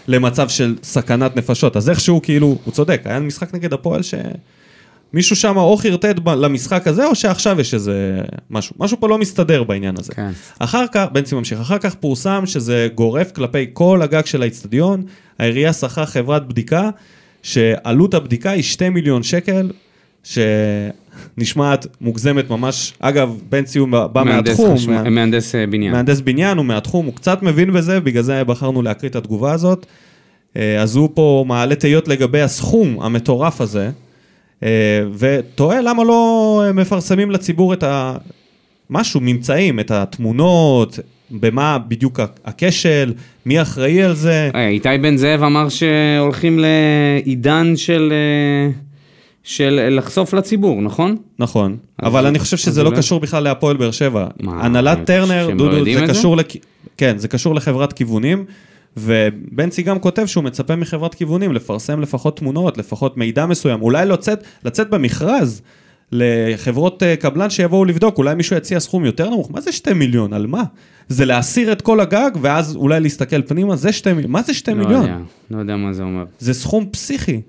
למצב 0.08 0.48
של 0.48 0.76
סכנת 0.82 1.36
נפשות. 1.36 1.76
אז 1.76 1.90
איכשהו 1.90 2.22
כאילו, 2.22 2.58
הוא 2.64 2.72
צודק, 2.72 3.00
היה 3.04 3.20
משחק 3.20 3.54
נגד 3.54 3.72
הפועל 3.72 4.00
שמישהו 4.02 5.36
שם 5.36 5.56
או 5.56 5.76
חרטט 5.76 6.16
למשחק 6.26 6.86
הזה, 6.86 7.06
או 7.06 7.14
שעכשיו 7.14 7.60
יש 7.60 7.74
איזה 7.74 8.20
משהו. 8.50 8.76
משהו 8.78 9.00
פה 9.00 9.08
לא 9.08 9.18
מסתדר 9.18 9.62
בעניין 9.62 9.94
הזה. 9.98 10.12
כן. 10.14 10.30
אחר 10.58 10.84
כך, 10.92 11.06
בנצי 11.12 11.34
ממשיך, 11.34 11.60
אחר 11.60 11.78
כך 11.78 11.94
פורסם 11.94 12.42
שזה 12.46 12.88
גורף 12.94 13.32
כלפי 13.32 13.66
כל 13.72 14.02
הגג 14.02 14.26
של 14.26 14.42
האיצטדיון, 14.42 15.04
העירייה 15.38 15.72
שכרה 15.72 16.06
חברת 16.06 16.48
בדיקה, 16.48 16.90
שעלות 17.42 18.14
הבדיקה 18.14 18.50
היא 18.50 18.62
2 18.62 18.94
מיליון 18.94 19.22
שקל, 19.22 19.70
שנשמעת 21.38 21.86
מוגזמת 22.00 22.50
ממש, 22.50 22.92
אגב, 23.00 23.36
בנצי 23.48 23.78
הוא 23.78 23.88
בא 23.88 24.22
מהנדס 24.24 24.48
מהתחום, 24.60 24.76
חשמל- 24.76 24.92
מה- 25.02 25.10
מהנדס 25.10 25.54
אה, 25.54 25.66
בניין. 25.66 25.92
מהנדס 25.92 26.20
בניין, 26.20 26.56
הוא 26.58 26.66
מהתחום, 26.66 27.06
הוא 27.06 27.14
קצת 27.14 27.42
מבין 27.42 27.72
בזה, 27.72 28.00
בגלל 28.00 28.22
זה 28.22 28.44
בחרנו 28.44 28.82
להקריא 28.82 29.10
את 29.10 29.16
התגובה 29.16 29.52
הזאת. 29.52 29.86
אה, 30.56 30.82
אז 30.82 30.96
הוא 30.96 31.08
פה 31.14 31.44
מעלה 31.48 31.74
תהיות 31.74 32.08
לגבי 32.08 32.40
הסכום 32.40 33.02
המטורף 33.02 33.60
הזה, 33.60 33.90
אה, 34.62 34.68
ותוהה 35.18 35.80
למה 35.80 36.04
לא 36.04 36.62
מפרסמים 36.74 37.30
לציבור 37.30 37.72
את 37.72 37.82
ה... 37.82 38.16
משהו, 38.90 39.20
ממצאים, 39.22 39.80
את 39.80 39.90
התמונות, 39.90 40.98
במה 41.30 41.78
בדיוק 41.88 42.20
הכשל, 42.44 43.12
מי 43.46 43.62
אחראי 43.62 44.02
על 44.02 44.14
זה. 44.14 44.50
איתי 44.54 44.88
בן 45.02 45.16
זאב 45.16 45.42
אמר 45.42 45.68
שהולכים 45.68 46.58
לעידן 46.58 47.72
של... 47.76 48.12
אה, 49.40 49.50
של 49.50 49.88
לחשוף 49.90 50.34
לציבור, 50.34 50.82
נכון? 50.82 51.16
נכון, 51.38 51.76
אבל 52.02 52.26
אני 52.26 52.38
חושב 52.38 52.56
שזה 52.56 52.82
לא 52.82 52.90
קשור 52.96 53.20
בכלל 53.20 53.42
להפועל 53.42 53.76
באר 53.76 53.90
שבע. 53.90 54.26
הנהלת 54.46 55.06
טרנר, 55.06 55.48
לא 55.48 55.54
דודו, 55.54 55.84
זה? 55.84 56.06
קשור. 56.08 56.36
כן, 56.96 57.18
זה 57.18 57.28
קשור 57.28 57.54
לחברת 57.54 57.92
כיוונים, 57.92 58.44
ובנצי 58.96 59.82
גם 59.82 59.98
כותב 59.98 60.26
שהוא 60.26 60.44
מצפה 60.44 60.76
מחברת 60.76 61.14
כיוונים 61.14 61.52
לפרסם 61.52 62.00
לפחות 62.00 62.36
תמונות, 62.36 62.78
לפחות 62.78 63.16
מידע 63.16 63.46
מסוים, 63.46 63.82
אולי 63.82 64.06
לצאת, 64.06 64.44
לצאת 64.64 64.90
במכרז 64.90 65.62
לחברות 66.12 67.02
אה, 67.02 67.16
קבלן 67.16 67.50
שיבואו 67.50 67.84
לבדוק, 67.84 68.18
אולי 68.18 68.34
מישהו 68.34 68.56
יציע 68.56 68.80
סכום 68.80 69.04
יותר 69.04 69.30
נמוך, 69.30 69.50
מה 69.50 69.60
זה 69.60 69.72
שתי 69.72 69.92
מיליון, 69.92 70.32
על 70.32 70.46
מה? 70.46 70.62
זה 71.08 71.24
להסיר 71.24 71.72
את 71.72 71.82
כל 71.82 72.00
הגג, 72.00 72.30
ואז 72.40 72.76
אולי 72.76 73.00
להסתכל 73.00 73.42
פנימה, 73.42 73.76
זה 73.76 73.92
שתי 73.92 74.12
מיליון, 74.12 74.32
מה 74.32 74.42
זה 74.42 74.54
שתי 74.54 74.70
לא 74.70 74.76
מיליון? 74.76 75.02
יודע, 75.02 75.18
לא 75.50 75.58
יודע 75.58 75.76
מה 75.76 75.92
זה 75.92 76.02
אומר. 76.02 76.24
זה 76.38 76.54
סכום 76.54 76.86
פסיכי. 76.90 77.40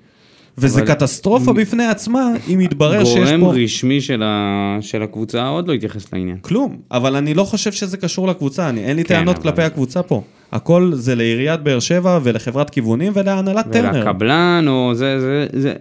וזה 0.57 0.81
אבל- 0.81 0.87
קטסטרופה 0.93 1.53
בפני 1.53 1.85
עצמה, 1.85 2.27
אם 2.53 2.61
יתברר 2.61 3.05
שיש 3.05 3.29
גורם 3.29 3.41
פה... 3.41 3.53
רשמי 3.63 4.01
של, 4.01 4.23
ה... 4.23 4.77
של 4.81 5.03
הקבוצה 5.03 5.47
עוד 5.47 5.67
לא 5.67 5.73
התייחס 5.73 6.13
לעניין. 6.13 6.37
כלום, 6.41 6.77
אבל 6.91 7.15
אני 7.15 7.33
לא 7.33 7.43
חושב 7.43 7.71
שזה 7.71 7.97
קשור 7.97 8.27
לקבוצה, 8.27 8.69
אני, 8.69 8.83
אין 8.83 8.95
לי 8.97 9.03
כן, 9.03 9.15
טענות 9.15 9.35
אבל- 9.35 9.43
כלפי 9.43 9.61
הקבוצה 9.61 10.03
פה. 10.03 10.21
הכל 10.51 10.91
זה 10.93 11.15
לעיריית 11.15 11.59
באר 11.61 11.79
שבע 11.79 12.19
ולחברת 12.23 12.69
כיוונים 12.69 13.11
ולהנהלת 13.15 13.71
טרנר. 13.71 13.99
ולקבלן, 13.99 14.65
או 14.67 14.91
זה, 14.95 15.19
זה, 15.19 15.45
זה... 15.53 15.73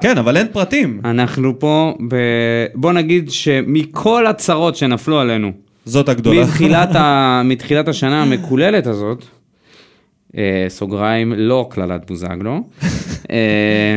כן, 0.00 0.18
אבל 0.18 0.36
אין 0.36 0.46
פרטים. 0.52 1.00
אנחנו 1.04 1.58
פה, 1.58 1.94
ב... 2.08 2.16
בוא 2.74 2.92
נגיד 2.92 3.30
שמכל 3.30 4.26
הצרות 4.26 4.76
שנפלו 4.76 5.18
עלינו, 5.20 5.52
זאת 5.84 6.08
הגדולה. 6.08 6.42
מתחילת, 6.42 6.88
ה... 6.96 7.42
מתחילת 7.44 7.88
השנה 7.88 8.22
המקוללת 8.22 8.86
הזאת, 8.86 9.24
אה, 10.36 10.66
סוגריים, 10.68 11.32
לא 11.36 11.68
קללת 11.70 12.06
בוזגלו, 12.06 12.60
אה, 13.30 13.96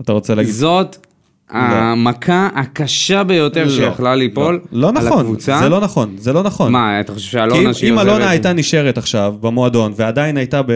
אתה 0.00 0.12
רוצה 0.12 0.34
להגיד? 0.34 0.52
זאת 0.52 1.06
המכה 1.50 2.48
הקשה 2.54 3.24
ביותר 3.24 3.64
לא, 3.64 3.70
שיכלה 3.70 4.14
ליפול 4.14 4.60
לא, 4.72 4.80
לא 4.80 4.88
על 4.88 5.06
נכון, 5.06 5.20
הקבוצה. 5.20 5.58
זה 5.62 5.68
לא 5.68 5.80
נכון, 5.80 6.14
זה 6.18 6.32
לא 6.32 6.42
נכון. 6.42 6.72
מה, 6.72 7.00
אתה 7.00 7.12
חושב 7.12 7.30
שאלונה 7.30 7.68
אם, 7.68 7.72
שהיא 7.72 7.90
אם 7.92 7.98
עוזבת... 7.98 8.10
אלונה 8.10 8.30
הייתה 8.30 8.52
נשארת 8.52 8.98
עכשיו 8.98 9.34
במועדון 9.40 9.92
ועדיין 9.96 10.36
הייתה 10.36 10.62
ב, 10.62 10.72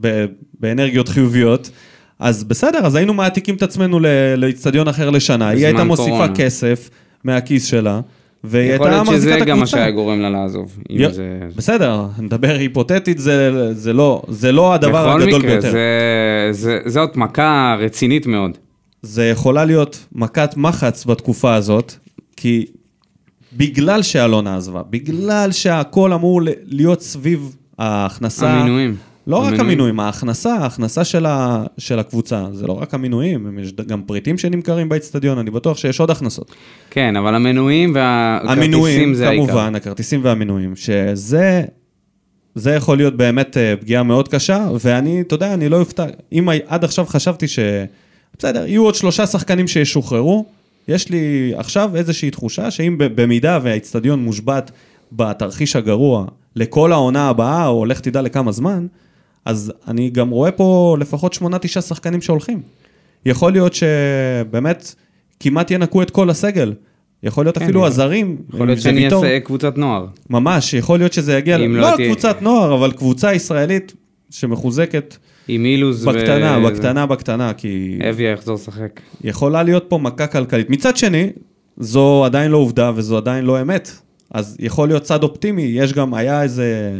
ב, 0.00 0.24
באנרגיות 0.60 1.08
חיוביות, 1.08 1.70
אז 2.18 2.44
בסדר, 2.44 2.78
אז 2.78 2.94
היינו 2.94 3.14
מעתיקים 3.14 3.54
את 3.54 3.62
עצמנו 3.62 4.00
לאיצטדיון 4.36 4.88
אחר 4.88 5.10
לשנה. 5.10 5.48
היא 5.48 5.66
הייתה 5.66 5.84
מוסיפה 5.84 6.10
קורונה. 6.10 6.34
כסף 6.34 6.90
מהכיס 7.24 7.64
שלה, 7.64 8.00
והיא 8.44 8.72
יכול 8.72 8.90
להיות 8.90 9.06
שזה 9.06 9.38
גם 9.46 9.58
מה. 9.58 9.66
שהיה 9.66 9.90
גורם 9.90 10.20
לה 10.20 10.30
לעזוב. 10.30 10.78
י- 10.90 11.12
זה... 11.12 11.40
בסדר, 11.56 12.06
נדבר 12.18 12.54
היפותטית, 12.58 13.18
זה, 13.18 13.50
זה, 13.74 13.92
לא, 13.92 14.22
זה 14.28 14.52
לא 14.52 14.74
הדבר 14.74 15.08
בכל 15.08 15.22
הגדול 15.22 15.38
מקרה, 15.38 15.52
ביותר. 15.52 15.70
זה, 15.70 16.48
זה, 16.50 16.78
זאת 16.86 17.16
מכה 17.16 17.76
רצינית 17.78 18.26
מאוד. 18.26 18.50
זה 19.02 19.24
יכולה 19.28 19.64
להיות 19.64 20.06
מכת 20.12 20.56
מחץ 20.56 21.04
בתקופה 21.04 21.54
הזאת, 21.54 21.92
כי 22.36 22.66
בגלל 23.56 24.02
שאלונה 24.02 24.56
עזבה, 24.56 24.82
בגלל 24.90 25.52
שהכל 25.52 26.12
אמור 26.12 26.40
להיות 26.66 27.02
סביב 27.02 27.56
ההכנסה... 27.78 28.50
המינויים. 28.52 28.96
לא 29.26 29.36
רק 29.36 29.42
המינויים. 29.44 29.68
המינויים, 29.68 30.00
ההכנסה, 30.00 30.54
ההכנסה 30.54 31.04
של, 31.04 31.26
ה, 31.26 31.64
של 31.78 31.98
הקבוצה. 31.98 32.46
זה 32.52 32.66
לא 32.66 32.72
רק 32.72 32.94
המינויים, 32.94 33.58
יש 33.58 33.72
גם 33.72 34.02
פריטים 34.02 34.38
שנמכרים 34.38 34.88
באצטדיון, 34.88 35.38
אני 35.38 35.50
בטוח 35.50 35.76
שיש 35.76 36.00
עוד 36.00 36.10
הכנסות. 36.10 36.54
כן, 36.90 37.16
אבל 37.16 37.34
המנויים 37.34 37.92
והכרטיסים 37.94 38.58
המינויים, 38.58 39.14
זה 39.14 39.28
העיקר. 39.28 39.46
כמובן, 39.46 39.74
הכרטיסים 39.74 40.20
והמינויים, 40.24 40.76
שזה... 40.76 41.62
זה 42.54 42.70
יכול 42.74 42.96
להיות 42.96 43.16
באמת 43.16 43.56
אה, 43.56 43.74
פגיעה 43.80 44.02
מאוד 44.02 44.28
קשה, 44.28 44.68
ואני, 44.80 45.20
אתה 45.20 45.34
יודע, 45.34 45.54
אני 45.54 45.68
לא 45.68 45.80
אופתע. 45.80 46.04
אם 46.32 46.48
עד 46.66 46.84
עכשיו 46.84 47.06
חשבתי 47.06 47.48
ש... 47.48 47.58
בסדר, 48.38 48.66
יהיו 48.66 48.84
עוד 48.84 48.94
שלושה 48.94 49.26
שחקנים 49.26 49.68
שישוחררו, 49.68 50.46
יש 50.88 51.08
לי 51.08 51.52
עכשיו 51.56 51.90
איזושהי 51.96 52.30
תחושה 52.30 52.70
שאם 52.70 52.96
במידה 52.98 53.58
והאיצטדיון 53.62 54.24
מושבת 54.24 54.70
בתרחיש 55.12 55.76
הגרוע 55.76 56.26
לכל 56.56 56.92
העונה 56.92 57.28
הבאה, 57.28 57.66
או 57.66 57.84
לך 57.84 58.00
תדע 58.00 58.22
לכמה 58.22 58.52
זמן, 58.52 58.86
אז 59.44 59.72
אני 59.88 60.10
גם 60.10 60.30
רואה 60.30 60.50
פה 60.50 60.96
לפחות 61.00 61.32
שמונה, 61.32 61.58
תשעה 61.58 61.82
שחקנים 61.82 62.20
שהולכים. 62.20 62.62
יכול 63.26 63.52
להיות 63.52 63.72
שבאמת 63.74 64.94
כמעט 65.40 65.70
ינקו 65.70 66.02
את 66.02 66.10
כל 66.10 66.30
הסגל. 66.30 66.72
יכול 67.22 67.44
להיות 67.44 67.58
כן, 67.58 67.64
אפילו 67.64 67.86
הזרים, 67.86 68.36
יכול 68.54 68.66
להיות 68.66 68.80
שאני. 68.80 69.04
אעשה 69.06 69.40
קבוצת 69.40 69.78
נוער. 69.78 70.06
ממש, 70.30 70.74
יכול 70.74 70.98
להיות 70.98 71.12
שזה 71.12 71.38
יגיע, 71.38 71.58
לא 71.58 71.66
לא 71.68 71.96
תהיה- 71.96 72.08
קבוצת 72.12 72.42
נוער, 72.42 72.74
אבל 72.74 72.92
קבוצה 72.92 73.34
ישראלית 73.34 73.92
שמחוזקת 74.30 75.16
עם 75.48 75.64
אילוז 75.64 76.04
בקטנה, 76.04 76.58
ו- 76.58 76.66
בקטנה, 76.66 77.06
בקטנה, 77.06 77.52
כי 77.52 77.98
אביה 78.10 78.30
יחזור 78.32 78.54
לשחק. 78.54 79.00
יכולה 79.24 79.62
להיות 79.62 79.84
פה 79.88 79.98
מכה 79.98 80.26
כלכלית. 80.26 80.70
מצד 80.70 80.96
שני, 80.96 81.30
זו 81.76 82.24
עדיין 82.24 82.50
לא 82.50 82.56
עובדה 82.56 82.92
וזו 82.94 83.16
עדיין 83.16 83.44
לא 83.44 83.60
אמת. 83.62 83.90
אז 84.30 84.56
יכול 84.60 84.88
להיות 84.88 85.02
צד 85.02 85.22
אופטימי, 85.22 85.62
יש 85.62 85.92
גם, 85.92 86.14
היה 86.14 86.42
איזה, 86.42 86.98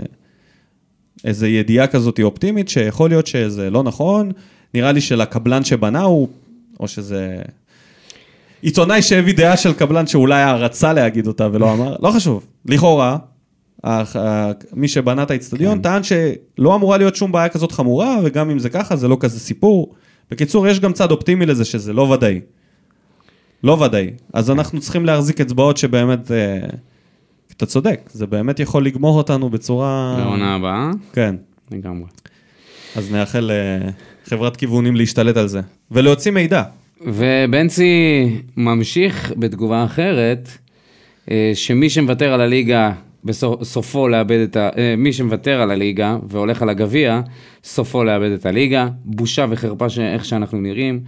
איזה 1.24 1.48
ידיעה 1.48 1.86
כזאת 1.86 2.20
אופטימית, 2.22 2.68
שיכול 2.68 3.10
להיות 3.10 3.26
שזה 3.26 3.70
לא 3.70 3.82
נכון, 3.82 4.30
נראה 4.74 4.92
לי 4.92 5.00
שלקבלן 5.00 5.64
שבנה 5.64 6.02
הוא, 6.02 6.28
או 6.80 6.88
שזה... 6.88 7.42
עיתונאי 8.62 9.02
שהביא 9.02 9.34
דעה 9.34 9.56
של 9.56 9.72
קבלן 9.72 10.06
שאולי 10.06 10.44
רצה 10.58 10.92
להגיד 10.92 11.26
אותה 11.26 11.48
ולא 11.52 11.72
אמר, 11.72 11.96
לא 12.02 12.10
חשוב, 12.10 12.46
לכאורה, 12.66 13.16
מי 14.72 14.88
שבנה 14.88 15.22
את 15.22 15.30
האיצטדיון 15.30 15.76
כן. 15.76 15.82
טען 15.82 16.02
שלא 16.02 16.74
אמורה 16.74 16.98
להיות 16.98 17.16
שום 17.16 17.32
בעיה 17.32 17.48
כזאת 17.48 17.72
חמורה, 17.72 18.18
וגם 18.24 18.50
אם 18.50 18.58
זה 18.58 18.70
ככה, 18.70 18.96
זה 18.96 19.08
לא 19.08 19.16
כזה 19.20 19.40
סיפור. 19.40 19.94
בקיצור, 20.30 20.68
יש 20.68 20.80
גם 20.80 20.92
צד 20.92 21.10
אופטימי 21.10 21.46
לזה 21.46 21.64
שזה 21.64 21.92
לא 21.92 22.02
ודאי. 22.02 22.40
לא 23.64 23.72
ודאי. 23.72 24.10
אז 24.32 24.50
אנחנו 24.50 24.80
צריכים 24.80 25.06
להחזיק 25.06 25.40
אצבעות 25.40 25.76
שבאמת... 25.76 26.30
אה, 26.30 26.58
אתה 27.56 27.66
צודק, 27.66 28.00
זה 28.12 28.26
באמת 28.26 28.60
יכול 28.60 28.86
לגמור 28.86 29.18
אותנו 29.18 29.50
בצורה... 29.50 30.16
לעונה 30.18 30.54
הבאה, 30.54 30.90
כן. 31.12 31.34
לגמרי. 31.70 32.06
אז 32.96 33.12
נאחל 33.12 33.50
לחברת 34.26 34.56
כיוונים 34.56 34.96
להשתלט 34.96 35.36
על 35.36 35.48
זה. 35.48 35.60
ולהוציא 35.90 36.32
מידע. 36.32 36.62
ובנצי 37.06 38.24
ממשיך 38.56 39.32
בתגובה 39.36 39.84
אחרת, 39.84 40.48
אה, 41.30 41.50
שמי 41.54 41.90
שמוותר 41.90 42.32
על 42.32 42.40
הליגה, 42.40 42.92
בסופו 43.24 44.08
לאבד 44.08 44.38
את 44.38 44.56
ה... 44.56 44.68
אה, 44.76 44.94
מי 44.96 45.12
שמוותר 45.12 45.60
על 45.60 45.70
הליגה 45.70 46.16
והולך 46.28 46.62
על 46.62 46.68
הגביע, 46.68 47.20
סופו 47.64 48.04
לאבד 48.04 48.30
את 48.30 48.46
הליגה. 48.46 48.88
בושה 49.04 49.46
וחרפה 49.50 49.86
איך 49.98 50.24
שאנחנו 50.24 50.60
נראים. 50.60 51.00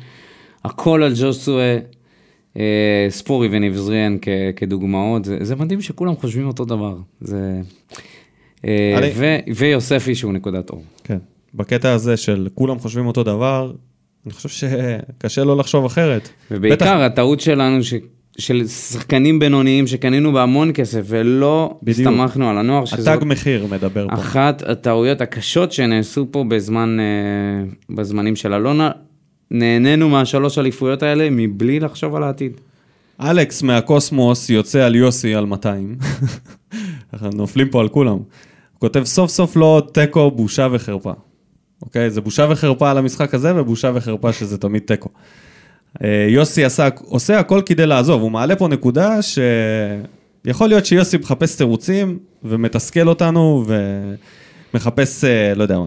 הכל 0.64 1.02
על 1.02 1.12
ג'וסווה, 1.20 1.62
אה, 1.62 1.78
ספורי 3.08 3.48
וניבזריאן 3.50 4.16
כ- 4.22 4.28
כדוגמאות. 4.56 5.24
זה, 5.24 5.38
זה 5.40 5.56
מדהים 5.56 5.80
שכולם 5.80 6.16
חושבים 6.16 6.46
אותו 6.46 6.64
דבר. 6.64 6.96
זה... 7.20 7.60
אה, 8.64 8.94
אני- 8.98 9.10
ו- 9.16 9.36
ויוספי 9.56 10.14
שהוא 10.14 10.32
נקודת 10.32 10.70
אור. 10.70 10.82
כן. 11.04 11.18
בקטע 11.54 11.92
הזה 11.92 12.16
של 12.16 12.48
כולם 12.54 12.78
חושבים 12.78 13.06
אותו 13.06 13.22
דבר, 13.22 13.72
אני 14.26 14.32
חושב 14.32 14.48
שקשה 14.48 15.44
לא 15.44 15.56
לחשוב 15.56 15.84
אחרת. 15.84 16.28
ובעיקר 16.50 16.74
בטח- 16.76 16.86
הטעות 17.12 17.40
שלנו, 17.40 17.82
ש... 17.84 17.94
של 18.38 18.66
שחקנים 18.66 19.38
בינוניים 19.38 19.86
שקנינו 19.86 20.32
בהמון 20.32 20.70
כסף 20.74 21.00
ולא 21.04 21.78
בדיוק. 21.82 21.98
הסתמכנו 22.08 22.50
על 22.50 22.58
הנוער, 22.58 22.84
שזאת 22.84 23.08
התג 23.08 23.24
מחיר 23.26 23.66
מדבר 23.66 24.06
פה. 24.08 24.14
אחת 24.14 24.62
הטעויות 24.66 25.20
הקשות 25.20 25.72
שנעשו 25.72 26.26
פה 26.30 26.44
בזמן, 26.48 26.96
אה, 27.00 27.64
בזמנים 27.96 28.36
של 28.36 28.52
אלונה. 28.54 28.90
נהנינו 29.50 30.08
מהשלוש 30.08 30.58
אליפויות 30.58 31.02
האלה 31.02 31.28
מבלי 31.30 31.80
לחשוב 31.80 32.16
על 32.16 32.22
העתיד. 32.22 32.60
אלכס 33.20 33.62
מהקוסמוס 33.62 34.50
יוצא 34.50 34.80
על 34.84 34.94
יוסי 34.94 35.34
על 35.34 35.46
200. 35.46 35.96
אנחנו 37.12 37.30
נופלים 37.30 37.68
פה 37.68 37.80
על 37.80 37.88
כולם. 37.88 38.12
הוא 38.12 38.22
כותב 38.78 39.04
סוף 39.04 39.30
סוף 39.30 39.56
לא 39.56 39.82
תיקו, 39.92 40.30
בושה 40.30 40.68
וחרפה. 40.72 41.12
אוקיי? 41.82 42.10
זה 42.10 42.20
בושה 42.20 42.46
וחרפה 42.50 42.90
על 42.90 42.98
המשחק 42.98 43.34
הזה, 43.34 43.60
ובושה 43.60 43.90
וחרפה 43.94 44.32
שזה 44.32 44.58
תמיד 44.58 44.82
תיקו. 44.82 45.08
אה, 46.04 46.26
יוסי 46.28 46.64
עשה, 46.64 46.88
עושה 47.04 47.38
הכל 47.38 47.62
כדי 47.66 47.86
לעזוב, 47.86 48.22
הוא 48.22 48.30
מעלה 48.30 48.56
פה 48.56 48.68
נקודה 48.68 49.18
שיכול 49.22 50.68
להיות 50.68 50.86
שיוסי 50.86 51.16
מחפש 51.16 51.56
תירוצים 51.56 52.18
ומתסכל 52.42 53.08
אותנו 53.08 53.64
ומחפש, 54.74 55.24
אה, 55.24 55.54
לא 55.54 55.62
יודע 55.62 55.78
מה, 55.78 55.86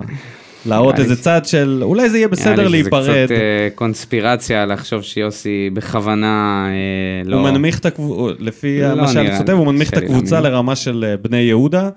להראות 0.66 1.00
איזה 1.00 1.22
צד 1.22 1.42
של 1.46 1.80
אולי 1.84 2.10
זה 2.10 2.18
יהיה 2.18 2.28
בסדר 2.28 2.68
להיפרד. 2.68 3.04
שזה 3.04 3.24
קצת 3.26 3.32
אה, 3.32 3.68
קונספירציה 3.76 4.66
לחשוב 4.66 5.02
שיוסי 5.02 5.70
בכוונה 5.74 6.66
אה, 6.70 7.30
לא... 7.30 7.36
הוא 7.36 7.44
מנמיך 7.50 7.80
את 7.80 7.86
הקבוצה, 7.86 8.34
לפי 8.40 8.82
לא 8.82 8.96
מה 8.96 9.08
שאני 9.08 9.38
כותב. 9.38 9.54
הוא 9.54 9.66
מנמיך 9.66 9.90
את 9.90 9.98
הקבוצה 9.98 10.36
להאמין. 10.36 10.52
לרמה 10.52 10.76
של 10.76 11.06
אה, 11.08 11.18
בני 11.18 11.38
יהודה, 11.38 11.90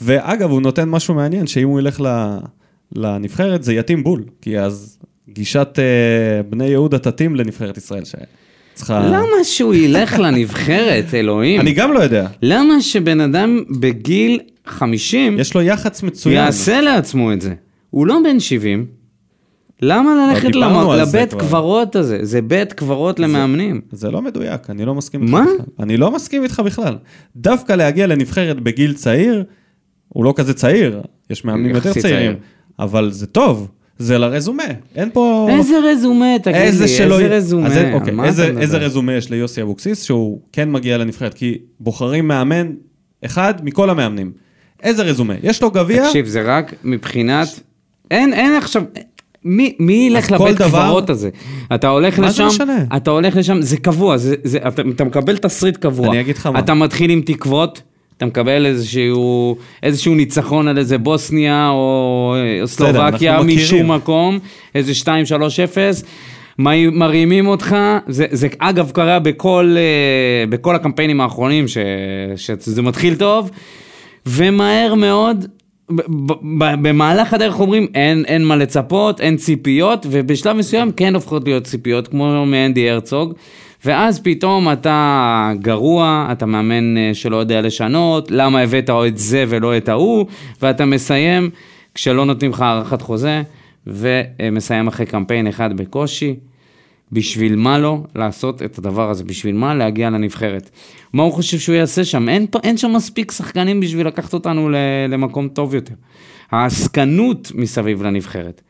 ואגב, 0.00 0.50
הוא 0.50 0.62
נותן 0.62 0.88
משהו 0.88 1.14
מעניין, 1.14 1.46
שאם 1.46 1.68
הוא 1.68 1.80
ילך 1.80 2.00
ל- 2.00 2.38
לנבחרת, 2.96 3.62
זה 3.62 3.74
יתאים 3.74 4.04
בול, 4.04 4.22
כי 4.42 4.58
אז 4.58 4.98
גישת 5.28 5.78
אה, 5.78 6.42
בני 6.42 6.66
יהודה 6.66 6.98
תתאים 6.98 7.36
לנבחרת 7.36 7.76
ישראל, 7.76 8.02
שצריכה... 8.04 9.00
למה 9.06 9.44
שהוא 9.44 9.74
ילך 9.74 10.18
לנבחרת, 10.24 11.14
אלוהים? 11.14 11.60
אני 11.60 11.72
גם 11.72 11.92
לא 11.92 12.00
יודע, 12.00 12.26
למה 12.42 12.80
שבן 12.80 13.20
אדם 13.20 13.64
בגיל 13.80 14.40
50 14.66 15.38
יש 15.40 15.54
לו 15.54 15.62
יח"צ 15.62 16.02
מצוין. 16.02 16.36
יעשה 16.36 16.80
לעצמו 16.80 17.32
את 17.32 17.40
זה? 17.40 17.54
הוא 17.90 18.06
לא 18.06 18.18
בן 18.24 18.40
70. 18.40 18.86
למה 19.82 20.14
ללכת 20.14 20.54
למ- 20.54 20.90
לבית. 20.98 21.34
קברות 21.34 21.96
הזה? 21.96 22.18
זה 22.22 22.42
בית 22.42 22.72
קברות 22.72 23.20
למאמנים. 23.20 23.80
זה 23.92 24.10
לא 24.10 24.22
מדויק, 24.22 24.70
אני 24.70 24.84
לא 24.84 24.94
מסכים 24.94 25.22
איתך 25.22 25.32
מה? 25.32 25.42
בכלל. 25.44 25.66
אני 25.80 25.96
לא 25.96 26.10
מסכים 26.10 26.42
איתך 26.42 26.62
בכלל. 26.64 26.96
דווקא 27.36 27.72
להגיע 27.72 28.06
לנבחרת 28.06 28.60
בגיל 28.60 28.92
צעיר, 28.92 29.44
הוא 30.08 30.24
לא 30.24 30.34
כזה 30.36 30.54
צעיר, 30.54 31.02
יש 31.30 31.44
מאמנים 31.44 31.74
יותר 31.74 31.92
צעירים, 31.92 32.32
צעיר. 32.32 32.36
אבל 32.78 33.10
זה 33.10 33.26
טוב, 33.26 33.68
זה 33.98 34.18
לרזומה, 34.18 34.64
אין 34.94 35.10
פה... 35.12 35.48
איזה 35.50 35.78
רזומה, 35.84 36.38
תגיד 36.42 36.56
לי, 36.56 36.62
איזה 36.62 36.88
שלא... 36.88 37.18
איזה 37.20 37.36
רזומה. 37.36 37.66
אז, 37.66 37.78
אוקיי, 37.92 38.12
מה? 38.12 38.26
איזה 38.26 38.78
רזומה 38.78 39.12
יש 39.12 39.30
ליוסי 39.30 39.62
אבוקסיס 39.62 40.02
שהוא 40.02 40.40
כן 40.52 40.70
מגיע 40.72 40.98
לנבחרת? 40.98 41.34
כי 41.34 41.58
בוחרים 41.80 42.28
מאמן 42.28 42.72
אחד 43.24 43.54
מכל 43.62 43.90
המאמנים. 43.90 44.32
איזה 44.82 45.02
רזומה? 45.02 45.34
יש 45.42 45.62
לו 45.62 45.70
גביע? 45.70 46.06
תקשיב, 46.06 46.26
זה 46.26 46.42
רק 46.42 46.74
מבחינת... 46.84 47.60
אין, 48.10 48.32
אין 48.32 48.54
עכשיו... 48.54 48.82
מי, 49.44 49.74
מי 49.78 49.92
ילך 50.10 50.32
לבית 50.32 50.56
דבר- 50.56 50.68
קברות 50.84 51.10
הזה? 51.10 51.30
אתה 51.74 51.88
הולך 51.88 52.18
לשם? 52.18 52.48
אתה 52.96 53.10
הולך 53.10 53.36
לשם, 53.36 53.62
זה 53.62 53.76
קבוע, 53.76 54.16
זה, 54.16 54.34
זה, 54.44 54.58
אתה, 54.68 54.82
אתה 54.94 55.04
מקבל 55.04 55.36
תסריט 55.36 55.76
קבוע. 55.76 56.08
אני 56.08 56.20
אגיד 56.20 56.36
לך 56.36 56.46
מה. 56.46 56.58
אתה 56.58 56.74
מתחיל 56.74 57.10
עם 57.10 57.20
תקוות, 57.20 57.82
אתה 58.16 58.26
מקבל 58.26 58.66
איזשהו, 58.66 59.56
איזשהו 59.82 60.14
ניצחון 60.14 60.68
על 60.68 60.78
איזה 60.78 60.98
בוסניה 60.98 61.68
או 61.70 62.34
סלובקיה. 62.64 63.42
משום 63.42 63.92
מקום, 63.92 64.38
איזה 64.74 64.92
2-3-0. 65.04 65.06
מ- 66.58 66.98
מרימים 66.98 67.46
אותך, 67.46 67.76
זה, 68.08 68.26
זה 68.30 68.48
אגב 68.58 68.90
קרה 68.90 69.18
בכל, 69.18 69.74
אה, 69.78 70.46
בכל 70.46 70.74
הקמפיינים 70.74 71.20
האחרונים 71.20 71.68
ש, 71.68 71.78
שזה 72.36 72.82
מתחיל 72.82 73.14
טוב, 73.14 73.50
ומהר 74.26 74.94
מאוד, 74.94 75.46
במהלך 76.82 77.34
הדרך 77.34 77.60
אומרים 77.60 77.86
אין, 77.94 78.24
אין 78.24 78.44
מה 78.44 78.56
לצפות, 78.56 79.20
אין 79.20 79.36
ציפיות, 79.36 80.06
ובשלב 80.10 80.56
מסוים 80.56 80.92
כן 80.92 81.14
הופכות 81.14 81.44
להיות 81.44 81.64
ציפיות, 81.64 82.08
כמו 82.08 82.46
מאנדי 82.46 82.90
הרצוג, 82.90 83.34
ואז 83.84 84.20
פתאום 84.20 84.72
אתה 84.72 85.52
גרוע, 85.60 86.28
אתה 86.32 86.46
מאמן 86.46 86.96
אה, 86.96 87.10
שלא 87.12 87.36
יודע 87.36 87.60
לשנות, 87.60 88.30
למה 88.30 88.60
הבאת 88.60 88.90
או 88.90 89.06
את 89.06 89.18
זה 89.18 89.44
ולא 89.48 89.76
את 89.76 89.88
ההוא, 89.88 90.26
ואתה 90.62 90.84
מסיים 90.84 91.50
כשלא 91.94 92.26
נותנים 92.26 92.50
לך 92.50 92.60
הארכת 92.60 93.02
חוזה, 93.02 93.42
ומסיים 93.86 94.88
אחרי 94.88 95.06
קמפיין 95.06 95.46
אחד 95.46 95.76
בקושי. 95.76 96.34
בשביל 97.12 97.56
מה 97.56 97.78
לו 97.78 98.04
לעשות 98.14 98.62
את 98.62 98.78
הדבר 98.78 99.10
הזה? 99.10 99.24
בשביל 99.24 99.54
מה 99.54 99.74
להגיע 99.74 100.10
לנבחרת? 100.10 100.70
מה 101.12 101.22
הוא 101.22 101.32
חושב 101.32 101.58
שהוא 101.58 101.74
יעשה 101.74 102.04
שם? 102.04 102.28
אין, 102.28 102.46
אין 102.64 102.76
שם 102.76 102.92
מספיק 102.92 103.32
שחקנים 103.32 103.80
בשביל 103.80 104.06
לקחת 104.06 104.34
אותנו 104.34 104.70
למקום 105.08 105.48
טוב 105.48 105.74
יותר. 105.74 105.94
העסקנות 106.50 107.52
מסביב 107.54 108.02
לנבחרת. 108.02 108.62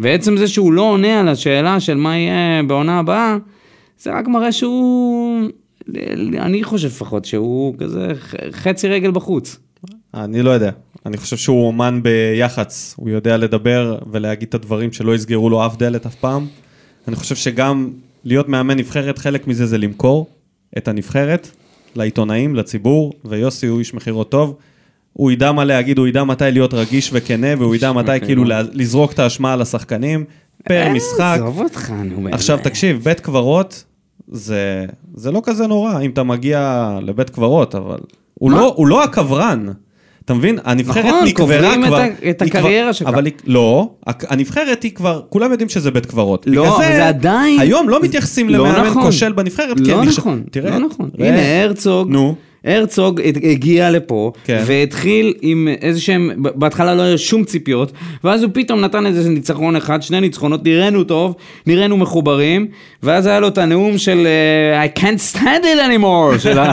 ועצם 0.00 0.36
זה 0.36 0.48
שהוא 0.48 0.72
לא 0.72 0.82
עונה 0.82 1.20
על 1.20 1.28
השאלה 1.28 1.80
של 1.80 1.94
מה 1.94 2.16
יהיה 2.16 2.62
בעונה 2.62 2.98
הבאה, 2.98 3.36
זה 3.98 4.12
רק 4.12 4.28
מראה 4.28 4.52
שהוא, 4.52 5.48
אני 6.38 6.64
חושב 6.64 6.88
לפחות, 6.88 7.24
שהוא 7.24 7.74
כזה 7.78 8.08
חצי 8.50 8.88
רגל 8.88 9.10
בחוץ. 9.10 9.58
אני 10.14 10.42
לא 10.42 10.50
יודע. 10.50 10.70
אני 11.06 11.16
חושב 11.16 11.36
שהוא 11.36 11.66
אומן 11.66 12.00
ביח"צ, 12.02 12.94
הוא 12.96 13.08
יודע 13.08 13.36
לדבר 13.36 13.98
ולהגיד 14.10 14.48
את 14.48 14.54
הדברים 14.54 14.92
שלא 14.92 15.14
יסגרו 15.14 15.50
לו 15.50 15.66
אף 15.66 15.76
דלת 15.76 16.06
אף 16.06 16.14
פעם. 16.14 16.46
אני 17.08 17.16
חושב 17.16 17.36
שגם 17.36 17.90
להיות 18.24 18.48
מאמן 18.48 18.78
נבחרת, 18.78 19.18
חלק 19.18 19.46
מזה 19.46 19.66
זה 19.66 19.78
למכור 19.78 20.26
את 20.78 20.88
הנבחרת 20.88 21.50
לעיתונאים, 21.96 22.56
לציבור, 22.56 23.12
ויוסי 23.24 23.66
הוא 23.66 23.78
איש 23.78 23.94
מכירות 23.94 24.30
טוב. 24.30 24.56
הוא 25.12 25.30
ידע 25.30 25.52
מה 25.52 25.64
להגיד, 25.64 25.98
הוא 25.98 26.06
ידע 26.06 26.24
מתי 26.24 26.44
להיות 26.52 26.74
רגיש 26.74 27.10
וכנה, 27.12 27.46
והוא 27.58 27.74
ידע 27.74 27.92
מתי 27.92 28.20
כאילו 28.20 28.44
לזרוק 28.72 29.12
את 29.12 29.18
האשמה 29.18 29.52
על 29.52 29.62
השחקנים, 29.62 30.24
פר 30.64 30.88
משחק. 30.88 31.20
אה, 31.20 31.34
עזוב 31.34 31.60
אותך, 31.60 31.90
נו 32.04 32.16
באמת. 32.16 32.34
עכשיו 32.34 32.58
תקשיב, 32.62 33.04
בית 33.04 33.20
קברות 33.20 33.84
זה, 34.28 34.86
זה 35.14 35.30
לא 35.30 35.42
כזה 35.44 35.66
נורא 35.66 36.00
אם 36.00 36.10
אתה 36.10 36.22
מגיע 36.22 36.98
לבית 37.02 37.30
קברות, 37.30 37.74
אבל 37.74 37.98
הוא? 38.34 38.50
לא, 38.50 38.74
הוא 38.76 38.86
לא 38.86 39.04
הקברן. 39.04 39.66
אתה 40.30 40.38
מבין? 40.38 40.58
הנבחרת 40.64 41.04
נכון, 41.04 41.24
נקברה 41.24 41.46
קוברים 41.58 41.82
את 41.84 41.88
כבר. 41.88 41.96
ה- 42.00 42.30
את 42.30 42.42
היא 42.42 42.50
כבר- 42.50 42.58
הקריירה 42.60 42.92
שלך. 42.92 43.08
אבל 43.08 43.26
לא, 43.46 43.90
הנבחרת 44.06 44.82
היא 44.82 44.92
כבר, 44.92 45.20
כולם 45.28 45.50
יודעים 45.50 45.68
שזה 45.68 45.90
בית 45.90 46.06
קברות. 46.06 46.44
לא, 46.48 46.76
אבל 46.76 46.84
זה 46.86 47.08
עדיין- 47.08 47.60
היום 47.60 47.88
לא 47.88 48.02
מתייחסים 48.02 48.48
לא 48.48 48.58
למאמן 48.58 48.86
נכון. 48.86 49.02
כושל 49.02 49.32
בנבחרת. 49.32 49.80
לא 49.80 50.04
נכון, 50.04 50.42
תראה, 50.50 50.70
לא 50.78 50.86
נכון. 50.86 51.10
הנה, 51.18 51.62
הרצוג, 51.62 52.08
נו. 52.10 52.34
הרצוג 52.64 53.20
הגיע 53.50 53.90
לפה, 53.90 54.32
כן. 54.44 54.62
והתחיל 54.66 55.34
עם 55.40 55.68
איזה 55.82 56.00
שהם, 56.00 56.30
בהתחלה 56.36 56.94
לא 56.94 57.02
היו 57.02 57.18
שום 57.18 57.44
ציפיות, 57.44 57.92
ואז 58.24 58.42
הוא 58.42 58.50
פתאום 58.54 58.80
נתן 58.80 59.06
איזה 59.06 59.30
ניצחון 59.30 59.76
אחד, 59.76 60.02
שני 60.02 60.20
ניצחונות, 60.20 60.64
נראינו 60.64 61.04
טוב, 61.04 61.34
נראינו 61.66 61.96
מחוברים, 61.96 62.66
ואז 63.02 63.26
היה 63.26 63.40
לו 63.40 63.48
את 63.48 63.58
הנאום 63.58 63.98
של 63.98 64.26
אה, 64.26 64.84
I 64.84 64.98
can't 64.98 65.36
stand 65.36 65.62
it 65.62 66.00
anymore, 66.00 66.38
של 66.38 66.58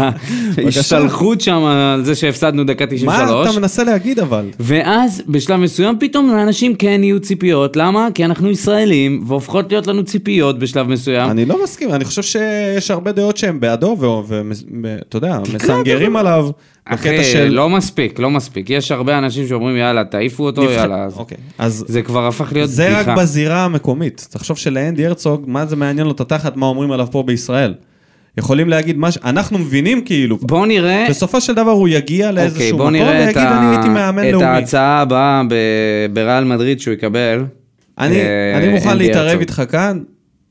ההשתלחות 0.65 1.41
שם 1.41 1.63
על 1.63 2.05
זה 2.05 2.15
שהפסדנו 2.15 2.63
דקה 2.63 2.85
מה 2.85 2.91
93. 2.91 3.49
אתה 3.49 3.59
מנסה 3.59 3.83
להגיד 3.83 4.19
אבל? 4.19 4.45
ואז 4.59 5.23
בשלב 5.27 5.59
מסוים 5.59 5.95
פתאום 5.99 6.29
לאנשים 6.29 6.75
כן 6.75 7.03
יהיו 7.03 7.19
ציפיות, 7.19 7.75
למה? 7.75 8.07
כי 8.13 8.25
אנחנו 8.25 8.49
ישראלים, 8.49 9.23
והופכות 9.27 9.71
להיות 9.71 9.87
לנו 9.87 10.03
ציפיות 10.03 10.59
בשלב 10.59 10.87
מסוים. 10.87 11.31
אני 11.31 11.45
לא 11.45 11.63
מסכים, 11.63 11.93
אני 11.93 12.05
חושב 12.05 12.21
שיש 12.21 12.91
הרבה 12.91 13.11
דעות 13.11 13.37
שהן 13.37 13.59
בעדו, 13.59 13.97
ואתה 13.99 15.17
יודע, 15.17 15.39
מסנגרים 15.81 16.15
עליו, 16.15 16.49
אחי, 16.85 17.23
של... 17.23 17.47
לא 17.47 17.69
מספיק, 17.69 18.19
לא 18.19 18.29
מספיק. 18.29 18.69
יש 18.69 18.91
הרבה 18.91 19.17
אנשים 19.17 19.47
שאומרים, 19.47 19.75
יאללה, 19.77 20.03
תעיפו 20.03 20.45
אותו, 20.45 20.61
נבח- 20.63 20.71
יאללה. 20.71 21.03
אז- 21.05 21.17
אוקיי, 21.17 21.37
אז 21.57 21.85
זה 21.87 22.01
כבר 22.01 22.27
הפך 22.27 22.53
להיות 22.53 22.69
זה 22.69 22.85
בדיחה. 22.93 23.11
רק 23.11 23.17
בזירה 23.17 23.65
המקומית. 23.65 24.27
תחשוב 24.31 24.57
שלאנדי 24.57 25.05
הרצוג, 25.05 25.43
מה 25.47 25.65
זה 25.65 25.75
מעניין 25.75 26.07
לו 26.07 26.13
את 26.13 26.19
התחת, 26.19 26.55
מה 26.55 26.65
אומרים 26.65 26.91
עליו 26.91 27.07
פה 27.11 27.23
בישראל. 27.23 27.73
יכולים 28.37 28.69
להגיד 28.69 28.97
מה 28.97 29.11
ש... 29.11 29.17
אנחנו 29.23 29.57
מבינים 29.59 30.01
כאילו, 30.01 30.37
בוא 30.41 30.65
נראה, 30.65 31.05
בסופו 31.09 31.41
של 31.41 31.53
דבר 31.53 31.71
הוא 31.71 31.87
יגיע 31.87 32.29
אוקיי, 32.29 32.43
לאיזשהו 32.43 32.77
מקום 32.77 32.95
את 32.95 33.01
ויגיד, 33.01 33.37
אני 33.37 33.75
הייתי 33.75 33.89
מאמן 33.89 34.23
ה- 34.23 34.27
את 34.27 34.31
לאומי. 34.33 34.45
ההצעה 34.45 35.01
הבאה 35.01 35.41
ב- 35.49 35.53
בריאל 36.13 36.43
מדריד 36.43 36.79
שהוא 36.79 36.93
יקבל. 36.93 37.43
אני, 37.99 38.15
אה, 38.21 38.57
אני 38.57 38.67
מוכן 38.69 38.97
להתערב. 38.97 39.39
איתך 39.39 39.61
כאן 39.69 39.99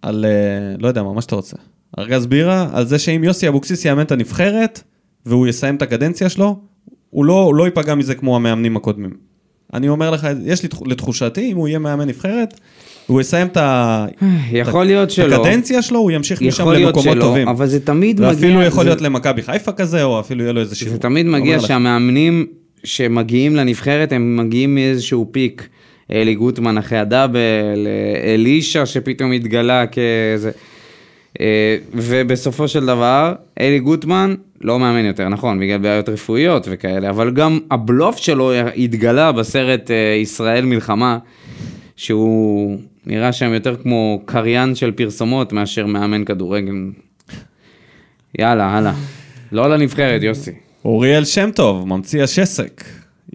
על, 0.03 0.25
אה, 0.25 0.31
לא 0.79 0.89
יודע 0.89 1.03
מה, 1.03 1.13
מה 1.13 1.23
שאתה 1.23 1.35
רוצה. 1.37 1.57
ארגז 1.99 2.27
בירה, 2.27 2.69
על 2.73 2.87
זה 2.87 2.99
שאם 2.99 3.25
יוסי 3.25 3.49
אבוקסיס 3.49 3.85
יאמן 3.85 4.03
את 4.03 4.13
הנבחרת, 4.13 4.83
והוא 5.27 5.47
יסיים 5.47 5.77
את 5.77 5.83
הקדנציה 5.83 6.29
שלו, 6.29 6.57
הוא 7.11 7.25
לא, 7.25 7.43
הוא 7.43 7.55
לא 7.55 7.65
ייפגע 7.65 7.95
מזה 7.95 8.15
כמו 8.15 8.37
המאמנים 8.37 8.77
הקודמים. 8.77 9.11
אני 9.75 9.89
אומר 9.89 10.11
לך, 10.11 10.29
יש 10.45 10.63
לי, 10.63 10.69
תח- 10.69 10.83
לתחושתי, 10.87 11.53
אם 11.53 11.57
הוא 11.57 11.69
יהיה 11.69 11.79
מאמן 11.79 12.09
נבחרת, 12.09 12.61
הוא 13.07 13.21
יסיים 13.21 13.47
את 13.47 13.57
ה- 13.57 14.07
יכול 14.53 14.85
להיות 14.85 15.09
את 15.09 15.11
שלא. 15.15 15.35
הקדנציה 15.47 15.83
שלו, 15.83 15.99
הוא 15.99 16.11
ימשיך 16.11 16.43
משם 16.43 16.69
למקומות 16.69 17.05
שלא, 17.15 17.21
טובים. 17.21 17.49
אבל 17.49 17.67
זה 17.67 17.81
תמיד 17.81 18.17
מגיע... 18.21 18.29
ואפילו 18.29 18.63
יכול 18.63 18.85
זה- 18.85 18.89
להיות 18.91 19.01
למכבי 19.01 19.43
חיפה 19.43 19.73
כזה, 19.73 20.03
או 20.05 20.21
אפילו 20.21 20.43
יהיה 20.43 20.53
לו 20.53 20.61
איזה 20.61 20.75
שיעור. 20.77 20.95
זה 20.95 21.01
תמיד 21.01 21.27
מגיע. 21.27 21.61
שהמאמנים 21.61 22.47
שמגיעים 22.85 23.57
לנבחרת, 23.57 24.13
הם 24.13 24.37
מגיעים 24.37 24.75
מאיזשהו 24.75 25.29
פיק. 25.31 25.69
אלי 26.13 26.35
גוטמן 26.35 26.79
אחרי 26.79 26.99
הדאבל, 26.99 27.87
אלישע 28.35 28.87
שפתאום 28.87 29.33
התגלה 29.33 29.87
כאיזה... 29.87 30.51
אה, 31.41 31.77
ובסופו 31.95 32.69
של 32.69 32.87
דבר, 32.87 33.35
אלי 33.61 33.79
גוטמן 33.79 34.35
לא 34.61 34.79
מאמן 34.79 35.05
יותר, 35.05 35.29
נכון, 35.29 35.61
בגלל 35.61 35.79
בעיות 35.79 36.09
רפואיות 36.09 36.67
וכאלה, 36.71 37.11
אבל 37.11 37.31
גם 37.31 37.59
הבלוף 37.71 38.17
שלו 38.17 38.53
התגלה 38.77 39.33
בסרט 39.33 39.91
אה, 39.91 39.97
ישראל 40.23 40.65
מלחמה, 40.65 41.19
שהוא 41.97 42.79
נראה 43.07 43.33
שם 43.33 43.53
יותר 43.53 43.77
כמו 43.77 44.23
קריין 44.25 44.75
של 44.75 44.93
פרסומות 44.93 45.53
מאשר 45.53 45.87
מאמן 45.87 46.25
כדורגל. 46.25 46.75
יאללה, 48.39 48.65
הלאה. 48.67 48.93
לא 49.53 49.71
לנבחרת, 49.71 50.23
יוסי. 50.23 50.53
אוריאל 50.85 51.25
שם 51.25 51.51
טוב, 51.55 51.89
ממציא 51.89 52.23
השסק. 52.23 52.85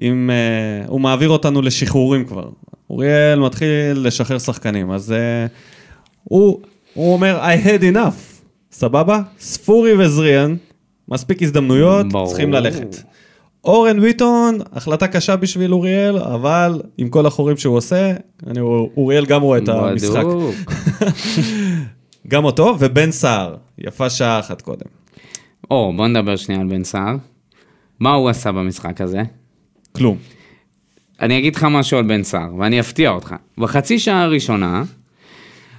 אם, 0.01 0.29
uh, 0.29 0.89
הוא 0.89 1.01
מעביר 1.01 1.29
אותנו 1.29 1.61
לשחרורים 1.61 2.25
כבר. 2.25 2.49
אוריאל 2.89 3.39
מתחיל 3.39 3.67
לשחרר 3.95 4.39
שחקנים, 4.39 4.91
אז 4.91 5.11
uh, 5.11 5.49
הוא, 6.23 6.61
הוא 6.93 7.13
אומר, 7.13 7.41
I 7.41 7.65
had 7.65 7.95
enough, 7.95 8.43
סבבה? 8.71 9.21
ספורי 9.39 9.93
וזריאן, 9.93 10.55
מספיק 11.07 11.41
הזדמנויות, 11.41 12.09
ברור. 12.09 12.27
צריכים 12.27 12.53
ללכת. 12.53 12.95
אורן 13.63 14.01
ביטון, 14.01 14.59
החלטה 14.73 15.07
קשה 15.07 15.35
בשביל 15.35 15.73
אוריאל, 15.73 16.17
אבל 16.17 16.81
עם 16.97 17.09
כל 17.09 17.25
החורים 17.25 17.57
שהוא 17.57 17.77
עושה, 17.77 18.13
אני, 18.47 18.59
אוריאל 18.97 19.25
גם 19.25 19.41
רואה 19.41 19.57
את 19.57 19.69
המשחק. 19.69 20.23
גם 22.27 22.43
אותו, 22.43 22.75
ובן 22.79 23.11
סער, 23.11 23.55
יפה 23.77 24.09
שעה 24.09 24.39
אחת 24.39 24.61
קודם. 24.61 24.85
או, 25.71 25.93
בוא 25.95 26.07
נדבר 26.07 26.35
שנייה 26.35 26.61
על 26.61 26.67
בן 26.67 26.83
סער. 26.83 27.15
מה 27.99 28.13
הוא 28.13 28.29
עשה 28.29 28.51
במשחק 28.51 29.01
הזה? 29.01 29.21
כלום. 29.91 30.17
אני 31.21 31.37
אגיד 31.37 31.55
לך 31.55 31.63
משהו 31.63 31.97
על 31.97 32.03
בן 32.03 32.23
סער, 32.23 32.55
ואני 32.55 32.79
אפתיע 32.79 33.09
אותך. 33.09 33.35
בחצי 33.57 33.99
שעה 33.99 34.23
הראשונה, 34.23 34.83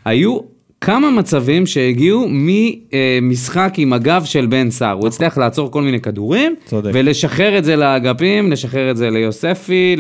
היו 0.05 0.39
כמה 0.85 1.11
מצבים 1.11 1.67
שהגיעו 1.67 2.27
ממשחק 2.31 3.75
עם 3.77 3.93
הגב 3.93 4.25
של 4.25 4.47
בן 4.47 4.71
סער. 4.71 4.93
הוא 4.93 5.07
הצליח 5.07 5.39
לעצור 5.39 5.71
כל 5.71 5.83
מיני 5.83 6.01
כדורים, 6.01 6.55
צודק. 6.65 6.91
ולשחרר 6.95 7.59
את 7.59 7.65
זה 7.65 7.77
לאגפים, 7.77 8.53
לשחרר 8.53 8.91
את 8.91 8.97
זה 8.97 9.11
ליוספי, 9.11 9.97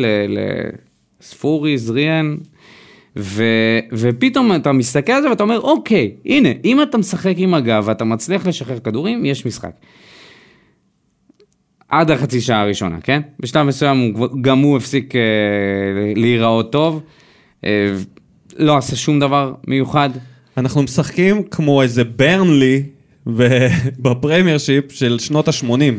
לספורי, 1.21 1.79
זריאן. 1.79 2.37
ו, 3.17 3.45
ופתאום 3.93 4.55
אתה 4.55 4.73
מסתכל 4.73 5.13
על 5.13 5.23
זה 5.23 5.31
ואתה 5.31 5.43
אומר, 5.43 5.61
אוקיי, 5.61 6.11
הנה, 6.27 6.49
אם 6.65 6.83
אתה 6.83 6.99
משחק 6.99 7.35
עם 7.37 7.55
הגב 7.55 7.85
ואתה 7.87 8.05
מצליח 8.05 8.47
לשחרר 8.47 8.79
כדורים, 8.79 9.25
יש 9.25 9.47
משחק. 9.47 9.73
עד 11.89 12.11
החצי 12.11 12.41
שעה 12.41 12.61
הראשונה, 12.61 13.01
כן? 13.01 13.21
בשלב 13.41 13.67
מסוים 13.67 14.13
הוא, 14.17 14.29
גם 14.41 14.59
הוא 14.59 14.77
הפסיק 14.77 15.17
אה, 15.17 15.21
להיראות 16.17 16.73
טוב, 16.73 17.03
אה, 17.65 17.93
לא 18.57 18.77
עשה 18.77 18.97
שום 18.97 19.21
דבר 19.21 19.55
מיוחד. 19.67 20.11
אנחנו 20.57 20.83
משחקים 20.83 21.43
כמו 21.43 21.83
איזה 21.83 22.05
ברנלי 22.05 22.83
בפרמייר 24.03 24.59
שיפ 24.59 24.93
של 24.93 25.19
שנות 25.19 25.49
ה-80. 25.49 25.95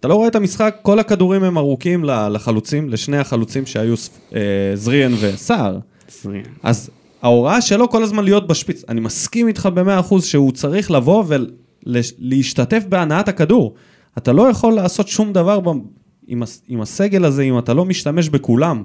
אתה 0.00 0.08
לא 0.08 0.14
רואה 0.14 0.28
את 0.28 0.34
המשחק, 0.34 0.76
כל 0.82 0.98
הכדורים 0.98 1.44
הם 1.44 1.58
ארוכים 1.58 2.04
לחלוצים, 2.04 2.90
לשני 2.90 3.18
החלוצים 3.18 3.66
שהיו 3.66 3.94
אה, 4.34 4.40
זריאן 4.74 5.12
וסער. 5.20 5.78
זריאן. 6.22 6.44
אז 6.62 6.90
ההוראה 7.22 7.60
שלו 7.60 7.90
כל 7.90 8.02
הזמן 8.02 8.24
להיות 8.24 8.46
בשפיץ. 8.46 8.84
אני 8.88 9.00
מסכים 9.00 9.48
איתך 9.48 9.68
במאה 9.74 10.00
אחוז 10.00 10.24
שהוא 10.24 10.52
צריך 10.52 10.90
לבוא 10.90 11.24
ולהשתתף 11.86 12.84
בהנעת 12.88 13.28
הכדור. 13.28 13.74
אתה 14.18 14.32
לא 14.32 14.50
יכול 14.50 14.72
לעשות 14.72 15.08
שום 15.08 15.32
דבר 15.32 15.60
ב... 15.60 15.68
עם, 16.26 16.42
הס... 16.42 16.62
עם 16.68 16.80
הסגל 16.80 17.24
הזה 17.24 17.42
אם 17.42 17.58
אתה 17.58 17.74
לא 17.74 17.84
משתמש 17.84 18.28
בכולם. 18.28 18.82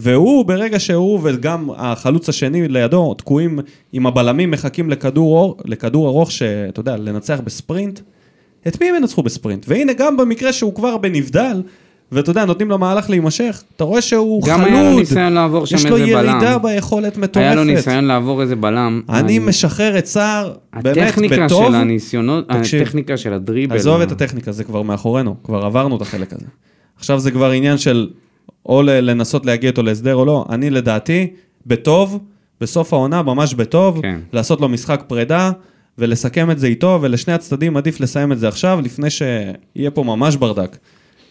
והוא, 0.00 0.44
ברגע 0.44 0.80
שהוא 0.80 1.20
וגם 1.22 1.68
החלוץ 1.76 2.28
השני 2.28 2.68
לידו, 2.68 3.14
תקועים 3.14 3.58
עם 3.92 4.06
הבלמים, 4.06 4.50
מחכים 4.50 4.90
לכדור, 4.90 5.38
אור- 5.38 5.56
לכדור 5.64 6.08
ארוך, 6.08 6.32
שאתה 6.32 6.80
יודע, 6.80 6.96
לנצח 6.96 7.40
בספרינט, 7.44 8.00
את 8.68 8.80
מי 8.80 8.88
הם 8.88 8.94
ינצחו 8.94 9.22
בספרינט? 9.22 9.64
והנה, 9.68 9.92
גם 9.92 10.16
במקרה 10.16 10.52
שהוא 10.52 10.74
כבר 10.74 10.96
בנבדל, 10.96 11.62
ואתה 12.12 12.30
יודע, 12.30 12.44
נותנים 12.44 12.70
למהלך 12.70 13.10
להימשך, 13.10 13.62
אתה 13.76 13.84
רואה 13.84 14.00
שהוא 14.00 14.42
גם 14.46 14.58
חלוד. 14.60 14.72
היה 14.72 14.90
לו 14.90 14.98
ניסיון 14.98 15.32
לעבור 15.32 15.66
שם 15.66 15.76
יש 15.76 15.86
לו 15.86 15.96
איזה 15.96 16.06
בלם. 16.16 16.28
ירידה 16.28 16.58
ביכולת 16.58 17.16
מטורפת. 17.16 17.36
היה 17.36 17.54
לו 17.54 17.64
ניסיון 17.64 18.04
לעבור 18.04 18.42
איזה 18.42 18.56
בלם. 18.56 19.02
אני 19.08 19.38
משחרר 19.38 19.98
את 19.98 20.06
סער, 20.06 20.52
באמת, 20.82 20.96
הטכניקה 20.96 21.44
בטוב. 21.44 21.66
של 21.68 21.74
הניסיונות, 21.74 22.48
תקשיב, 22.48 22.82
הטכניקה 22.82 23.16
של 23.16 23.32
הדריבל. 23.32 23.76
עזוב 23.76 24.00
את 24.00 24.12
הטכניקה, 24.12 24.52
זה 24.52 24.64
כבר 24.64 24.82
מאחורינו, 24.82 25.34
כבר 25.44 25.64
עברנו 25.64 25.96
את 25.96 26.02
החלק 26.02 26.32
הזה. 26.32 26.46
עכשיו 26.96 27.18
זה 27.20 27.30
כבר 27.30 27.50
עניין 27.50 27.78
של 27.78 28.08
או 28.66 28.82
לנסות 28.82 29.46
להגיע 29.46 29.70
איתו 29.70 29.82
להסדר 29.82 30.14
או 30.14 30.24
לא. 30.24 30.44
אני 30.50 30.70
לדעתי, 30.70 31.26
בטוב, 31.66 32.18
בסוף 32.60 32.92
העונה, 32.92 33.22
ממש 33.22 33.54
בטוב, 33.54 34.00
כן. 34.02 34.20
לעשות 34.32 34.60
לו 34.60 34.68
משחק 34.68 35.02
פרידה 35.06 35.50
ולסכם 35.98 36.50
את 36.50 36.58
זה 36.58 36.66
איתו, 36.66 36.98
ולשני 37.02 37.34
הצדדים 37.34 37.76
עדיף 37.76 38.00
לסיים 38.00 38.32
את 38.32 38.38
זה 38.38 38.48
עכשיו, 38.48 38.80
לפני 38.84 39.10
שיהיה 39.10 39.90
פה 39.94 40.02
ממש 40.02 40.36
ברדק. 40.36 40.76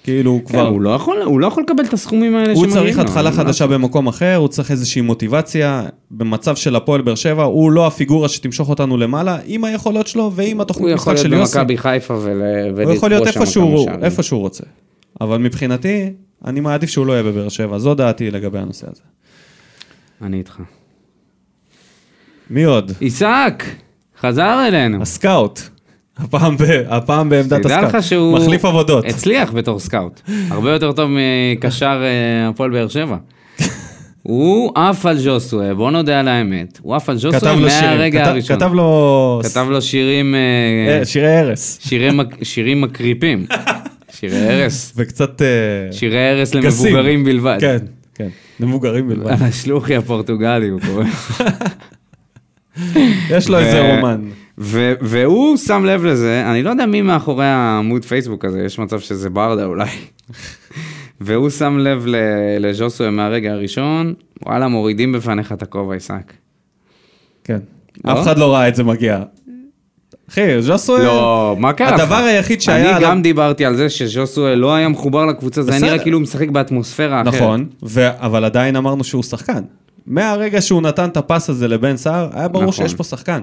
כאילו, 0.03 0.31
הוא 0.31 0.39
כן, 0.39 0.45
כבר... 0.45 0.67
הוא 0.67 0.81
לא 0.81 0.89
יכול- 0.89 1.21
הוא 1.21 1.39
לא 1.39 1.47
יכול 1.47 1.63
לקבל 1.63 1.83
את 1.83 1.93
הסכומים 1.93 2.35
האלה 2.35 2.53
הוא 2.53 2.55
שמגיעים 2.55 2.73
צריך 2.73 2.97
לו, 2.97 3.03
התחלה 3.03 3.29
אין 3.29 3.37
מה 3.37 3.43
חדשה 3.43 3.67
במקום 3.67 4.07
אחר, 4.07 4.35
הוא 4.35 4.47
צריך 4.47 4.71
איזושהי 4.71 5.01
מוטיבציה. 5.01 5.83
במצב 6.11 6.55
של 6.55 6.75
הפועל 6.75 7.01
באר 7.01 7.15
שבע, 7.15 7.43
הוא 7.43 7.71
לא 7.71 7.87
הפיגורה 7.87 8.29
שתמשוך 8.29 8.69
אותנו 8.69 8.97
למעלה, 8.97 9.37
עם 9.45 9.63
היכולות 9.63 10.07
שלו 10.07 10.31
ועם 10.35 10.57
הוא 10.57 10.61
התוכנית 10.61 10.89
יכול 10.95 10.95
משחק 10.95 11.07
להיות 11.07 11.19
של 11.19 11.33
יוסי. 11.33 11.57
במכבי 11.57 11.77
חיפה 11.77 12.13
ול- 12.21 12.41
הוא 12.83 12.93
יכול 12.93 13.09
להיות 13.09 13.21
ולכבוש 13.23 13.33
שם 13.33 13.41
איפה 13.41 13.51
שהוא, 13.51 13.75
כמה 13.75 13.83
שערים. 13.85 14.03
איפה 14.03 14.23
שהוא 14.23 14.39
רוצה. 14.39 14.63
אבל 15.21 15.37
מבחינתי, 15.37 16.09
אני 16.45 16.59
מעדיף 16.59 16.89
שהוא 16.89 17.05
לא 17.05 17.13
יהיה 17.13 17.23
בבאר 17.23 17.49
שבע, 17.49 17.77
זו 17.77 17.93
דעתי 17.95 18.31
לגבי 18.31 18.59
הנושא 18.59 18.87
הזה. 18.91 19.01
אני 20.21 20.37
איתך. 20.37 20.57
מי 22.49 22.63
עוד? 22.63 22.91
עיסק, 22.99 23.63
חזר 24.19 24.65
אלינו. 24.67 25.01
ה 25.01 25.09
scout. 25.09 25.59
הפעם, 26.17 26.57
ב, 26.57 26.61
הפעם 26.87 27.29
בעמדת 27.29 27.53
תדע 27.61 27.75
ה 27.77 27.80
scout. 27.80 27.95
לך 27.95 28.03
שהוא... 28.03 28.39
מחליף 28.39 28.65
עבודות. 28.65 29.05
הצליח 29.05 29.51
בתור 29.51 29.79
scout. 29.79 30.21
הרבה 30.49 30.71
יותר 30.71 30.91
טוב 30.91 31.09
מקשר 31.55 32.03
אה, 32.03 32.49
הפועל 32.49 32.71
באר 32.71 32.87
שבע. 32.87 33.17
הוא 34.23 34.71
עף 34.75 35.05
על 35.05 35.17
ז'וסווה, 35.17 35.73
בוא 35.73 35.91
נודה 35.91 36.19
על 36.19 36.27
האמת. 36.27 36.79
הוא 36.81 36.95
עף 36.95 37.09
על 37.09 37.17
ז'וסווה 37.17 37.39
שירים. 37.39 37.61
מהרגע 37.97 38.21
כתב- 38.21 38.29
הראשון. 38.29 38.55
כתב 38.55 38.73
לו... 38.73 39.41
כתב 39.43 39.67
לו 39.69 39.81
שירים... 39.81 40.35
אה, 40.35 40.99
אה, 40.99 41.05
שירי 41.05 41.37
הרס. 41.37 41.79
שירי 41.81 42.11
מק- 42.11 42.43
שירים 42.43 42.81
מקריפים. 42.81 43.45
שירי 44.19 44.37
הרס. 44.63 44.93
וקצת... 44.95 45.41
אה, 45.41 45.47
שירי 45.91 46.43
גסים. 46.61 46.61
למבוגרים 46.63 47.23
בלבד. 47.23 47.57
כן, 47.61 47.77
כן. 48.15 48.27
למבוגרים 48.59 49.07
בלבד. 49.09 49.31
השלוחי 49.41 49.95
הפורטוגלי 49.95 50.67
הוא 50.69 50.81
קורא. 50.81 51.03
יש 53.29 53.49
לו 53.49 53.59
איזה 53.59 53.95
רומן. 53.95 54.21
והוא 55.01 55.57
שם 55.57 55.85
לב 55.85 56.05
לזה, 56.05 56.43
אני 56.51 56.63
לא 56.63 56.69
יודע 56.69 56.85
מי 56.85 57.01
מאחורי 57.01 57.45
העמוד 57.45 58.05
פייסבוק 58.05 58.45
הזה, 58.45 58.61
יש 58.63 58.79
מצב 58.79 58.99
שזה 58.99 59.29
ברדה 59.29 59.65
אולי. 59.65 59.87
והוא 61.21 61.49
שם 61.49 61.77
לב 61.77 62.03
ל- 62.07 62.15
לז'וסווה 62.59 63.09
מהרגע 63.11 63.51
הראשון, 63.51 64.13
וואלה, 64.45 64.67
מורידים 64.67 65.11
בפניך 65.11 65.51
את 65.51 65.61
הכובע, 65.61 65.93
עיסק. 65.93 66.33
כן. 67.43 67.59
לא? 68.05 68.11
אף 68.13 68.23
אחד 68.23 68.37
לא 68.37 68.53
ראה 68.53 68.67
את 68.67 68.75
זה 68.75 68.83
מגיע. 68.83 69.23
אחי, 70.29 70.61
ז'וסוי... 70.61 71.05
לא, 71.05 71.55
מה 71.59 71.73
קרה? 71.73 71.95
הדבר 71.95 72.15
היחיד 72.15 72.61
שהיה 72.61 72.97
אני 72.97 73.03
גם 73.03 73.21
דיברתי 73.21 73.65
על 73.65 73.75
זה 73.75 73.89
שז'וסווה 73.89 74.55
לא 74.55 74.75
היה 74.75 74.89
מחובר 74.89 75.25
לקבוצה, 75.25 75.61
זה 75.61 75.71
היה. 75.71 75.81
נראה 75.81 75.99
כאילו 75.99 76.17
הוא 76.17 76.23
משחק 76.23 76.49
באטמוספירה 76.49 77.21
אחרת. 77.21 77.33
נכון, 77.33 77.65
אבל 77.97 78.45
עדיין 78.45 78.75
אמרנו 78.75 79.03
שהוא 79.03 79.23
שחקן. 79.23 79.63
מהרגע 80.05 80.61
שהוא 80.61 80.81
נתן 80.81 81.09
את 81.09 81.17
הפס 81.17 81.49
הזה 81.49 81.67
לבן 81.67 81.97
סער, 81.97 82.29
היה 82.33 82.47
ברור 82.47 82.63
נכון. 82.63 82.73
שיש 82.73 82.93
פה 82.93 83.03
שחקן. 83.03 83.41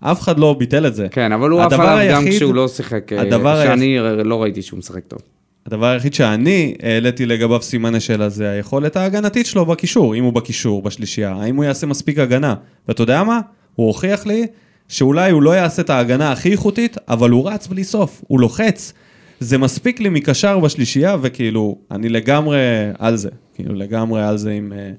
אף 0.00 0.20
אחד 0.20 0.38
לא 0.38 0.56
ביטל 0.58 0.86
את 0.86 0.94
זה. 0.94 1.06
כן, 1.10 1.32
אבל 1.32 1.50
הוא 1.50 1.60
עף 1.60 1.72
עליו 1.72 2.14
גם 2.14 2.24
כשהוא 2.30 2.54
לא 2.54 2.68
שיחק, 2.68 3.12
אה, 3.12 3.64
שאני 3.64 3.98
לא 4.24 4.42
ראיתי 4.42 4.62
שהוא 4.62 4.78
משחק 4.78 5.04
טוב. 5.08 5.18
הדבר 5.66 5.86
היחיד 5.86 6.14
שאני 6.14 6.74
העליתי 6.82 7.26
לגביו 7.26 7.62
סימני 7.62 8.00
שאלה 8.00 8.28
זה 8.28 8.50
היכולת 8.50 8.96
ההגנתית 8.96 9.46
שלו 9.46 9.66
בקישור, 9.66 10.14
אם 10.14 10.24
הוא 10.24 10.32
בקישור, 10.32 10.82
בשלישייה, 10.82 11.34
האם 11.40 11.56
הוא 11.56 11.64
יעשה 11.64 11.86
מספיק 11.86 12.18
הגנה. 12.18 12.54
ואתה 12.88 13.02
יודע 13.02 13.22
מה? 13.22 13.40
הוא 13.74 13.86
הוכיח 13.86 14.26
לי 14.26 14.46
שאולי 14.92 15.30
הוא 15.30 15.42
לא 15.42 15.50
יעשה 15.50 15.82
את 15.82 15.90
ההגנה 15.90 16.32
הכי 16.32 16.52
איכותית, 16.52 16.96
אבל 17.08 17.30
הוא 17.30 17.50
רץ 17.50 17.66
בלי 17.66 17.84
סוף, 17.84 18.22
הוא 18.28 18.40
לוחץ. 18.40 18.92
זה 19.40 19.58
מספיק 19.58 20.00
לי 20.00 20.08
מקשר 20.08 20.58
בשלישייה, 20.58 21.16
וכאילו, 21.22 21.78
אני 21.90 22.08
לגמרי 22.08 22.58
על 22.98 23.16
זה. 23.16 23.28
כאילו, 23.54 23.74
לגמרי 23.74 24.22
על 24.22 24.38
זה 24.38 24.50
עם 24.50 24.72
אה, 24.72 24.90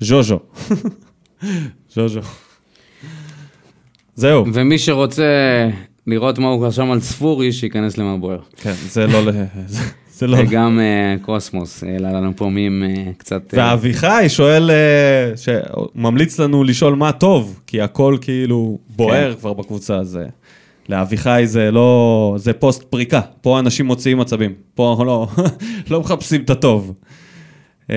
ז'וז'ו. 0.00 0.38
ז'וז'ו. 1.94 2.20
זהו. 4.14 4.44
ומי 4.54 4.78
שרוצה 4.78 5.22
לראות 6.06 6.38
מה 6.38 6.48
הוא 6.48 6.66
רשם 6.66 6.90
על 6.90 7.00
ספורי, 7.00 7.52
שייכנס 7.52 7.98
למבויר. 7.98 8.40
כן, 8.56 8.74
זה 8.88 9.06
לא... 9.06 9.20
זה- 10.18 10.26
לא... 10.26 10.36
וגם 10.40 10.78
אה, 10.80 11.16
קוסמוס, 11.22 11.84
העלה 11.84 12.12
לנו 12.12 12.32
פה 12.36 12.48
מים 12.48 12.82
אה, 12.84 13.12
קצת... 13.16 13.54
אה, 13.54 13.68
ואביחי 13.70 14.24
שואל, 14.28 14.70
שממליץ 15.36 16.40
לנו 16.40 16.64
לשאול 16.64 16.94
מה 16.94 17.12
טוב, 17.12 17.60
כי 17.66 17.80
הכל 17.80 18.16
כאילו 18.20 18.78
בוער 18.96 19.34
כבר 19.34 19.52
בקבוצה, 19.52 19.94
אה, 19.94 20.26
לאביחי 20.88 21.42
זה 21.44 21.70
לא, 21.70 22.34
זה 22.38 22.52
פוסט 22.52 22.82
פריקה, 22.82 23.20
פה 23.40 23.58
אנשים 23.58 23.86
מוציאים 23.86 24.20
עצבים, 24.20 24.52
פה 24.74 25.02
לא, 25.06 25.26
לא 25.90 26.00
מחפשים 26.00 26.40
את 26.42 26.50
הטוב. 26.50 26.92
אה, 27.90 27.96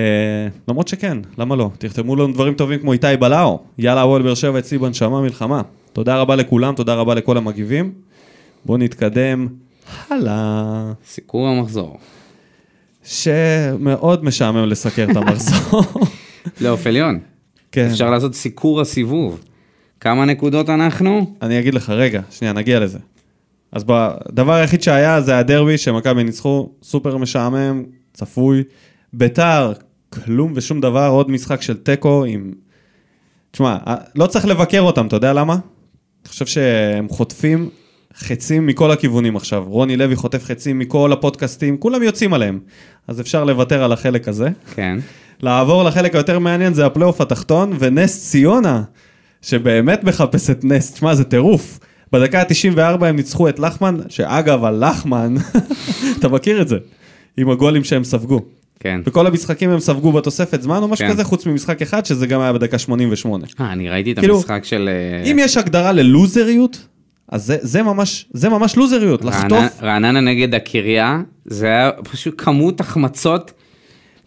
למרות 0.68 0.88
שכן, 0.88 1.18
למה 1.38 1.56
לא? 1.56 1.70
תכתבו 1.78 2.16
לנו 2.16 2.32
דברים 2.32 2.54
טובים 2.54 2.78
כמו 2.80 2.92
איתי 2.92 3.06
בלאו, 3.20 3.58
יאללה 3.78 4.02
הפועל 4.02 4.22
באר 4.22 4.34
שבע 4.34 4.58
אצלי 4.58 4.78
בנשמה 4.78 5.20
מלחמה. 5.20 5.62
תודה 5.92 6.16
רבה 6.16 6.36
לכולם, 6.36 6.74
תודה 6.74 6.94
רבה 6.94 7.14
לכל 7.14 7.36
המגיבים. 7.36 7.92
בואו 8.66 8.78
נתקדם 8.78 9.46
הלאה. 10.08 10.92
סיקור 11.06 11.48
המחזור. 11.48 11.98
שמאוד 13.04 14.24
משעמם 14.24 14.68
לסקר 14.68 15.06
את 15.10 15.16
המחזור. 15.16 15.82
פלייאוף 16.58 16.86
עליון. 16.86 17.18
כן. 17.72 17.88
אפשר 17.90 18.10
לעשות 18.10 18.34
סיקור 18.34 18.80
הסיבוב. 18.80 19.40
כמה 20.00 20.24
נקודות 20.24 20.68
אנחנו? 20.68 21.34
אני 21.42 21.58
אגיד 21.58 21.74
לך, 21.74 21.90
רגע, 21.90 22.22
שנייה, 22.30 22.52
נגיע 22.52 22.80
לזה. 22.80 22.98
אז 23.72 23.84
הדבר 23.88 24.52
היחיד 24.52 24.82
שהיה 24.82 25.20
זה 25.20 25.38
הדרבי 25.38 25.78
שמכבי 25.78 26.24
ניצחו, 26.24 26.70
סופר 26.82 27.16
משעמם, 27.16 27.84
צפוי. 28.12 28.62
ביתר, 29.12 29.72
כלום 30.10 30.52
ושום 30.56 30.80
דבר, 30.80 31.08
עוד 31.08 31.30
משחק 31.30 31.62
של 31.62 31.76
תיקו 31.76 32.24
עם... 32.24 32.52
תשמע, 33.50 33.76
לא 34.14 34.26
צריך 34.26 34.46
לבקר 34.46 34.80
אותם, 34.80 35.06
אתה 35.06 35.16
יודע 35.16 35.32
למה? 35.32 35.52
אני 35.52 36.28
חושב 36.28 36.46
שהם 36.46 37.08
חוטפים 37.08 37.68
חצים 38.16 38.66
מכל 38.66 38.90
הכיוונים 38.90 39.36
עכשיו. 39.36 39.64
רוני 39.68 39.96
לוי 39.96 40.16
חוטף 40.16 40.44
חצים 40.44 40.78
מכל 40.78 41.12
הפודקאסטים, 41.12 41.76
כולם 41.76 42.02
יוצאים 42.02 42.34
עליהם. 42.34 42.58
אז 43.08 43.20
אפשר 43.20 43.44
לוותר 43.44 43.84
על 43.84 43.92
החלק 43.92 44.28
הזה. 44.28 44.48
כן. 44.74 44.98
לעבור 45.42 45.84
לחלק 45.84 46.14
היותר 46.14 46.38
מעניין 46.38 46.74
זה 46.74 46.86
הפלייאוף 46.86 47.20
התחתון, 47.20 47.76
ונס 47.78 48.30
ציונה, 48.30 48.82
שבאמת 49.42 50.04
מחפשת 50.04 50.58
נס, 50.62 50.92
תשמע, 50.92 51.14
זה 51.14 51.24
טירוף. 51.24 51.78
בדקה 52.12 52.40
ה-94 52.40 53.04
הם 53.04 53.16
ניצחו 53.16 53.48
את 53.48 53.58
לחמן, 53.58 53.96
שאגב, 54.08 54.64
הלחמן, 54.64 55.34
אתה 56.18 56.28
מכיר 56.28 56.62
את 56.62 56.68
זה, 56.68 56.76
עם 57.36 57.50
הגולים 57.50 57.84
שהם 57.84 58.04
ספגו. 58.04 58.40
כן. 58.80 59.00
בכל 59.06 59.26
המשחקים 59.26 59.70
הם 59.70 59.80
ספגו 59.80 60.12
בתוספת 60.12 60.62
זמן 60.62 60.82
או 60.82 60.88
משהו 60.88 61.06
כן. 61.06 61.12
כזה, 61.12 61.24
חוץ 61.24 61.46
ממשחק 61.46 61.82
אחד, 61.82 62.06
שזה 62.06 62.26
גם 62.26 62.40
היה 62.40 62.52
בדקה 62.52 62.78
88. 62.78 63.44
אה, 63.60 63.72
אני 63.72 63.90
ראיתי 63.90 64.12
את 64.12 64.18
כאילו, 64.18 64.36
המשחק 64.36 64.64
של... 64.64 64.90
אה, 64.92 65.30
אם 65.30 65.36
יש 65.40 65.56
הגדרה 65.56 65.92
ללוזריות, 65.92 66.86
אז 67.30 67.46
זה, 67.46 67.56
זה, 67.60 67.82
ממש, 67.82 68.26
זה 68.32 68.48
ממש 68.48 68.76
לוזריות, 68.76 69.24
לחטוף. 69.24 69.52
רעננה- 69.58 69.68
רעננה 69.82 70.20
נגד 70.20 70.54
הקריה, 70.54 71.20
זה 71.44 71.66
היה 71.66 71.90
פשוט 72.10 72.34
כמות 72.38 72.80
החמצות 72.80 73.52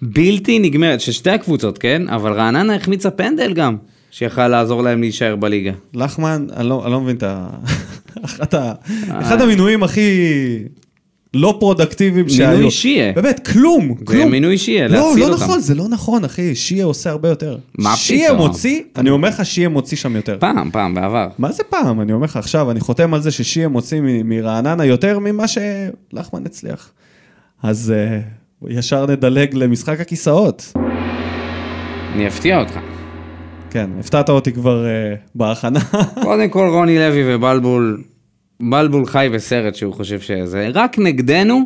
בלתי 0.01 0.59
נגמרת, 0.59 1.01
של 1.01 1.11
שתי 1.11 1.29
הקבוצות, 1.29 1.77
כן? 1.77 2.09
אבל 2.09 2.33
רעננה 2.33 2.75
החמיצה 2.75 3.11
פנדל 3.11 3.53
גם, 3.53 3.77
שיכל 4.11 4.47
לעזור 4.47 4.83
להם 4.83 5.01
להישאר 5.01 5.35
בליגה. 5.35 5.71
לחמן, 5.93 6.47
אני 6.55 6.69
לא, 6.69 6.83
אני 6.85 6.91
לא 6.91 7.01
מבין 7.01 7.15
את 7.15 7.23
ה... 7.23 7.47
אחד, 8.25 8.55
ה... 8.55 8.73
אחד 9.09 9.41
המינויים 9.41 9.83
הכי 9.83 10.09
לא 11.33 11.57
פרודקטיביים 11.59 12.29
שהיו. 12.29 12.51
מינוי 12.51 12.71
שיה. 12.71 13.13
באמת, 13.13 13.47
כלום, 13.47 13.95
כלום. 13.95 14.31
מינוי 14.31 14.57
שיה, 14.57 14.87
לא, 14.87 14.95
להציל 14.95 15.23
לא 15.23 15.33
אותם. 15.33 15.43
נכון, 15.43 15.59
זה 15.59 15.75
לא 15.75 15.87
נכון, 15.89 16.25
אחי, 16.25 16.55
שיה 16.55 16.85
עושה 16.85 17.09
הרבה 17.09 17.29
יותר. 17.29 17.57
מה 17.77 17.95
שיה 17.95 18.33
פתאום? 18.33 18.47
מוציא, 18.47 18.81
אני 18.95 19.09
אומר 19.09 19.29
לך, 19.29 19.45
שיה 19.45 19.69
מוציא 19.69 19.97
שם 19.97 20.15
יותר. 20.15 20.37
פעם, 20.39 20.71
פעם, 20.71 20.93
בעבר. 20.93 21.27
מה 21.37 21.51
זה 21.51 21.63
פעם? 21.63 22.01
אני 22.01 22.13
אומר 22.13 22.25
לך 22.25 22.37
עכשיו, 22.37 22.71
אני 22.71 22.79
חותם 22.79 23.13
על 23.13 23.21
זה 23.21 23.31
ששיה 23.31 23.67
מוציא 23.67 24.01
מרעננה 24.03 24.85
יותר 24.85 25.19
ממה 25.19 25.43
שלחמן 25.47 26.45
הצליח. 26.45 26.91
אז 27.63 27.93
uh, 28.63 28.69
ישר 28.69 29.05
נדלג 29.05 29.53
למשחק 29.53 29.99
הכיסאות. 29.99 30.73
אני 32.13 32.27
אפתיע 32.27 32.59
אותך. 32.59 32.79
כן, 33.69 33.89
הפתעת 33.99 34.29
אותי 34.29 34.51
כבר 34.51 34.85
אה, 34.85 35.15
בהכנה. 35.35 35.79
קודם 36.23 36.49
כל 36.49 36.67
רוני 36.73 36.97
לוי 36.97 37.35
ובלבול, 37.35 38.01
בלבול 38.59 39.05
חי 39.05 39.29
בסרט 39.33 39.75
שהוא 39.75 39.93
חושב 39.93 40.19
שזה, 40.19 40.69
רק 40.73 40.99
נגדנו, 40.99 41.61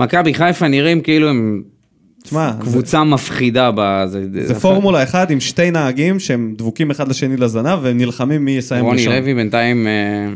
מכבי 0.00 0.34
חיפה 0.34 0.68
נראים 0.68 1.00
כאילו 1.00 1.28
הם 1.28 1.62
תשמע, 2.22 2.52
זה- 2.52 2.62
קבוצה 2.62 3.04
מפחידה 3.04 3.70
בזה. 3.74 4.26
זה 4.46 4.60
פורמולה 4.60 5.02
אחת 5.02 5.30
עם 5.30 5.40
שתי 5.40 5.70
נהגים 5.70 6.18
שהם 6.20 6.54
דבוקים 6.58 6.90
אחד 6.90 7.08
לשני 7.08 7.36
לזנב 7.36 7.78
והם 7.82 7.98
נלחמים 7.98 8.44
מי 8.44 8.50
יסיים 8.50 8.84
רוני 8.84 8.98
ראשון. 8.98 9.12
לוי 9.12 9.34
בינתיים 9.34 9.86
אה, 9.86 10.28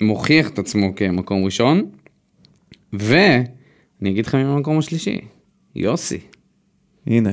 מוכיח 0.00 0.48
את 0.48 0.58
עצמו 0.58 0.94
כמקום 0.96 1.44
ראשון, 1.44 1.84
ואני 2.92 3.44
אגיד 4.10 4.26
לך 4.26 4.34
מי 4.34 4.44
במקום 4.44 4.78
השלישי, 4.78 5.18
יוסי. 5.76 6.18
הנה, 7.06 7.32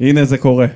הנה 0.00 0.24
זה 0.24 0.38
קורה. 0.38 0.66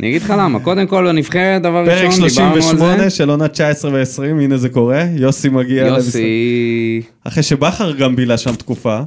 אני 0.00 0.08
אגיד 0.08 0.22
לך 0.22 0.34
למה, 0.38 0.60
קודם 0.60 0.86
כל 0.86 1.04
בנבחרת, 1.06 1.62
דבר 1.62 1.86
פרק 1.86 2.06
ראשון, 2.06 2.28
דיברנו 2.28 2.54
על 2.54 2.60
38 2.62 3.04
זה. 3.04 3.10
של 3.10 3.30
עונה 3.30 3.48
19 3.48 3.90
ו-20, 3.90 4.22
הנה 4.22 4.56
זה 4.56 4.68
קורה, 4.68 5.04
יוסי 5.16 5.48
מגיע 5.48 5.84
למשחק. 5.84 6.06
יוסי, 6.06 7.02
אחרי 7.24 7.42
שבכר 7.42 7.92
גם 7.92 8.16
בילה 8.16 8.38
שם 8.38 8.54
תקופה. 8.54 9.00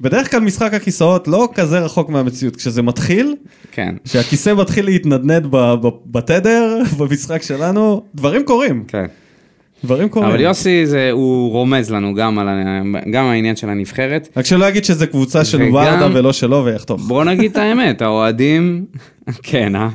בדרך 0.00 0.30
כלל 0.30 0.40
משחק 0.40 0.74
הכיסאות 0.74 1.28
לא 1.28 1.48
כזה 1.54 1.78
רחוק 1.78 2.08
מהמציאות. 2.08 2.56
כשזה 2.56 2.82
מתחיל, 2.82 3.34
כן, 3.72 3.94
כשהכיסא 4.04 4.54
מתחיל 4.54 4.84
להתנדנד 4.84 5.46
בתדר, 6.06 6.78
במשחק 6.98 7.42
שלנו, 7.42 8.02
דברים 8.14 8.44
קורים. 8.44 8.84
כן. 8.88 9.06
דברים 9.84 10.08
קורים. 10.08 10.28
אבל 10.28 10.40
יוסי, 10.40 10.86
זה, 10.86 11.10
הוא 11.12 11.50
רומז 11.52 11.90
לנו 11.90 12.14
גם 12.14 12.38
על 12.38 12.48
גם 13.12 13.24
העניין 13.24 13.56
של 13.56 13.68
הנבחרת. 13.68 14.28
רק 14.36 14.46
שלא 14.46 14.64
יגיד 14.64 14.84
שזה 14.84 15.06
קבוצה 15.06 15.44
של 15.44 15.62
וגם- 15.62 15.74
ורדה 15.74 16.08
ולא 16.14 16.32
שלו 16.32 16.64
ויחתוך. 16.64 17.00
בוא 17.06 17.24
נגיד 17.24 17.50
את 17.50 17.56
האמת, 17.56 18.02
האוהדים, 18.02 18.84
כן, 19.42 19.76
אה? 19.76 19.88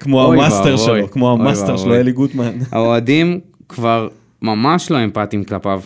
כמו 0.00 0.32
המאסטר. 0.32 0.76
שלו, 0.76 1.10
כמו 1.10 1.30
אוי 1.30 1.40
המאסטר 1.40 1.76
שלו. 1.76 1.94
אלי 1.94 2.12
גוטמן. 2.12 2.50
האוהדים 2.72 3.40
כבר 3.68 4.08
ממש 4.42 4.90
לא 4.90 5.04
אמפתיים 5.04 5.44
כלפיו. 5.44 5.80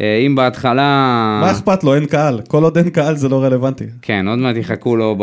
אה, 0.00 0.18
אם 0.26 0.34
בהתחלה... 0.34 0.82
מה 1.42 1.50
אכפת 1.50 1.84
לו, 1.84 1.94
אין 1.94 2.06
קהל. 2.06 2.40
כל 2.48 2.62
עוד 2.64 2.78
אין 2.78 2.90
קהל 2.90 3.16
זה 3.16 3.28
לא 3.28 3.42
רלוונטי. 3.44 3.84
כן, 4.02 4.28
עוד 4.28 4.38
מעט 4.38 4.56
יחכו 4.56 4.96
לו 4.96 5.16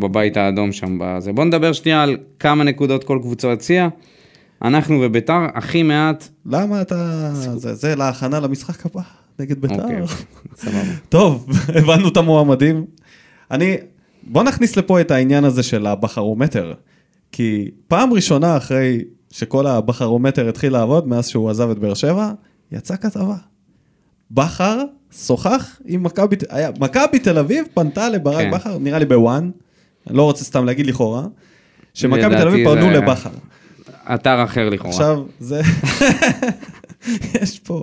בבית 0.00 0.36
האדום 0.36 0.72
שם. 0.72 0.98
בזה. 1.00 1.32
בוא 1.32 1.44
נדבר 1.44 1.72
שנייה 1.72 2.02
על 2.02 2.16
כמה 2.38 2.64
נקודות 2.64 3.04
כל 3.04 3.18
קבוצה 3.22 3.52
הציעה. 3.52 3.88
אנחנו 4.62 5.00
וביתר 5.02 5.40
הכי 5.54 5.82
מעט. 5.82 6.28
למה 6.46 6.82
אתה... 6.82 7.30
זה, 7.34 7.74
זה 7.74 7.96
להכנה 7.96 8.40
למשחק 8.40 8.86
הבא, 8.86 9.02
נגד 9.38 9.60
בית"ר. 9.60 9.82
אוקיי, 9.82 10.02
סבבה. 10.56 10.92
טוב, 11.08 11.46
הבנו 11.68 12.08
את 12.08 12.16
המועמדים. 12.16 12.84
אני... 13.50 13.76
בוא 14.22 14.42
נכניס 14.42 14.76
לפה 14.76 15.00
את 15.00 15.10
העניין 15.10 15.44
הזה 15.44 15.62
של 15.62 15.86
הבחרומטר. 15.86 16.72
כי 17.32 17.70
פעם 17.88 18.12
ראשונה 18.12 18.56
אחרי 18.56 19.04
שכל 19.30 19.66
הבחרומטר 19.66 20.48
התחיל 20.48 20.72
לעבוד, 20.72 21.08
מאז 21.08 21.28
שהוא 21.28 21.50
עזב 21.50 21.70
את 21.70 21.78
באר 21.78 21.94
שבע, 21.94 22.32
יצאה 22.72 22.96
כתבה. 22.96 23.36
בכר 24.30 24.82
שוחח 25.12 25.80
עם 25.84 26.02
מכבי, 26.02 26.36
מכבי 26.80 27.18
תל 27.18 27.38
אביב 27.38 27.64
פנתה 27.74 28.08
לברק 28.08 28.40
כן. 28.40 28.50
בכר, 28.50 28.78
נראה 28.78 28.98
לי 28.98 29.04
בוואן, 29.04 29.50
אני 30.06 30.16
לא 30.16 30.22
רוצה 30.22 30.44
סתם 30.44 30.64
להגיד 30.64 30.86
לכאורה, 30.86 31.26
שמכבי 31.94 32.36
תל 32.36 32.48
אביב 32.48 32.68
פנו 32.68 32.90
לבכר. 32.90 33.30
אתר 34.14 34.44
אחר 34.44 34.68
לכאורה. 34.68 34.94
עכשיו, 34.94 35.22
זה... 35.40 35.60
יש 37.42 37.58
פה 37.58 37.82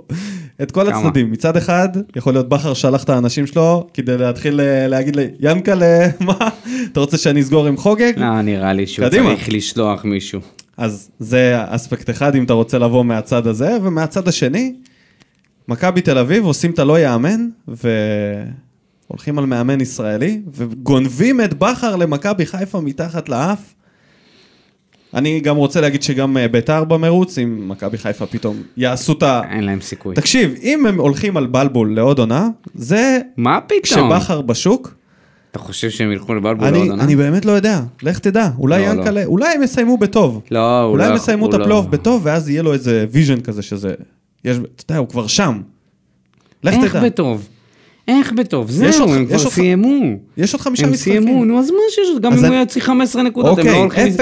את 0.62 0.70
כל 0.70 0.90
כמה? 0.90 0.98
הצדדים. 0.98 1.32
מצד 1.32 1.56
אחד, 1.56 1.88
יכול 2.16 2.32
להיות 2.32 2.48
בכר 2.48 2.74
שלח 2.74 3.04
את 3.04 3.10
האנשים 3.10 3.46
שלו 3.46 3.86
כדי 3.94 4.18
להתחיל 4.18 4.60
אה, 4.60 4.86
להגיד 4.86 5.16
לי, 5.16 5.26
ינקלה, 5.40 6.08
מה? 6.20 6.48
אתה 6.92 7.00
רוצה 7.00 7.18
שאני 7.18 7.40
אסגור 7.40 7.66
עם 7.66 7.76
חוגג? 7.76 8.12
לא, 8.16 8.42
נראה 8.42 8.72
לי 8.72 8.86
שהוא 8.86 9.08
קדימה. 9.08 9.34
צריך 9.34 9.48
לשלוח 9.52 10.04
מישהו. 10.04 10.40
אז 10.76 11.10
זה 11.18 11.54
אספקט 11.56 12.10
אחד, 12.10 12.34
אם 12.34 12.44
אתה 12.44 12.52
רוצה 12.52 12.78
לבוא 12.78 13.04
מהצד 13.04 13.46
הזה, 13.46 13.76
ומהצד 13.82 14.28
השני, 14.28 14.74
מכבי 15.68 16.00
תל 16.00 16.18
אביב 16.18 16.44
עושים 16.44 16.70
את 16.70 16.78
הלא 16.78 16.98
יאמן, 16.98 17.48
והולכים 17.68 19.38
על 19.38 19.46
מאמן 19.46 19.80
ישראלי, 19.80 20.40
וגונבים 20.52 21.40
את 21.40 21.54
בכר 21.54 21.96
למכבי 21.96 22.46
חיפה 22.46 22.80
מתחת 22.80 23.28
לאף. 23.28 23.74
אני 25.14 25.40
גם 25.40 25.56
רוצה 25.56 25.80
להגיד 25.80 26.02
שגם 26.02 26.36
אה, 26.36 26.48
ביתר 26.48 26.84
במרוץ, 26.84 27.38
אם 27.38 27.68
מכבי 27.68 27.98
חיפה 27.98 28.26
פתאום 28.26 28.56
יעשו 28.76 29.12
את 29.12 29.22
ה... 29.22 29.40
אין 29.50 29.64
להם 29.64 29.80
סיכוי. 29.80 30.14
תקשיב, 30.14 30.54
אם 30.62 30.86
הם 30.86 31.00
הולכים 31.00 31.36
על 31.36 31.46
בלבול 31.46 31.94
לעוד 31.94 32.18
עונה, 32.18 32.48
זה 32.74 33.18
מה 33.36 33.60
פתאום? 33.60 33.80
כשבכר 33.82 34.40
בשוק, 34.40 34.94
אתה 35.50 35.58
חושב 35.58 35.90
שהם 35.90 36.12
ילכו 36.12 36.34
לבלבול 36.34 36.66
אני, 36.66 36.76
לעוד 36.78 36.90
עונה? 36.90 37.04
אני 37.04 37.16
באמת 37.16 37.44
לא 37.44 37.52
יודע, 37.52 37.80
לך 38.02 38.18
תדע, 38.18 38.48
אולי 38.58 38.80
לא, 38.82 38.86
לא. 38.86 38.92
ינקלה, 39.00 39.24
אולי 39.24 39.54
הם 39.54 39.62
יסיימו 39.62 39.96
בטוב. 39.98 40.42
לא, 40.50 40.80
הוא 40.82 40.90
אולי 40.92 41.04
לא- 41.04 41.10
הם 41.10 41.16
יסיימו 41.16 41.48
את 41.48 41.54
לא- 41.54 41.58
הפלייאוף 41.60 41.86
בטוב, 41.86 42.20
ואז 42.24 42.48
יהיה 42.50 42.62
לו 42.62 42.72
איזה 42.72 43.06
vision 43.10 43.40
כזה 43.40 43.62
שזה, 43.62 43.94
יש, 44.44 44.56
אתה 44.56 44.92
יודע, 44.92 44.98
הוא 44.98 45.08
כבר 45.08 45.26
שם. 45.26 45.60
לך 46.64 46.74
איך 46.74 46.90
תדע. 46.96 47.04
בטוב? 47.04 47.48
איך 48.08 48.32
בטוב? 48.32 48.70
זהו, 48.70 49.00
עוד- 49.06 49.16
הם 49.16 49.26
כבר 49.26 49.36
עוד- 49.36 49.48
סיימו. 49.52 50.16
יש 50.36 50.52
עוד 50.54 50.60
חמישה 50.62 50.86
הם 50.86 50.92
משחקים. 50.92 51.22
סיימו, 51.24 51.44
נו 51.44 51.58
אז 51.58 51.70
מה 51.70 51.76
שיש, 51.90 52.08
גם 52.20 52.32
אז 52.32 52.44
אם 52.44 52.52
הוא 52.52 52.60
יוציא 52.60 52.80
15 52.82 53.22
נקודות, 53.22 53.58
הם 53.58 53.66
לא 53.66 53.70
אוקיי, 53.84 54.02
הולכים... 54.02 54.14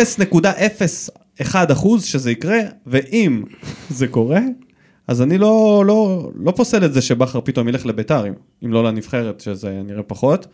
0.01 1.41 1.73
אחוז 1.73 2.05
שזה 2.05 2.31
יקרה, 2.31 2.59
ואם 2.87 3.43
זה 3.91 4.07
קורה, 4.07 4.41
אז 5.09 5.23
אני 5.23 5.39
לא, 5.39 5.85
לא, 5.87 6.31
לא 6.37 6.51
פוסל 6.51 6.85
את 6.85 6.95
זה 6.95 7.01
שבכר 7.03 7.41
פתאום 7.45 7.69
ילך 7.69 7.87
לביתר, 7.87 8.27
אם, 8.29 8.33
אם 8.65 8.73
לא 8.73 8.85
לנבחרת, 8.85 9.41
שזה 9.41 9.81
נראה 9.85 10.03
פחות. 10.03 10.47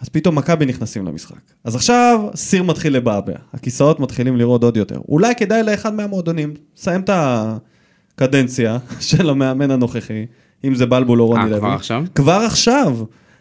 אז 0.00 0.08
פתאום 0.08 0.34
מכבי 0.38 0.66
נכנסים 0.66 1.06
למשחק. 1.06 1.36
אז 1.64 1.74
עכשיו 1.74 2.20
סיר 2.34 2.62
מתחיל 2.62 2.96
לבעבע, 2.96 3.32
הכיסאות 3.54 4.00
מתחילים 4.00 4.36
לראות 4.36 4.64
עוד 4.64 4.76
יותר. 4.76 4.98
אולי 5.08 5.34
כדאי 5.34 5.62
לאחד 5.62 5.94
מהמועדונים, 5.94 6.54
סיים 6.76 7.00
את 7.00 7.10
הקדנציה 8.14 8.78
של 9.00 9.30
המאמן 9.30 9.70
הנוכחי, 9.70 10.26
אם 10.64 10.74
זה 10.74 10.86
בלבול 10.86 11.20
או 11.20 11.26
רוני 11.26 11.42
אה, 11.42 11.48
לוי. 11.48 11.58
כבר 11.60 11.68
עכשיו? 11.72 12.04
כבר 12.14 12.32
עכשיו. 12.46 12.96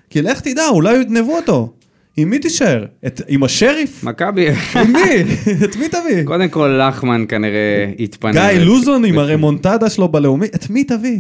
כי 0.09 0.21
לך 0.21 0.39
תדע, 0.41 0.67
אולי 0.67 1.01
יגנבו 1.01 1.35
אותו. 1.35 1.73
עם 2.17 2.29
מי 2.29 2.39
תישאר? 2.39 2.85
את, 3.07 3.21
עם 3.27 3.43
השריף? 3.43 4.03
מכבי, 4.03 4.47
עם 4.75 4.93
מי? 4.93 5.21
את 5.65 5.75
מי 5.75 5.89
תביא? 5.89 6.23
קודם 6.25 6.49
כל 6.49 6.79
לחמן 6.87 7.25
כנראה 7.29 7.91
יתפנה. 7.97 8.31
גיא 8.31 8.59
לוזון 8.59 9.05
עם 9.05 9.19
הרמונטדה 9.19 9.89
שלו 9.89 10.07
בלאומי, 10.07 10.45
את 10.55 10.69
מי 10.69 10.83
תביא? 10.83 11.19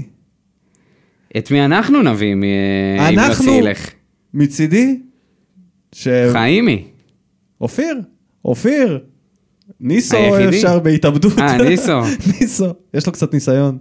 את 1.37 1.51
מי 1.51 1.65
אנחנו 1.65 2.01
נביא 2.03 2.35
מ- 2.35 2.43
אם 2.43 3.19
אנחנו- 3.19 3.45
יוסי 3.45 3.51
ילך? 3.51 3.89
מצידי? 4.33 4.99
ש... 5.93 6.07
חיימי. 6.31 6.83
אופיר, 7.61 8.01
אופיר. 8.45 8.99
ניסו 9.79 10.17
היחידי? 10.17 10.57
אפשר 10.57 10.79
בהתאבדות. 10.79 11.39
אה, 11.39 11.57
ניסו. 11.69 11.99
ניסו, 12.41 12.65
יש 12.93 13.05
לו 13.07 13.11
קצת 13.13 13.33
ניסיון. 13.33 13.77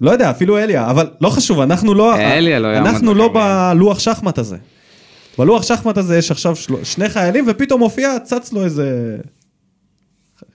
לא 0.00 0.10
יודע, 0.10 0.30
אפילו 0.30 0.58
אליה, 0.58 0.90
אבל 0.90 1.10
לא 1.20 1.30
חשוב, 1.30 1.60
אנחנו 1.60 1.94
לא... 1.94 2.16
אליה 2.16 2.58
לא 2.58 2.68
יעמוד 2.68 2.88
אנחנו 2.88 3.14
לא 3.14 3.28
בקריירה. 3.28 3.74
בלוח 3.74 3.98
שחמט 3.98 4.38
הזה. 4.38 4.56
בלוח 5.38 5.62
שחמט 5.62 5.98
הזה 5.98 6.18
יש 6.18 6.30
עכשיו 6.30 6.56
של... 6.56 6.84
שני 6.84 7.08
חיילים, 7.08 7.44
ופתאום 7.48 7.80
מופיע, 7.80 8.18
צץ 8.24 8.52
לו 8.52 8.64
איזה... 8.64 9.16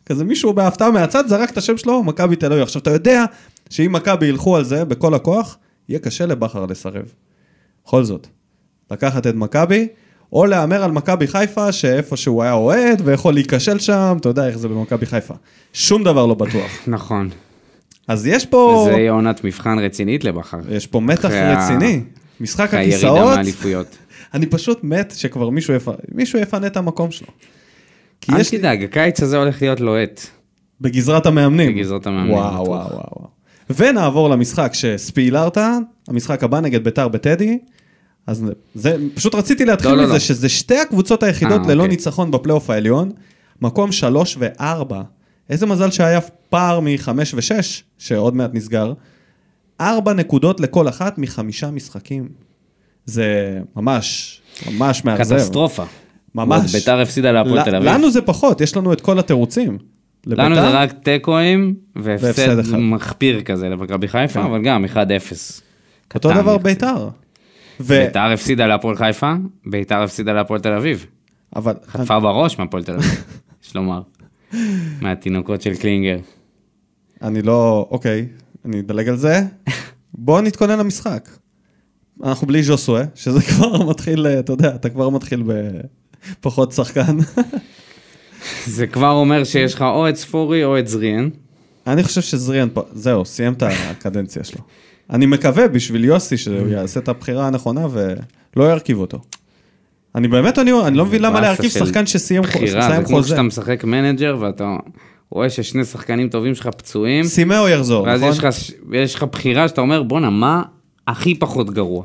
כזה 0.05 0.23
מישהו 0.23 0.53
בהפתעה 0.53 0.91
מהצד, 0.91 1.27
זרק 1.27 1.49
את 1.49 1.57
השם 1.57 1.77
שלו, 1.77 2.03
מכבי 2.03 2.35
תל 2.35 2.51
אביב. 2.51 2.63
עכשיו, 2.63 2.81
אתה 2.81 2.91
יודע 2.91 3.25
שאם 3.69 3.91
מכבי 3.91 4.25
ילכו 4.25 4.57
על 4.57 4.63
זה 4.63 4.85
בכל 4.85 5.13
הכוח, 5.13 5.57
יהיה 5.89 5.99
קשה 5.99 6.25
לבכר 6.25 6.65
לסרב. 6.65 7.13
בכל 7.85 8.03
זאת, 8.03 8.27
לקחת 8.91 9.27
את 9.27 9.35
מכבי, 9.35 9.87
או 10.33 10.45
להמר 10.45 10.83
על 10.83 10.91
מכבי 10.91 11.27
חיפה, 11.27 11.71
שאיפה 11.71 12.17
שהוא 12.17 12.43
היה 12.43 12.53
אוהד, 12.53 13.01
ויכול 13.05 13.33
להיכשל 13.33 13.79
שם, 13.79 14.17
אתה 14.19 14.29
יודע 14.29 14.47
איך 14.47 14.57
זה 14.57 14.67
במכבי 14.67 15.05
חיפה. 15.05 15.33
שום 15.73 16.03
דבר 16.03 16.25
לא 16.25 16.33
בטוח. 16.33 16.71
נכון. 16.87 17.29
אז 18.07 18.27
יש 18.27 18.45
פה, 18.45 18.87
זה 18.89 18.91
יהיה 18.91 19.11
עונת 19.11 19.43
מבחן 19.43 19.79
רצינית 19.79 20.23
לבכר. 20.23 20.59
יש 20.69 20.87
פה 20.87 20.99
מתח 20.99 21.29
רציני. 21.31 22.01
משחק 22.39 22.67
אחרי 22.67 22.79
הירידה 22.79 22.95
הכיסאות, 22.95 23.35
מהאליפויות. 23.35 23.97
אני 24.33 24.45
פשוט 24.45 24.83
מת 24.83 25.13
שכבר 25.15 25.49
מישהו 25.49 25.73
יפ... 25.73 25.87
מישהו 26.11 26.39
יפנה 26.39 26.67
את 26.67 26.77
המקום 26.77 27.11
שלו. 27.11 27.27
אל 28.29 28.39
יש 28.39 28.51
לי... 28.51 28.57
תדאג, 28.57 28.83
הקיץ 28.83 29.23
הזה 29.23 29.37
הולך 29.37 29.61
להיות 29.61 29.79
לוהט. 29.79 30.21
בגזרת 30.81 31.25
המאמנים. 31.25 31.75
בגזרת 31.75 32.07
המאמנים, 32.07 32.33
וואו, 32.33 32.53
בטוח. 32.53 32.67
וואו, 32.67 32.89
וואו. 32.89 33.07
וואו. 33.15 33.27
ונעבור 33.69 34.29
למשחק 34.29 34.71
שספילרת, 34.73 35.57
המשחק 36.07 36.43
הבא 36.43 36.59
נגד 36.59 36.83
ביתר 36.83 37.07
בטדי. 37.07 37.57
אז 38.27 38.45
זה, 38.75 38.95
פשוט 39.13 39.35
רציתי 39.35 39.65
להתחיל 39.65 39.91
לא, 39.91 39.97
לא, 39.97 40.03
מזה 40.03 40.13
לא. 40.13 40.19
שזה 40.19 40.49
שתי 40.49 40.77
הקבוצות 40.77 41.23
היחידות 41.23 41.61
אה, 41.61 41.67
ללא 41.67 41.83
אוקיי. 41.83 41.95
ניצחון 41.95 42.31
בפלייאוף 42.31 42.69
העליון, 42.69 43.11
מקום 43.61 43.91
שלוש 43.91 44.37
וארבע. 44.39 45.01
איזה 45.49 45.65
מזל 45.65 45.91
שהיה 45.91 46.21
פער 46.49 46.79
מחמש 46.79 47.33
ושש, 47.33 47.83
שעוד 47.97 48.35
מעט 48.35 48.53
נסגר. 48.53 48.93
ארבע 49.81 50.13
נקודות 50.13 50.59
לכל 50.59 50.89
אחת 50.89 51.17
מחמישה 51.17 51.71
משחקים. 51.71 52.29
זה 53.05 53.59
ממש, 53.75 54.41
ממש 54.71 55.05
מאכזב. 55.05 55.35
קטסטרופה. 55.35 55.83
ממש. 56.35 56.75
ביתר 56.75 56.99
הפסידה 56.99 57.31
להפועל 57.31 57.63
תל 57.63 57.75
אביב. 57.75 57.89
לנו 57.89 58.11
זה 58.11 58.21
פחות, 58.21 58.61
יש 58.61 58.77
לנו 58.77 58.93
את 58.93 59.01
כל 59.01 59.19
התירוצים. 59.19 59.77
לנו 60.27 60.55
זה 60.55 60.69
רק 60.69 60.91
תיקואים 61.03 61.75
והפסד. 61.95 62.75
מחפיר 62.77 63.41
כזה 63.41 63.69
למכבי 63.69 64.07
חיפה, 64.07 64.39
כן. 64.41 64.45
אבל 64.45 64.61
גם 64.61 64.85
1-0. 64.85 64.97
אותו 66.15 66.31
דבר. 66.33 66.57
ביתר. 66.57 67.09
ו... 67.79 67.87
ביתר 67.87 68.19
הפסידה 68.19 68.67
להפועל 68.67 68.95
חיפה, 68.95 69.33
ביתר 69.65 70.01
הפסידה 70.03 70.33
להפועל 70.33 70.59
תל 70.59 70.73
אביב. 70.73 71.05
אבל 71.55 71.73
חטפה 71.87 72.19
בראש 72.19 72.59
מהפועל 72.59 72.83
תל 72.83 72.95
אביב, 72.95 73.25
יש 73.65 73.75
לומר. 73.75 74.01
מהתינוקות 75.01 75.61
של 75.61 75.75
קלינגר. 75.75 76.17
אני 77.21 77.41
לא... 77.41 77.87
אוקיי, 77.91 78.27
אני 78.65 78.79
אדלג 78.79 79.09
על 79.09 79.17
זה. 79.17 79.41
בואו 80.13 80.41
נתכונן 80.41 80.79
למשחק. 80.79 81.29
אנחנו 82.23 82.47
בלי 82.47 82.63
ז'וסואה, 82.63 83.03
שזה 83.15 83.41
כבר 83.49 83.89
מתחיל, 83.89 84.27
אתה 84.27 84.53
יודע, 84.53 84.75
אתה 84.75 84.89
כבר 84.89 85.09
מתחיל 85.09 85.43
בפחות 85.45 86.71
שחקן. 86.71 87.17
זה 88.65 88.87
כבר 88.87 89.11
אומר 89.11 89.43
שיש 89.43 89.73
לך 89.73 89.81
או 89.81 90.09
את 90.09 90.15
ספורי 90.15 90.63
או 90.63 90.79
את 90.79 90.87
זריאן. 90.87 91.29
אני 91.87 92.03
חושב 92.03 92.21
שזריאן, 92.21 92.67
פה- 92.73 92.83
זהו, 92.93 93.25
סיים 93.25 93.53
את 93.53 93.63
הקדנציה 93.67 94.43
שלו. 94.43 94.61
אני 95.09 95.25
מקווה 95.25 95.67
בשביל 95.67 96.05
יוסי 96.05 96.37
שהוא 96.37 96.67
יעשה 96.67 96.99
את 96.99 97.07
הבחירה 97.09 97.47
הנכונה 97.47 97.87
ולא 97.91 98.71
ירכיב 98.71 98.97
אותו. 98.97 99.19
אני 100.15 100.27
באמת, 100.27 100.59
אני, 100.59 100.71
אני 100.87 100.97
לא 100.97 101.05
מבין 101.05 101.21
למה 101.21 101.41
להרכיב 101.41 101.69
שחקן 101.69 102.05
שסיים 102.05 102.43
חו- 102.43 102.49
בחירה, 102.49 102.89
זה 102.99 103.03
כמו 103.05 103.17
חוזה. 103.17 103.29
שאתה 103.29 103.41
משחק 103.41 103.83
manager 103.83 104.37
ואתה 104.39 104.75
רואה 105.31 105.49
ששני 105.49 105.85
שחקנים 105.85 106.29
טובים 106.29 106.55
שלך 106.55 106.67
פצועים, 106.67 107.23
סימאו 107.23 107.69
יחזור, 107.69 108.03
ואז 108.03 108.19
נכון? 108.21 108.31
יש 108.31 108.39
לך, 108.39 108.47
יש 108.93 109.15
לך 109.15 109.23
בחירה 109.23 109.67
שאתה 109.67 109.81
אומר, 109.81 110.03
בואנה, 110.03 110.29
מה 110.29 110.61
הכי 111.07 111.35
פחות 111.35 111.69
גרוע? 111.69 112.03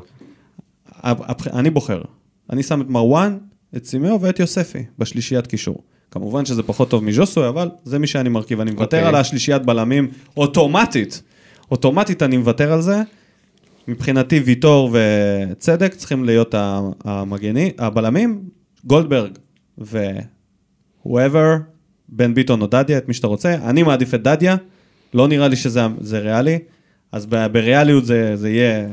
אני 1.53 1.69
בוחר. 1.69 2.01
אני 2.49 2.63
שם 2.63 2.81
את 2.81 2.89
מרואן, 2.89 3.37
את 3.77 3.85
סימאו 3.85 4.21
ואת 4.21 4.39
יוספי 4.39 4.83
בשלישיית 4.99 5.47
קישור. 5.47 5.77
כמובן 6.11 6.45
שזה 6.45 6.63
פחות 6.63 6.89
טוב 6.89 7.03
מז'וסואה, 7.03 7.47
אבל 7.47 7.69
זה 7.83 7.99
מי 7.99 8.07
שאני 8.07 8.29
מרכיב. 8.29 8.59
אני 8.59 8.71
מוותר 8.71 8.97
אוקיי. 8.97 9.09
על 9.09 9.15
השלישיית 9.15 9.61
בלמים 9.65 10.07
אוטומטית. 10.37 11.21
אוטומטית 11.71 12.23
אני 12.23 12.37
מוותר 12.37 12.73
על 12.73 12.81
זה. 12.81 13.01
מבחינתי 13.87 14.39
ויטור 14.39 14.91
וצדק 14.93 15.93
צריכים 15.93 16.25
להיות 16.25 16.55
המגני, 17.05 17.71
הבלמים, 17.77 18.43
גולדברג 18.85 19.31
ו-whoever, 19.77 21.59
בן 22.09 22.33
ביטון 22.33 22.61
או 22.61 22.67
דדיה, 22.67 22.97
את 22.97 23.07
מי 23.07 23.13
שאתה 23.13 23.27
רוצה. 23.27 23.53
אני 23.53 23.83
מעדיף 23.83 24.13
את 24.13 24.23
דדיה, 24.23 24.55
לא 25.13 25.27
נראה 25.27 25.47
לי 25.47 25.55
שזה 25.55 25.81
זה 25.99 26.19
ריאלי, 26.19 26.59
אז 27.11 27.25
בריאליות 27.25 28.05
זה, 28.05 28.35
זה 28.35 28.49
יהיה 28.49 28.87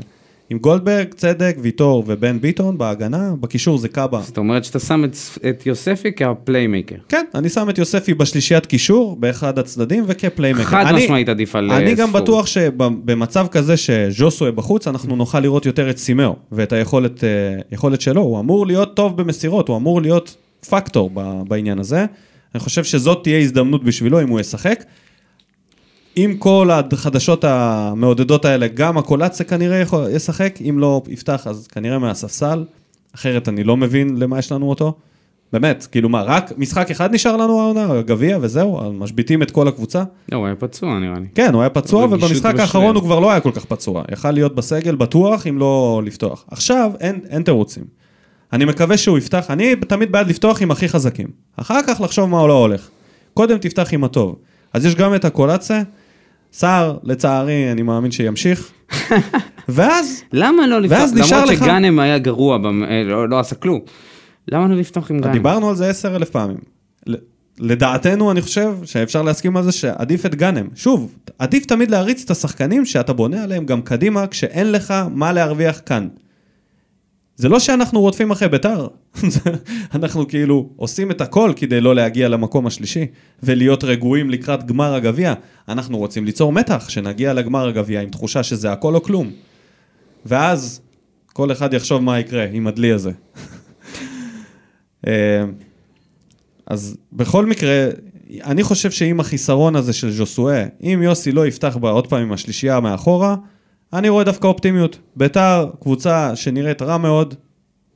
עם 0.51 0.59
גולדברג, 0.59 1.15
צדק, 1.15 1.57
ויטור 1.61 2.05
ובן 2.07 2.41
ביטון 2.41 2.79
בהגנה, 2.79 3.33
בקישור 3.41 3.79
זה 3.79 3.89
קאבה. 3.89 4.21
זאת 4.21 4.39
אומרת 4.39 4.65
שאתה 4.65 4.79
שם 4.79 5.05
את, 5.05 5.17
את 5.49 5.67
יוספי 5.67 6.13
כ 6.13 6.26
playmaker. 6.26 6.95
כן, 7.09 7.25
אני 7.35 7.49
שם 7.49 7.71
את 7.71 7.79
יוספי 7.79 8.15
בשלישיית 8.15 8.67
קישור, 8.67 9.17
באחד 9.21 9.59
הצדדים 9.59 10.05
וכ 10.07 10.20
playmaker. 10.20 10.65
חד 10.65 10.85
אני- 10.89 11.05
משמעית 11.05 11.29
עדיף 11.29 11.57
על 11.57 11.71
אני 11.71 11.91
אה, 11.91 11.95
גם 11.95 12.09
ספורי. 12.09 12.23
בטוח 12.23 12.47
שבמצב 12.47 13.47
כזה 13.51 13.77
שז'וסואה 13.77 14.53
בחוץ, 14.53 14.89
אנחנו 14.89 15.17
נוכל 15.17 15.41
לראות 15.41 15.67
יותר 15.67 15.91
את 15.91 15.99
סימאו, 15.99 16.37
ואת 16.53 16.73
היכולת 16.73 17.25
אה, 17.25 17.29
יכולת 17.73 18.01
שלו. 18.01 18.21
הוא 18.21 18.41
אמור 18.41 18.67
להיות 18.67 18.97
טוב 18.97 19.17
במסירות, 19.17 19.69
הוא 19.69 19.77
אמור 19.77 20.03
להיות 20.03 20.37
פקטור 20.69 21.11
בעניין 21.49 21.79
הזה. 21.79 22.05
אני 22.55 22.61
חושב 22.61 22.85
שזאת 22.85 23.19
תהיה 23.23 23.39
הזדמנות 23.39 23.85
בשבילו 23.85 24.23
אם 24.23 24.29
הוא 24.29 24.41
ישחק. 24.41 24.85
עם 26.17 26.37
כל 26.37 26.71
החדשות 26.93 27.45
המעודדות 27.45 28.45
האלה, 28.45 28.69
גם 28.69 28.99
הקולציה 28.99 29.47
כנראה 29.47 29.77
יכול, 29.77 30.07
ישחק, 30.11 30.59
אם 30.69 30.79
לא 30.79 31.03
יפתח 31.09 31.47
אז 31.47 31.67
כנראה 31.67 31.99
מהספסל, 31.99 32.65
אחרת 33.15 33.49
אני 33.49 33.65
לא 33.65 33.77
מבין 33.77 34.17
למה 34.17 34.39
יש 34.39 34.53
לנו 34.53 34.71
אותו. 34.71 34.95
באמת, 35.53 35.87
כאילו 35.93 36.09
מה, 36.09 36.23
רק 36.23 36.53
משחק 36.59 36.91
אחד 36.91 37.15
נשאר 37.15 37.37
לנו 37.37 37.61
העונה, 37.61 38.03
גביע 38.03 38.39
וזהו, 38.41 38.93
משביתים 38.93 39.43
את 39.43 39.51
כל 39.51 39.69
הקבוצה. 39.69 40.05
לא, 40.33 40.37
הוא 40.37 40.47
היה 40.47 40.55
פצוע 40.55 40.99
נראה 40.99 41.19
לי. 41.19 41.27
כן, 41.35 41.55
הוא 41.55 41.63
היה 41.63 41.71
פצוע, 41.71 42.05
ובמשחק. 42.05 42.59
האחרון 42.59 42.95
הוא 42.95 43.03
כבר 43.03 43.21
לא 43.21 43.31
היה 43.31 43.41
כל 43.41 43.51
כך 43.55 43.65
פצוע. 43.65 44.03
יכל 44.13 44.31
להיות 44.31 44.55
בסגל 44.55 44.95
בטוח, 44.95 45.47
אם 45.47 45.59
לא 45.59 46.03
לפתוח. 46.05 46.45
עכשיו, 46.51 46.93
אין, 47.01 47.21
אין 47.29 47.43
תירוצים. 47.43 47.85
אני 48.53 48.65
מקווה 48.65 48.97
שהוא 48.97 49.19
יפתח, 49.19 49.47
אני 49.51 49.77
תמיד 49.77 50.13
בעד 50.13 50.29
לפתוח 50.29 50.63
עם 50.63 50.71
הכי 50.71 50.89
חזקים. 50.89 51.29
אחר 51.57 51.81
כך 51.87 52.01
לחשוב 52.01 52.31
מה 52.31 52.47
לא 52.47 52.53
הולך. 52.53 52.89
קודם 53.35 53.59
תפתח 53.59 53.89
עם 53.93 54.05
הטוב. 54.05 54.37
אז 54.73 54.87
יש 54.87 54.95
גם 54.95 55.15
את 55.15 55.25
הקולציה, 55.25 55.83
סער, 56.53 56.99
לצערי, 57.03 57.73
אני 57.73 57.83
מאמין 57.83 58.11
שימשיך. 58.11 58.71
ואז, 59.69 60.23
למה 60.33 60.67
לא 60.67 60.81
לפתוח? 60.81 60.99
ואז 60.99 61.15
נשאר 61.15 61.37
למרות 61.37 61.51
לך- 61.55 61.59
שגאנם 61.65 61.99
היה 61.99 62.19
גרוע, 62.19 62.59
במ- 62.59 62.85
אה, 62.85 63.03
לא, 63.05 63.29
לא 63.29 63.39
עשה 63.41 63.55
כלום. 63.57 63.81
למה 64.53 64.69
לא 64.69 64.77
לפתוח 64.77 65.11
עם 65.11 65.21
גאנם? 65.21 65.33
דיברנו 65.33 65.69
על 65.69 65.75
זה 65.77 65.89
עשר 65.89 66.17
אלף 66.17 66.31
פעמים. 66.31 66.57
לדעתנו, 67.61 68.31
אני 68.31 68.41
חושב 68.43 68.75
שאפשר 68.85 69.23
להסכים 69.23 69.57
על 69.57 69.65
זה 69.65 69.73
שעדיף 69.73 70.27
את 70.27 70.35
גאנם. 70.35 70.67
שוב, 70.75 71.15
עדיף 71.39 71.65
תמיד 71.67 71.91
להריץ 71.91 72.23
את 72.25 72.31
השחקנים 72.31 72.85
שאתה 72.85 73.13
בונה 73.13 73.43
עליהם 73.43 73.67
גם 73.67 73.83
קדימה, 73.83 74.27
כשאין 74.27 74.73
לך 74.73 74.95
מה 75.15 75.33
להרוויח 75.33 75.81
כאן. 75.87 76.09
זה 77.39 77.49
לא 77.49 77.61
שאנחנו 77.61 78.01
רודפים 78.01 78.31
אחרי 78.31 78.49
ביתר, 78.49 78.89
אנחנו 79.95 80.29
כאילו 80.29 80.71
עושים 80.77 81.11
את 81.11 81.21
הכל 81.21 81.53
כדי 81.57 81.81
לא 81.81 81.95
להגיע 81.95 82.29
למקום 82.29 82.67
השלישי 82.67 83.07
ולהיות 83.43 83.85
רגועים 83.85 84.31
לקראת 84.31 84.67
גמר 84.67 84.95
הגביע. 84.95 85.35
אנחנו 85.69 85.99
רוצים 85.99 86.25
ליצור 86.25 86.53
מתח, 86.53 86.89
שנגיע 86.89 87.33
לגמר 87.33 87.69
הגביע 87.69 88.01
עם 88.01 88.11
תחושה 88.11 88.43
שזה 88.43 88.73
הכל 88.73 88.95
או 88.95 89.03
כלום. 89.03 89.31
ואז 90.27 90.81
כל 91.33 91.53
אחד 91.53 91.75
יחשוב 91.75 92.03
מה 92.03 92.21
יקרה 92.21 92.47
עם 92.53 92.67
הדלי 92.67 92.93
הזה. 92.93 93.11
אה, 95.07 95.45
אז 96.67 96.97
בכל 97.13 97.47
מקרה, 97.47 97.89
אני 98.45 98.63
חושב 98.63 98.91
שעם 98.91 99.21
החיסרון 99.21 99.77
הזה 99.77 99.93
של 99.93 100.11
ז'וסואה, 100.11 100.65
אם 100.83 101.01
יוסי 101.03 101.33
לא 101.33 101.47
יפתח 101.47 101.77
בה 101.77 101.91
עוד 101.91 102.07
פעם 102.07 102.23
עם 102.23 102.33
השלישייה 102.33 102.81
מאחורה, 102.81 103.37
אני 103.93 104.09
רואה 104.09 104.25
דווקא 104.25 104.47
אופטימיות. 104.47 104.99
ביתר, 105.17 105.71
קבוצה 105.81 106.37
שנראית 106.37 106.83
רע 106.83 106.99
מאוד, 106.99 107.35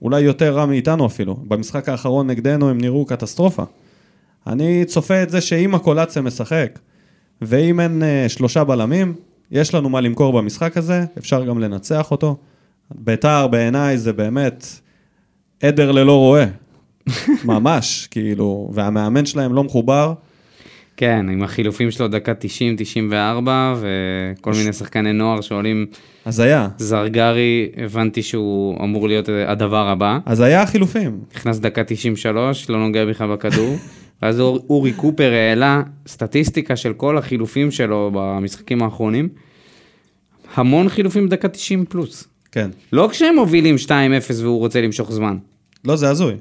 אולי 0.02 0.20
יותר 0.20 0.54
רע 0.54 0.66
מאיתנו 0.66 1.06
אפילו. 1.06 1.36
במשחק 1.48 1.88
האחרון 1.88 2.26
נגדנו 2.26 2.70
הם 2.70 2.80
נראו 2.80 3.04
קטסטרופה. 3.04 3.62
אני 4.46 4.84
צופה 4.84 5.22
את 5.22 5.30
זה 5.30 5.40
שאם 5.40 5.74
הקולציה 5.74 6.22
משחק, 6.22 6.78
ואם 7.42 7.80
אין 7.80 8.02
אה, 8.02 8.28
שלושה 8.28 8.64
בלמים, 8.64 9.14
יש 9.50 9.74
לנו 9.74 9.88
מה 9.88 10.00
למכור 10.00 10.32
במשחק 10.32 10.76
הזה, 10.76 11.04
אפשר 11.18 11.44
גם 11.44 11.58
לנצח 11.58 12.10
אותו. 12.10 12.36
ביתר 12.90 13.46
בעיניי 13.46 13.98
זה 13.98 14.12
באמת 14.12 14.66
עדר 15.62 15.92
ללא 15.92 16.16
רועה. 16.16 16.44
ממש, 17.44 18.08
כאילו, 18.10 18.70
והמאמן 18.74 19.26
שלהם 19.26 19.54
לא 19.54 19.64
מחובר. 19.64 20.14
כן, 20.96 21.26
עם 21.28 21.42
החילופים 21.42 21.90
שלו 21.90 22.08
דקה 22.08 22.32
90-94, 23.44 23.48
וכל 23.76 24.52
מיני 24.52 24.72
שחקני 24.72 25.12
נוער 25.12 25.40
שעולים 25.40 25.86
הזיה. 26.26 26.68
זרגרי, 26.78 27.68
הבנתי 27.76 28.22
שהוא 28.22 28.84
אמור 28.84 29.08
להיות 29.08 29.28
הדבר 29.46 29.88
הבא. 29.88 30.18
אז 30.26 30.40
היה 30.40 30.62
החילופים. 30.62 31.20
נכנס 31.36 31.58
דקה 31.58 31.84
93, 31.84 32.70
לא 32.70 32.78
נוגע 32.78 33.04
בכלל 33.04 33.32
בכדור. 33.32 33.76
ואז 34.22 34.40
אור- 34.40 34.66
אורי 34.70 34.92
קופר 34.92 35.32
העלה 35.32 35.82
סטטיסטיקה 36.08 36.76
של 36.76 36.92
כל 36.92 37.18
החילופים 37.18 37.70
שלו 37.70 38.10
במשחקים 38.14 38.82
האחרונים. 38.82 39.28
המון 40.54 40.88
חילופים 40.88 41.28
דקה 41.28 41.48
90 41.48 41.84
פלוס. 41.88 42.28
כן. 42.52 42.70
לא 42.92 43.08
כשהם 43.12 43.34
מובילים 43.36 43.76
2-0 43.86 43.88
והוא 44.42 44.58
רוצה 44.58 44.80
למשוך 44.80 45.12
זמן. 45.12 45.36
לא, 45.84 45.96
זה 45.96 46.10
הזוי. 46.10 46.34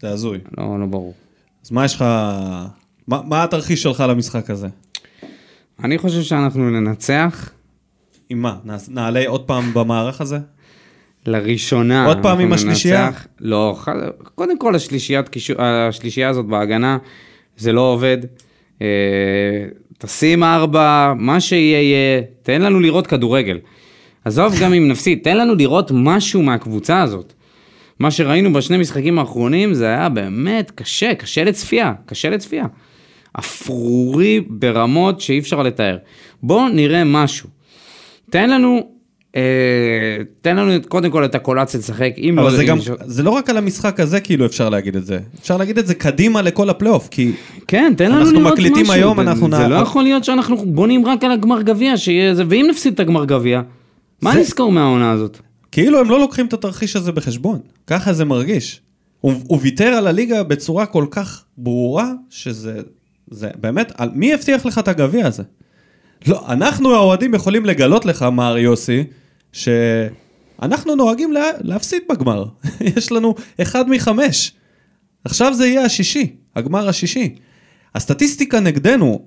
זה 0.00 0.08
הזוי. 0.10 0.38
לא, 0.58 0.80
לא 0.80 0.86
ברור. 0.86 1.14
אז 1.64 1.70
מה 1.70 1.84
יש 1.84 1.94
לך... 1.94 2.04
מה, 3.12 3.20
מה 3.24 3.42
התרחיש 3.42 3.82
שלך 3.82 4.04
למשחק 4.08 4.50
הזה? 4.50 4.68
אני 5.84 5.98
חושב 5.98 6.22
שאנחנו 6.22 6.70
ננצח 6.70 7.50
עם 8.30 8.42
מה? 8.42 8.56
נעלה 8.88 9.24
עוד 9.26 9.40
פעם 9.40 9.74
במערך 9.74 10.20
הזה? 10.20 10.38
לראשונה. 11.26 12.06
עוד 12.06 12.18
פעם 12.22 12.38
עם 12.38 12.52
השלישייה? 12.52 13.06
ננצח. 13.06 13.26
לא, 13.40 13.78
קודם 14.34 14.58
כל 14.58 14.74
השלישיית, 14.74 15.26
השלישייה 15.58 16.28
הזאת 16.28 16.46
בהגנה, 16.46 16.98
זה 17.56 17.72
לא 17.72 17.80
עובד. 17.80 18.18
אה, 18.82 18.86
תשים 19.98 20.44
ארבע, 20.44 21.12
מה 21.16 21.40
שיהיה 21.40 21.82
יהיה, 21.82 22.22
תן 22.42 22.62
לנו 22.62 22.80
לראות 22.80 23.06
כדורגל. 23.06 23.58
עזוב 24.24 24.54
גם 24.62 24.74
אם 24.74 24.88
נפסיד, 24.88 25.18
תן 25.22 25.36
לנו 25.36 25.54
לראות 25.54 25.90
משהו 25.94 26.42
מהקבוצה 26.42 27.02
הזאת. 27.02 27.32
מה 27.98 28.10
שראינו 28.10 28.52
בשני 28.52 28.78
משחקים 28.78 29.18
האחרונים 29.18 29.74
זה 29.74 29.86
היה 29.86 30.08
באמת 30.08 30.70
קשה, 30.74 31.14
קשה 31.14 31.44
לצפייה, 31.44 31.92
קשה 32.06 32.30
לצפייה. 32.30 32.66
אפרורי 33.38 34.40
ברמות 34.48 35.20
שאי 35.20 35.38
אפשר 35.38 35.62
לתאר. 35.62 35.96
בואו 36.42 36.68
נראה 36.68 37.04
משהו. 37.04 37.48
תן 38.30 38.50
לנו, 38.50 38.80
אה, 39.36 39.42
תן 40.40 40.56
לנו 40.56 40.76
את- 40.76 40.86
קודם 40.86 41.10
כל 41.10 41.24
את 41.24 41.34
הקולציה 41.34 41.80
לשחק. 41.80 42.10
אבל 42.34 42.42
לא, 42.44 42.50
זה 42.56 42.64
גם, 42.64 42.76
מישהו- 42.78 42.94
זה 43.04 43.22
לא 43.22 43.30
רק 43.30 43.50
על 43.50 43.56
המשחק 43.56 44.00
הזה 44.00 44.20
כאילו 44.20 44.46
אפשר 44.46 44.68
להגיד 44.68 44.96
את 44.96 45.06
זה. 45.06 45.18
אפשר 45.40 45.56
להגיד 45.56 45.78
את 45.78 45.86
זה 45.86 45.94
קדימה 45.94 46.42
לכל 46.42 46.70
הפלייאוף, 46.70 47.08
כי 47.08 47.32
כן, 47.68 47.92
תן 47.96 48.10
לנו 48.12 48.20
אנחנו 48.20 48.40
לראות 48.40 48.52
משהו. 48.52 48.66
מקליטים 48.66 48.90
היום, 48.90 49.20
אנחנו 49.20 49.50
זה 49.50 49.68
לא 49.68 49.74
יכול 49.74 50.02
להיות 50.02 50.24
שאנחנו 50.24 50.56
בונים 50.56 51.06
רק 51.06 51.24
על 51.24 51.30
הגמר 51.32 51.62
גביע, 51.62 51.96
שיהיה 51.96 52.34
זה, 52.34 52.44
ואם 52.48 52.66
נפסיד 52.70 52.92
את 52.94 53.00
הגמר 53.00 53.24
גביע, 53.24 53.60
מה 54.22 54.32
זה- 54.32 54.40
נזכור 54.40 54.72
מהעונה 54.72 55.10
הזאת? 55.12 55.38
כאילו 55.72 56.00
הם 56.00 56.10
לא 56.10 56.20
לוקחים 56.20 56.46
את 56.46 56.52
התרחיש 56.52 56.96
הזה 56.96 57.12
בחשבון. 57.12 57.58
ככה 57.86 58.12
זה 58.12 58.24
מרגיש. 58.24 58.80
הוא 59.20 59.58
ויתר 59.62 59.84
על 59.86 60.06
הליגה 60.06 60.42
בצורה 60.42 60.86
כל 60.86 61.06
כך 61.10 61.44
ברורה, 61.58 62.12
שזה... 62.30 62.80
זה 63.32 63.48
באמת, 63.56 63.92
על, 63.96 64.10
מי 64.14 64.34
הבטיח 64.34 64.66
לך 64.66 64.78
את 64.78 64.88
הגביע 64.88 65.26
הזה? 65.26 65.42
לא, 66.26 66.44
אנחנו 66.48 66.94
האוהדים 66.94 67.34
יכולים 67.34 67.66
לגלות 67.66 68.04
לך, 68.04 68.22
מר 68.22 68.58
יוסי, 68.58 69.04
שאנחנו 69.52 70.94
נוהגים 70.96 71.32
לה, 71.32 71.44
להפסיד 71.60 72.02
בגמר. 72.10 72.44
יש 72.96 73.12
לנו 73.12 73.34
אחד 73.62 73.90
מחמש. 73.90 74.52
עכשיו 75.24 75.54
זה 75.54 75.66
יהיה 75.66 75.84
השישי, 75.84 76.36
הגמר 76.56 76.88
השישי. 76.88 77.34
הסטטיסטיקה 77.94 78.60
נגדנו, 78.60 79.26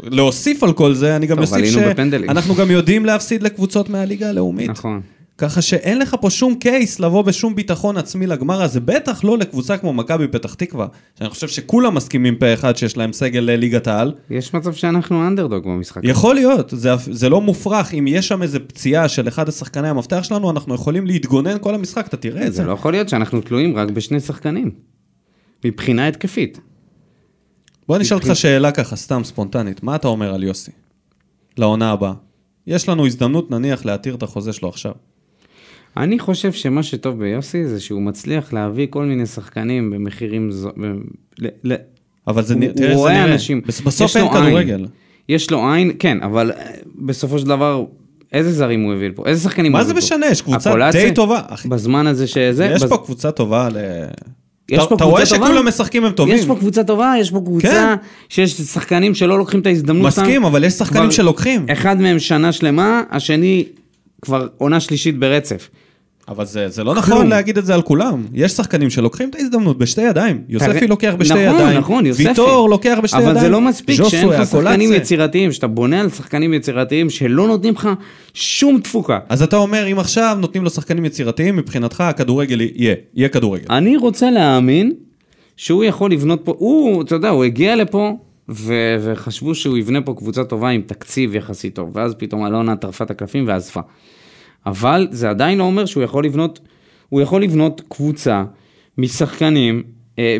ולהוסיף 0.00 0.62
על 0.62 0.72
כל 0.72 0.94
זה, 0.94 1.16
אני 1.16 1.26
גם 1.26 1.38
אוסיף. 1.38 1.64
שאנחנו 1.64 2.54
גם 2.54 2.70
יודעים 2.70 3.06
להפסיד 3.06 3.42
לקבוצות 3.42 3.88
מהליגה 3.88 4.28
הלאומית. 4.28 4.70
נכון. 4.70 5.00
ככה 5.38 5.62
שאין 5.62 5.98
לך 5.98 6.16
פה 6.20 6.30
שום 6.30 6.54
קייס 6.54 7.00
לבוא 7.00 7.22
בשום 7.22 7.54
ביטחון 7.54 7.96
עצמי 7.96 8.26
לגמר 8.26 8.62
הזה, 8.62 8.80
בטח 8.80 9.24
לא 9.24 9.38
לקבוצה 9.38 9.76
כמו 9.76 9.92
מכבי 9.92 10.28
פתח 10.28 10.54
תקווה, 10.54 10.86
שאני 11.18 11.30
חושב 11.30 11.48
שכולם 11.48 11.94
מסכימים 11.94 12.36
פה 12.36 12.54
אחד 12.54 12.76
שיש 12.76 12.96
להם 12.96 13.12
סגל 13.12 13.40
לליגת 13.40 13.86
העל. 13.86 14.12
יש 14.30 14.54
מצב 14.54 14.72
שאנחנו 14.72 15.26
אנדרדוג 15.26 15.64
במשחק. 15.64 16.00
יכול 16.04 16.34
להיות, 16.34 16.70
זה, 16.76 16.90
זה 17.10 17.28
לא 17.28 17.40
מופרך, 17.40 17.94
אם 17.94 18.04
יש 18.08 18.28
שם 18.28 18.42
איזה 18.42 18.60
פציעה 18.60 19.08
של 19.08 19.28
אחד 19.28 19.48
השחקני 19.48 19.88
המפתח 19.88 20.22
שלנו, 20.22 20.50
אנחנו 20.50 20.74
יכולים 20.74 21.06
להתגונן 21.06 21.58
כל 21.60 21.74
המשחק, 21.74 22.06
אתה 22.06 22.16
תראה 22.16 22.46
את 22.46 22.52
זה. 22.52 22.62
זה 22.62 22.64
לא 22.64 22.72
יכול 22.72 22.92
להיות 22.92 23.08
שאנחנו 23.08 23.40
תלויים 23.40 23.76
רק 23.76 23.90
בשני 23.90 24.20
שחקנים. 24.20 24.70
מבחינה 25.64 26.08
התקפית. 26.08 26.60
בוא 27.88 27.98
נשאל 27.98 28.16
אותך 28.16 28.30
שאלה 28.34 28.72
ככה, 28.72 28.96
סתם 28.96 29.24
ספונטנית, 29.24 29.82
מה 29.82 29.96
אתה 29.96 30.08
אומר 30.08 30.34
על 30.34 30.42
יוסי? 30.42 30.70
לעונה 31.56 31.90
הבאה. 31.90 32.12
יש 32.66 32.88
לנו 32.88 33.06
הזדמנות 33.06 33.50
נניח 33.50 33.84
להתיר 33.84 34.14
את 34.14 34.22
החוזה 34.22 34.52
שלו 34.52 34.68
עכשיו. 34.68 34.92
אני 35.96 36.18
חושב 36.18 36.52
שמה 36.52 36.82
שטוב 36.82 37.18
ביוסי 37.18 37.66
זה 37.66 37.80
שהוא 37.80 38.02
מצליח 38.02 38.52
להביא 38.52 38.86
כל 38.90 39.04
מיני 39.04 39.26
שחקנים 39.26 39.90
במחירים 39.90 40.50
זו... 40.50 40.68
ב... 40.68 40.84
ל... 41.38 41.46
ל... 41.64 41.74
אבל 42.26 42.42
זה, 42.42 42.54
הוא- 42.54 42.60
נ- 42.62 42.66
הוא 42.66 42.72
זה 42.88 42.94
רואה 42.94 43.12
נראה. 43.12 43.32
אנשים. 43.32 43.60
בס- 43.66 43.80
בסוף 43.80 44.16
אין 44.16 44.24
עין. 44.24 44.32
כדורגל. 44.46 44.86
יש 45.28 45.50
לו 45.50 45.72
עין, 45.72 45.90
כן, 45.98 46.18
אבל 46.22 46.52
אה, 46.52 46.56
בסופו 46.98 47.38
של 47.38 47.46
דבר, 47.46 47.84
איזה 48.32 48.52
זרים 48.52 48.82
הוא 48.82 48.92
הביא 48.92 49.08
לפה? 49.08 49.22
איזה 49.26 49.42
שחקנים 49.42 49.72
מה 49.72 49.78
הוא 49.78 49.84
זה 49.84 49.90
הביא 49.90 50.00
פה? 50.00 50.06
משנה? 50.06 50.26
יש 50.26 50.42
קבוצה? 50.42 50.90
די 50.92 51.12
טובה. 51.14 51.40
אחי, 51.46 51.68
בזמן 51.68 52.06
הזה 52.06 52.26
שזה... 52.26 52.64
יש 52.74 52.82
בז- 52.82 52.88
פה 52.88 52.96
קבוצה 53.04 53.30
טובה 53.32 53.68
ל... 53.68 53.76
יש 54.70 54.78
אתה- 54.78 54.86
פה 54.88 54.94
אתה 54.94 55.04
רואה? 55.04 55.26
שכולם 55.26 55.68
משחקים 55.68 56.04
הם 56.04 56.12
טובים. 56.12 56.34
יש 56.36 56.46
פה 56.46 56.54
קבוצה 56.56 56.84
טובה, 56.84 57.14
יש 57.20 57.30
פה 57.30 57.40
קבוצה 57.44 57.68
כן. 57.68 57.94
שיש 58.28 58.52
שחקנים 58.60 59.14
שלא 59.14 59.38
לוקחים 59.38 59.60
את 59.60 59.66
ההזדמנות. 59.66 60.06
מסכים, 60.06 60.44
אבל 60.44 60.64
יש 60.64 60.72
שחקנים 60.72 61.10
שלוקחים. 61.10 61.66
אחד 61.72 62.00
מהם 62.00 62.18
שנה 62.18 62.52
שלמה, 62.52 63.02
השני 63.10 63.64
כבר 64.22 64.48
עונה 64.58 64.80
שלישית 64.80 65.18
ברצף. 65.18 65.68
אבל 66.28 66.44
זה, 66.44 66.68
זה 66.68 66.84
לא 66.84 66.90
כלום. 66.90 66.98
נכון 66.98 67.26
להגיד 67.26 67.58
את 67.58 67.66
זה 67.66 67.74
על 67.74 67.82
כולם. 67.82 68.26
יש 68.32 68.52
שחקנים 68.52 68.90
שלוקחים 68.90 69.28
את 69.28 69.34
ההזדמנות 69.34 69.78
בשתי 69.78 70.00
ידיים. 70.02 70.42
יוספי 70.48 70.86
לוקח 70.86 71.14
בשתי 71.18 71.46
נכון, 71.46 71.60
ידיים. 71.60 71.78
נכון, 71.78 72.06
יוספי. 72.06 72.28
ויטור 72.28 72.70
לוקח 72.70 72.98
בשתי 73.02 73.16
ידיים. 73.16 73.30
אבל 73.30 73.40
זה 73.40 73.48
לא 73.48 73.60
מספיק 73.60 73.96
שאין 74.08 74.28
לך 74.28 74.46
שחקנים 74.46 74.70
הקולציה. 74.72 74.96
יצירתיים, 74.96 75.52
שאתה 75.52 75.66
בונה 75.66 76.00
על 76.00 76.10
שחקנים 76.10 76.54
יצירתיים 76.54 77.10
שלא 77.10 77.46
נותנים 77.46 77.74
לך 77.74 77.88
שום 78.34 78.80
תפוקה. 78.80 79.18
אז 79.28 79.42
אתה 79.42 79.56
אומר, 79.56 79.92
אם 79.92 79.98
עכשיו 79.98 80.36
נותנים 80.40 80.64
לו 80.64 80.70
שחקנים 80.70 81.04
יצירתיים, 81.04 81.56
מבחינתך 81.56 82.00
הכדורגל 82.00 82.60
יהיה, 82.60 82.94
יהיה 83.14 83.28
כדורגל. 83.28 83.64
אני 83.70 83.96
רוצה 83.96 84.30
להאמין 84.30 84.92
שהוא 85.56 85.84
יכול 85.84 86.12
לבנות 86.12 86.40
פה, 86.44 86.54
הוא, 86.58 87.02
אתה 87.02 87.14
יודע, 87.14 87.28
הוא 87.28 87.44
הגיע 87.44 87.76
לפה, 87.76 88.16
ו- 88.48 88.96
וחשבו 89.00 89.54
שהוא 89.54 89.78
יבנה 89.78 90.00
פה 90.00 90.14
קבוצה 90.16 90.44
טובה 90.44 90.68
עם 90.68 90.80
תקציב 90.86 91.34
יחסית 91.34 91.74
טוב, 91.74 91.90
ואז 91.94 92.14
פתאום 92.18 92.46
אלונה 92.46 92.76
טרפה 92.76 93.04
את 93.04 93.10
הקלפים 93.10 93.44
ועזבה. 93.48 93.82
אבל 94.66 95.08
זה 95.10 95.30
עדיין 95.30 95.58
לא 95.58 95.64
אומר 95.64 95.86
שהוא 95.86 96.02
יכול 96.02 96.24
לבנות, 96.24 96.60
הוא 97.08 97.20
יכול 97.20 97.42
לבנות 97.42 97.82
קבוצה 97.88 98.44
משחקנים, 98.98 99.82
אה, 100.18 100.36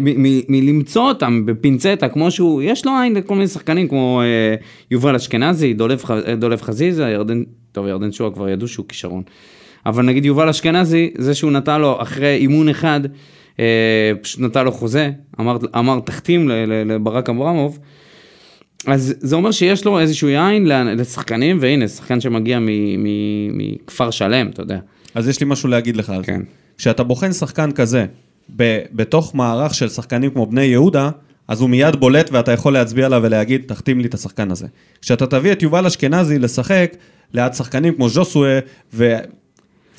מלמצוא 0.49 1.09
אותם 1.09 1.47
בפינצטה, 1.47 2.09
כמו 2.09 2.31
שהוא, 2.31 2.63
יש 2.63 2.87
לו 2.87 2.93
עין 3.03 3.15
לכל 3.15 3.35
מיני 3.35 3.49
שחקנים 3.49 3.89
כמו 3.89 4.23
אה, 4.23 4.55
יובל 4.91 5.15
אשכנזי, 5.15 5.75
דולב, 5.75 6.03
אה, 6.27 6.35
דולב 6.35 6.63
חזיזה, 6.63 7.09
ירדן, 7.09 7.43
טוב, 7.73 7.87
ירדן 7.87 8.13
שועה 8.13 8.31
כבר 8.31 8.49
ידעו 8.49 8.69
שהוא 8.69 8.87
כישרון. 8.89 9.23
אבל 9.87 10.05
נגיד 10.05 10.25
יובל 10.25 10.49
אשכנזי, 10.49 11.11
זה 11.19 11.35
שהוא 11.35 11.51
נתן 11.51 11.81
לו 11.81 12.03
אחרי 12.03 12.37
אימון 12.37 12.69
אחד, 12.69 13.01
אה, 13.61 14.13
פשוט 14.23 14.41
נתן 14.41 14.65
לו 14.65 14.73
חוזה, 14.73 15.11
אמר, 15.41 15.57
אמר 15.79 16.01
תחתים 16.01 16.49
לברק 16.87 17.31
אברמוב, 17.31 17.79
אז 18.87 19.15
זה 19.19 19.37
אומר 19.37 19.51
שיש 19.51 19.85
לו 19.85 20.01
איזשהו 20.01 20.29
יין 20.29 20.67
לשחקנים, 20.67 21.59
והנה, 21.61 21.89
שחקן 21.89 22.21
שמגיע 22.21 22.59
מכפר 23.53 24.11
שלם, 24.11 24.49
אתה 24.49 24.63
יודע. 24.63 24.79
אז 25.15 25.29
יש 25.29 25.41
לי 25.41 25.47
משהו 25.49 25.69
להגיד 25.69 25.97
לך 25.97 26.11
על 26.11 26.21
זה. 26.21 26.27
כן. 26.27 26.41
כשאתה 26.79 27.03
בוחן 27.03 27.33
שחקן 27.33 27.73
כזה, 27.73 28.07
ב- 28.57 28.83
בתוך 28.93 29.35
מערך 29.35 29.75
של 29.75 29.89
שחקנים 29.89 30.31
כמו 30.31 30.47
בני 30.47 30.65
יהודה, 30.65 31.11
אז 31.49 31.61
הוא 31.61 31.71
מיד 31.71 31.97
בולט 31.97 32.31
ואתה 32.33 32.53
יכול 32.53 32.73
להצביע 32.73 33.07
עליו 33.07 33.21
ולהגיד, 33.25 33.63
תחתים 33.67 34.01
לי 34.01 34.09
את 34.09 34.15
השחקן 34.15 34.51
הזה. 34.51 34.67
כשאתה 35.01 35.27
תביא 35.27 35.53
את 35.53 35.63
יובל 35.63 35.87
אשכנזי 35.87 36.39
לשחק 36.39 36.97
ליד 37.33 37.55
שחקנים 37.55 37.95
כמו 37.95 38.09
ז'וסואה 38.09 38.59
ו... 38.95 39.17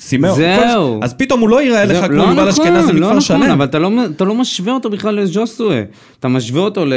סימאו, 0.00 0.34
זהו. 0.34 1.00
אז 1.02 1.14
פתאום 1.14 1.40
הוא 1.40 1.48
לא 1.48 1.62
ייראה 1.62 1.84
לך 1.84 2.00
זה- 2.00 2.08
כמו 2.08 2.16
לא 2.16 2.22
יובל 2.22 2.32
נכון, 2.48 2.66
אשכנזי 2.66 2.92
לא 2.92 2.98
מכפר 2.98 3.08
נכון, 3.08 3.20
שלם. 3.20 3.42
אבל 3.50 3.64
אתה 3.64 3.78
לא, 3.78 3.90
אתה 4.16 4.24
לא 4.24 4.34
משווה 4.34 4.72
אותו 4.72 4.90
בכלל 4.90 5.14
לז'וסואה. 5.20 5.82
אתה 6.20 6.28
משווה 6.28 6.60
אותו 6.62 6.84
ל... 6.86 6.92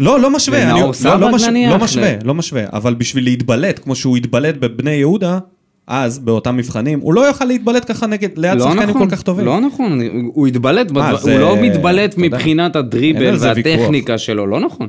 לא, 0.00 0.20
לא 0.20 0.30
משווה, 0.30 0.62
אני, 0.62 0.70
לנאור 0.80 0.92
לא, 1.04 1.20
לא, 1.20 1.32
מש, 1.32 1.42
נניח, 1.44 1.72
לא 1.72 1.78
משווה, 1.78 2.12
ל- 2.12 2.16
לא 2.24 2.34
משווה, 2.34 2.62
אבל 2.72 2.94
בשביל 2.94 3.24
להתבלט, 3.24 3.78
כמו 3.84 3.94
שהוא 3.94 4.16
התבלט 4.16 4.54
בבני 4.56 4.90
יהודה, 4.90 5.38
אז, 5.86 6.18
באותם 6.18 6.56
מבחנים, 6.56 7.00
הוא 7.00 7.14
לא 7.14 7.20
יוכל 7.20 7.44
להתבלט 7.44 7.84
ככה 7.92 8.06
נגד, 8.06 8.28
ליד 8.38 8.58
לא 8.58 8.64
שחקנים 8.64 8.88
נכון, 8.88 9.08
כל 9.10 9.16
כך 9.16 9.22
טובים. 9.22 9.46
לא 9.46 9.60
נכון, 9.60 10.00
הוא 10.34 10.46
התבלט, 10.46 10.86
בדבר, 10.90 11.16
הוא 11.22 11.30
לא 11.38 11.56
מתבלט 11.62 12.10
אתה 12.14 12.20
יודע, 12.20 12.26
מבחינת 12.36 12.76
הדריבל. 12.76 13.36
והטכניקה 13.38 14.18
שלו, 14.18 14.46
לא 14.46 14.60
נכון. 14.60 14.88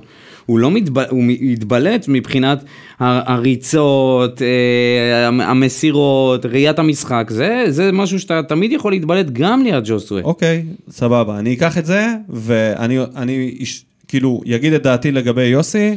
הוא 0.51 0.59
לא 0.59 0.71
מתבלט, 0.71 1.09
הוא 1.09 1.23
התבלט 1.53 2.05
מבחינת 2.07 2.63
הריצות, 2.99 4.41
אה, 4.41 5.27
המסירות, 5.27 6.45
ראיית 6.45 6.79
המשחק, 6.79 7.27
זה, 7.29 7.65
זה 7.69 7.91
משהו 7.91 8.19
שאתה 8.19 8.41
תמיד 8.47 8.71
יכול 8.71 8.91
להתבלט 8.91 9.25
גם 9.31 9.63
ליד 9.63 9.83
ג'וסווה. 9.85 10.21
אוקיי, 10.23 10.63
סבבה, 10.89 11.39
אני 11.39 11.53
אקח 11.53 11.77
את 11.77 11.85
זה, 11.85 12.07
ואני 12.29 12.97
אני, 13.15 13.55
איש- 13.59 13.85
כאילו, 14.07 14.41
אגיד 14.55 14.73
את 14.73 14.83
דעתי 14.83 15.11
לגבי 15.11 15.43
יוסי, 15.43 15.95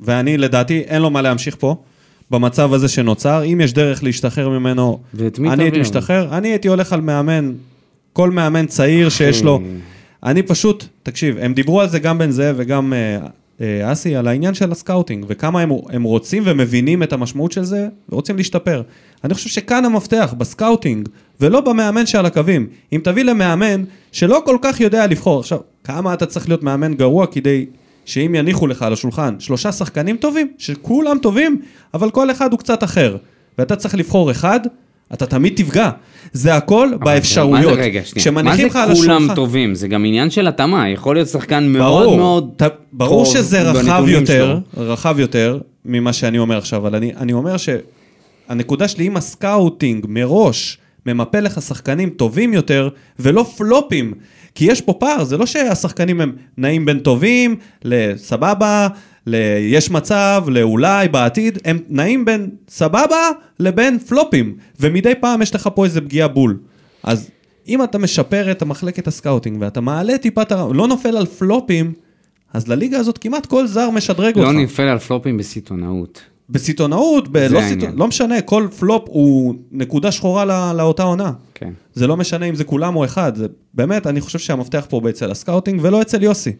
ואני, 0.00 0.38
לדעתי, 0.38 0.78
אין 0.80 1.02
לו 1.02 1.10
מה 1.10 1.22
להמשיך 1.22 1.56
פה, 1.58 1.76
במצב 2.30 2.72
הזה 2.72 2.88
שנוצר. 2.88 3.42
אם 3.44 3.60
יש 3.60 3.72
דרך 3.72 4.04
להשתחרר 4.04 4.48
ממנו, 4.48 4.98
אני 5.52 5.62
הייתי? 5.64 5.80
משתחרר. 5.80 6.28
אני 6.38 6.48
הייתי 6.48 6.68
הולך 6.68 6.92
על 6.92 7.00
מאמן, 7.00 7.52
כל 8.12 8.30
מאמן 8.30 8.66
צעיר 8.66 9.08
שיש 9.08 9.42
לו. 9.42 9.60
אני 10.24 10.42
פשוט, 10.42 10.84
תקשיב, 11.02 11.36
הם 11.40 11.54
דיברו 11.54 11.80
על 11.80 11.88
זה 11.88 11.98
גם 11.98 12.18
בן 12.18 12.30
זאב 12.30 12.54
וגם 12.58 12.92
אה, 12.92 13.18
אסי, 13.60 14.16
על 14.16 14.28
העניין 14.28 14.54
של 14.54 14.72
ה 14.72 14.77
scouting, 14.77 15.24
וכמה 15.28 15.60
הם, 15.60 15.70
הם 15.88 16.02
רוצים 16.02 16.42
ומבינים 16.46 17.02
את 17.02 17.12
המשמעות 17.12 17.52
של 17.52 17.64
זה, 17.64 17.88
ורוצים 18.08 18.36
להשתפר. 18.36 18.82
אני 19.24 19.34
חושב 19.34 19.48
שכאן 19.48 19.84
המפתח, 19.84 20.34
ב 20.38 20.45
scouting, 20.45 21.08
ולא 21.40 21.60
במאמן 21.60 22.06
שעל 22.06 22.26
הקווים. 22.26 22.66
אם 22.92 23.00
תביא 23.04 23.22
למאמן 23.22 23.84
שלא 24.12 24.42
כל 24.44 24.56
כך 24.62 24.80
יודע 24.80 25.06
לבחור, 25.06 25.40
עכשיו, 25.40 25.58
כמה 25.84 26.14
אתה 26.14 26.26
צריך 26.26 26.48
להיות 26.48 26.62
מאמן 26.62 26.94
גרוע 26.94 27.26
כדי 27.26 27.66
שאם 28.04 28.34
יניחו 28.34 28.66
לך 28.66 28.82
על 28.82 28.92
השולחן 28.92 29.40
שלושה 29.40 29.72
שחקנים 29.72 30.16
טובים, 30.16 30.48
שכולם 30.58 31.18
טובים, 31.22 31.62
אבל 31.94 32.10
כל 32.10 32.30
אחד 32.30 32.52
הוא 32.52 32.58
קצת 32.58 32.84
אחר, 32.84 33.16
ואתה 33.58 33.76
צריך 33.76 33.94
לבחור 33.94 34.30
אחד, 34.30 34.60
אתה 35.12 35.26
תמיד 35.26 35.52
תפגע. 35.56 35.90
זה 36.32 36.54
הכל 36.54 36.90
מה 36.90 36.96
באפשרויות. 36.96 37.74
זה, 37.74 37.80
רגע, 37.80 38.00
שנייה, 38.04 38.30
מה 38.42 38.56
זה 38.56 38.68
כולם 38.94 39.28
טובים? 39.34 39.74
זה 39.74 39.88
גם 39.88 40.04
עניין 40.04 40.30
של 40.30 40.46
התאמה, 40.46 40.88
יכול 40.88 41.16
להיות 41.16 41.28
שחקן 41.28 41.68
מאוד 41.68 42.04
ברור, 42.04 42.16
מאוד 42.16 42.50
ת- 42.56 42.62
ברור 42.92 43.24
טוב 43.24 43.34
שזה 43.34 43.62
רחב 43.70 44.04
יותר, 44.08 44.58
שלו. 44.74 44.84
רחב 44.86 45.16
יותר 45.18 45.58
ממה 45.84 46.12
שאני 46.12 46.38
אומר 46.38 46.58
עכשיו, 46.58 46.80
אבל 46.80 46.94
אני, 46.94 47.12
אני 47.16 47.32
אומר 47.32 47.56
שהנקודה 47.56 48.88
שלי, 48.88 49.06
אם 49.06 49.16
ה 49.16 49.26
scouting 49.26 50.06
מראש 50.08 50.78
ממפה 51.06 51.40
לך 51.40 51.62
שחקנים 51.62 52.10
טובים 52.10 52.54
יותר, 52.54 52.88
ולא 53.18 53.46
פלופים, 53.56 54.12
כי 54.54 54.64
יש 54.64 54.80
פה 54.80 54.92
פער, 54.92 55.24
זה 55.24 55.36
לא 55.36 55.46
שהשחקנים 55.46 56.20
הם 56.20 56.32
נעים 56.58 56.84
בין 56.84 56.98
טובים 56.98 57.56
לסבבה, 57.84 58.88
ליש 59.26 59.90
מצב, 59.90 60.44
לאולי 60.48 61.08
בעתיד, 61.08 61.58
הם 61.64 61.78
נעים 61.88 62.24
בין 62.24 62.50
סבבה 62.68 63.30
לבין 63.60 63.98
פלופים, 63.98 64.56
ומדי 64.80 65.14
פעם 65.20 65.42
יש 65.42 65.54
לך 65.54 65.68
פה 65.74 65.84
איזה 65.84 66.00
פגיעה 66.00 66.28
בול. 66.28 66.58
אז 67.02 67.30
אם 67.68 67.82
אתה 67.82 67.98
משפר 67.98 68.50
את 68.50 68.62
המחלקת 68.62 69.06
ה 69.06 69.12
scouting 69.12 69.56
ואתה 69.60 69.80
מעלה 69.80 70.18
טיפה 70.18 70.42
לא 70.74 70.88
נופל 70.88 71.16
על 71.16 71.26
פלופים, 71.26 71.92
אז 72.52 72.68
לליגה 72.68 72.98
הזאת 72.98 73.18
כמעט 73.18 73.46
כל 73.46 73.66
זר 73.66 73.90
משדרג 73.90 74.38
לא 74.38 74.46
אותך. 74.46 74.58
נפל 74.58 74.82
על 74.82 74.98
פלופים 74.98 75.36
בסיטונאות. 75.36 76.20
בסיטונאות, 76.50 77.28
ב- 77.28 77.36
לא. 77.36 77.60
סיטונ... 77.68 77.96
לא 77.96 78.06
משנה, 78.06 78.40
כל 78.40 78.68
פלופ 78.78 79.04
הוא 79.06 79.54
נקודה 79.72 80.12
שחורה 80.12 80.44
לא, 80.44 80.72
לאותה 80.72 81.02
עונה. 81.02 81.32
כן. 81.54 81.70
זה 81.94 82.06
לא 82.06 82.16
משנה 82.16 82.46
אם 82.46 82.54
זה 82.54 82.64
כולם 82.64 82.96
או 82.96 83.04
אחד, 83.04 83.36
זה 83.36 83.46
באמת, 83.74 84.06
אני 84.06 84.20
חושב 84.20 84.38
שהמפתח 84.38 84.86
פה 84.88 85.00
אצל 85.10 85.30
ה 85.30 85.36
scouting 85.36 85.80
ולא 85.82 86.02
אצל 86.02 86.22
יוסי. 86.22 86.52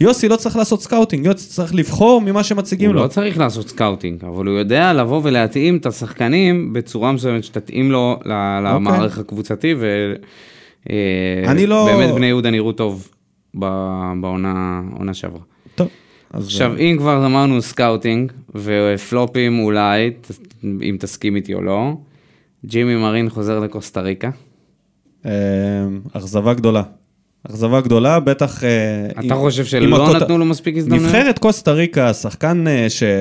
יוסי 0.00 0.28
לא 0.28 0.36
צריך 0.36 0.56
לעשות 0.56 0.82
scouting, 0.82 1.26
יוסי 1.26 1.48
צריך 1.48 1.74
לבחור 1.74 2.20
ממה 2.20 2.44
שמציגים 2.44 2.88
הוא 2.88 2.94
לו. 2.96 3.02
לא 3.02 3.06
צריך 3.08 3.38
לעשות 3.38 3.68
scouting, 3.68 4.24
אבל 4.24 4.46
הוא 4.46 4.58
יודע 4.58 4.92
לבוא 4.92 5.20
ולהתאים 5.24 5.76
את 5.76 5.86
השחקנים 5.86 6.72
בצורה 6.72 7.12
מסוימת 7.12 7.44
שתתאים 7.44 7.90
לו 7.92 8.16
ל- 8.24 8.60
למערך 8.64 9.18
הקבוצתי, 9.18 9.74
ו... 9.78 10.12
אה, 10.90 10.94
אוקיי. 11.48 11.66
לא- 11.66 12.14
בני 12.14 12.26
יהודה 12.26 12.50
נראו 12.50 12.72
טוב 12.72 13.08
בעונה 13.54 14.80
עונה 14.98 15.14
שעברה. 15.14 15.40
טוב, 15.74 15.88
אז... 16.32 16.44
עכשיו, 16.44 16.76
אם 16.78 16.96
כבר 16.98 17.26
אמרנו 17.26 17.62
scouting, 17.62 18.32
ופלופים 18.54 19.58
אולי, 19.58 20.10
אם 20.64 20.96
תסכים 21.00 21.36
איתי 21.36 21.54
או 21.54 21.62
לא, 21.62 21.92
ג'ימי 22.66 22.96
מרין 22.96 23.28
חוזר 23.30 23.58
לקוסטה 23.60 24.00
ריקה. 24.00 24.30
אה, 25.26 25.30
אכזבה 26.12 26.54
גדולה. 26.54 26.82
אכזבה 27.48 27.80
גדולה, 27.80 28.20
בטח... 28.20 28.64
אה, 28.64 28.68
אתה 29.10 29.20
עם- 29.22 29.34
חושב 29.40 29.62
עם 29.62 29.66
שלא 29.68 30.04
הכות- 30.04 30.22
נתנו 30.22 30.38
לו 30.38 30.44
מספיק 30.44 30.76
הזדמנויות? 30.76 31.04
נבחרת 31.06 31.38
קוסטה 31.38 31.72
ריקה, 31.72 32.12
שחקן 32.14 32.64
אה, 32.68 32.86
שאתה 32.88 33.12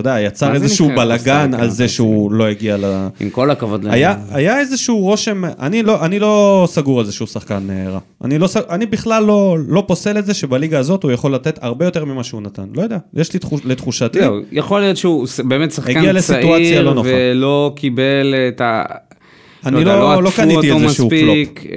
יודע, 0.00 0.20
יצר 0.20 0.54
איזשהו 0.54 0.88
ריקה? 0.96 1.46
על 1.58 1.70
זה 1.70 1.88
שהוא 1.88 2.32
לא 2.32 2.46
הגיע 2.46 2.76
ל... 2.76 2.84
עם 3.20 3.30
כל 3.30 3.50
הכבוד 3.50 3.84
ל... 3.84 3.90
היה, 3.90 4.16
היה 4.30 4.58
איזשהו 4.60 4.98
רושם, 4.98 5.42
אני 5.60 5.82
לא, 5.82 6.04
אני 6.04 6.18
לא 6.18 6.64
סגור 6.70 7.00
על 7.00 7.06
זה 7.06 7.12
שהוא 7.12 7.28
שחקן 7.28 7.66
אה, 7.70 7.90
רע. 7.90 7.98
אני, 8.24 8.38
לא, 8.38 8.48
אני 8.70 8.86
בכלל 8.86 9.24
לא, 9.24 9.56
לא 9.68 9.84
פוסל 9.86 10.18
את 10.18 10.26
זה 10.26 10.34
שבליגה 10.34 10.78
הזאת 10.78 11.02
הוא 11.02 11.12
יכול 11.12 11.34
לתת 11.34 11.58
הרבה 11.62 11.84
יותר 11.84 12.04
ממה 12.04 12.24
שהוא 12.24 12.42
נתן. 12.42 12.64
לא 12.74 12.82
יודע, 12.82 12.98
יש 13.14 13.32
לי 13.32 13.38
תחוש, 13.38 13.60
לתחושתי, 13.64 14.18
יכול 14.52 14.80
להיות 14.80 14.96
שהוא 14.96 15.26
באמת 15.44 15.72
שחקן 15.72 16.20
צעיר 16.20 16.90
לא. 16.90 17.02
ולא 17.04 17.72
קיבל 17.76 18.34
את 18.48 18.60
ה... 18.60 18.82
אני 19.66 19.80
יודע, 19.80 19.96
לא- 19.96 20.22
לא 20.22 20.28
עטפו 20.28 20.42
קניתי 20.42 20.66
שהוא 20.68 20.80
מספיק. 20.80 21.64
אה, 21.70 21.76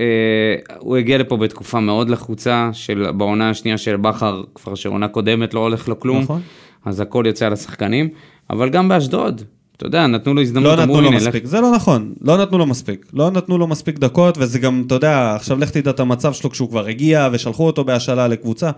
הוא 0.79 0.97
הגיע 0.97 1.17
לפה 1.17 1.37
בתקופה 1.37 1.79
מאוד 1.79 2.09
לחוצה, 2.09 2.69
של 2.73 3.11
בעונה 3.17 3.49
השנייה 3.49 3.77
של 3.77 3.97
בכר, 3.97 4.43
כבר 4.55 4.75
שעונה 4.75 5.07
קודמת 5.07 5.53
לא 5.53 5.59
הולך 5.59 5.87
לו 5.87 5.99
כלום, 5.99 6.19
נכון. 6.21 6.41
אז 6.85 6.99
הכל 6.99 7.23
יוצא 7.27 7.45
על 7.45 7.53
השחקנים, 7.53 8.09
אבל 8.49 8.69
גם 8.69 8.89
באשדוד, 8.89 9.41
אתה 9.77 9.85
יודע, 9.85 10.07
נתנו 10.07 10.33
לו 10.33 10.37
לא 10.37 10.41
הזדמנות, 10.41 10.71
נתנו 10.79 10.83
אמרו, 10.83 11.01
לו 11.01 11.07
"הנה, 11.07 11.17
מספיק. 11.17 11.45
זה 11.45 11.61
לא 11.61 11.71
נכון, 11.75 12.13
לא 12.21 12.37
נתנו 12.37 12.57
לו 12.57 12.65
מספיק. 12.65 13.05
לא 13.13 13.31
נתנו 13.31 13.57
לו 13.57 13.67
מספיק 13.67 13.99
דקות, 13.99 14.37
וזה 14.37 14.59
גם, 14.59 14.83
אתה 14.87 14.95
יודע, 14.95 15.35
עכשיו 15.35 15.59
לך 15.59 15.69
תדע 15.69 15.91
את 15.91 15.99
המצב 15.99 16.33
שלו 16.33 16.49
כשהוא 16.49 16.69
כבר 16.69 16.85
הגיע, 16.85 17.29
ושלחו 17.31 17.67
אותו 17.67 17.83
בהשאלה 17.83 18.27
לקבוצה, 18.27 18.71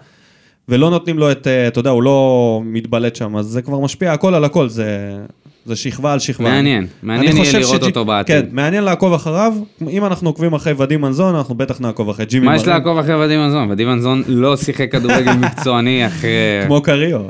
ולא 0.69 0.89
נותנים 0.89 1.19
לו 1.19 1.31
את, 1.31 1.47
אה, 1.47 1.67
אתה 1.67 1.79
יודע, 1.79 1.89
הוא 1.89 2.03
לא 2.03 2.61
מתבלט 2.65 3.15
שם, 3.15 3.35
אז 3.37 3.45
זה 3.45 3.61
כבר 3.61 3.79
משפיע 3.79 4.13
הכל 4.13 4.33
על 4.35 4.43
הכל, 4.45 4.69
זה... 4.69 5.17
זה 5.65 5.75
שכבה 5.75 6.13
על 6.13 6.19
שכבה. 6.19 6.49
מעניין, 6.49 6.87
מעניין 7.03 7.37
יהיה 7.37 7.59
לראות 7.59 7.75
שג'י- 7.75 7.85
אותו 7.85 8.05
בעתיד. 8.05 8.35
כן, 8.45 8.49
מעניין 8.51 8.83
לעקוב 8.83 9.13
אחריו. 9.13 9.53
אם 9.89 10.05
אנחנו 10.05 10.29
עוקבים 10.29 10.53
אחרי 10.53 10.73
ודים 10.77 11.01
מנזון, 11.01 11.35
אנחנו 11.35 11.55
בטח 11.55 11.81
נעקוב 11.81 12.09
אחרי 12.09 12.25
ג'ימי 12.25 12.45
מה 12.45 12.55
יש 12.55 12.61
מרין. 12.61 12.73
לעקוב 12.73 12.97
אחרי 12.97 13.15
ודים 13.25 13.39
מנזון? 13.39 13.71
ודים 13.71 13.87
מנזון 13.87 14.23
לא 14.27 14.57
שיחק 14.57 14.91
כדורגל 14.91 15.33
מקצועני 15.45 16.07
אחרי... 16.07 16.29
כמו 16.67 16.81
קריו. 16.81 17.21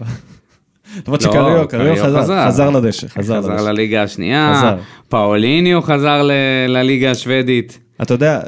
למרות 1.08 1.24
לא, 1.24 1.30
שקריו, 1.32 1.68
קריו 1.68 1.96
חזר, 2.04 2.48
חזר 2.48 2.70
לדשא, 2.70 3.08
חזר 3.08 3.38
חזר 3.42 3.54
לדשא. 3.54 3.64
לליגה 3.70 4.04
השנייה, 4.04 4.54
חזר. 4.58 4.76
פאוליניו 5.10 5.82
חזר 5.82 6.22
ל- 6.24 6.32
לליגה 6.68 7.12
השוודית. 7.12 7.80
אתה 8.02 8.14
יודע, 8.14 8.40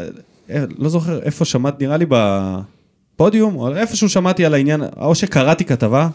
אה, 0.49 0.63
לא 0.77 0.89
זוכר 0.89 1.19
איפה 1.23 1.45
שמעת, 1.45 1.81
נראה 1.81 1.97
לי 1.97 2.05
בפודיום, 2.09 3.55
או 3.55 3.75
איפשהו 3.75 4.09
שמעתי 4.09 4.45
על 4.45 4.53
העניין, 4.53 4.81
או 4.99 5.15
שקראתי 5.15 5.65
כתבה, 5.65 6.07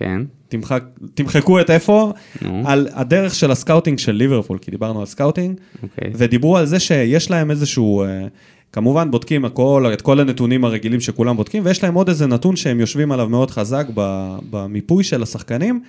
כן. 0.00 0.22
תמחק, 0.48 0.84
תמחקו 1.14 1.60
את 1.60 1.70
איפה, 1.70 2.12
נו. 2.42 2.62
על 2.66 2.88
הדרך 2.92 3.34
של 3.34 3.50
ה 3.50 3.55
scouting 3.55 3.98
של 3.98 4.12
ליברפול, 4.12 4.58
כי 4.58 4.70
דיברנו 4.70 5.00
על 5.00 5.06
scouting, 5.06 5.60
אוקיי. 5.82 6.10
ודיברו 6.14 6.56
על 6.56 6.66
זה 6.66 6.80
שיש 6.80 7.30
להם 7.30 7.50
איזשהו, 7.50 8.02
אה, 8.02 8.26
כמובן 8.72 9.10
בודקים 9.10 9.44
הכל, 9.44 9.90
את 9.92 10.02
כל 10.02 10.20
הנתונים 10.20 10.64
הרגילים 10.64 11.00
שכולם 11.00 11.36
בודקים, 11.36 11.62
ויש 11.66 11.82
להם 11.82 11.94
עוד 11.94 12.08
איזה 12.08 12.26
נתון 12.26 12.56
שהם 12.56 12.80
יושבים 12.80 13.12
עליו 13.12 13.28
מאוד 13.28 13.50
חזק 13.50 13.86
במיפוי 14.50 15.04
של 15.04 15.22
השחקנים, 15.22 15.80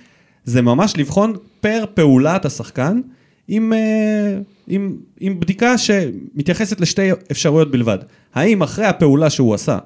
זה 0.44 0.62
ממש 0.62 0.96
לבחון 0.96 1.32
פר 1.60 1.84
פעולת 1.94 2.44
השחקן, 2.44 3.00
עם, 3.48 3.72
אה, 3.72 4.38
עם, 4.68 4.96
עם 5.20 5.40
בדיקה 5.40 5.78
שמתייחסת 5.78 6.80
לשתי 6.80 7.10
אפשרויות 7.30 7.70
בלבד. 7.70 7.98
האם 8.34 8.62
אחרי 8.62 8.84
הפעולה 8.84 9.30
שהוא 9.30 9.54
עשה, 9.54 9.78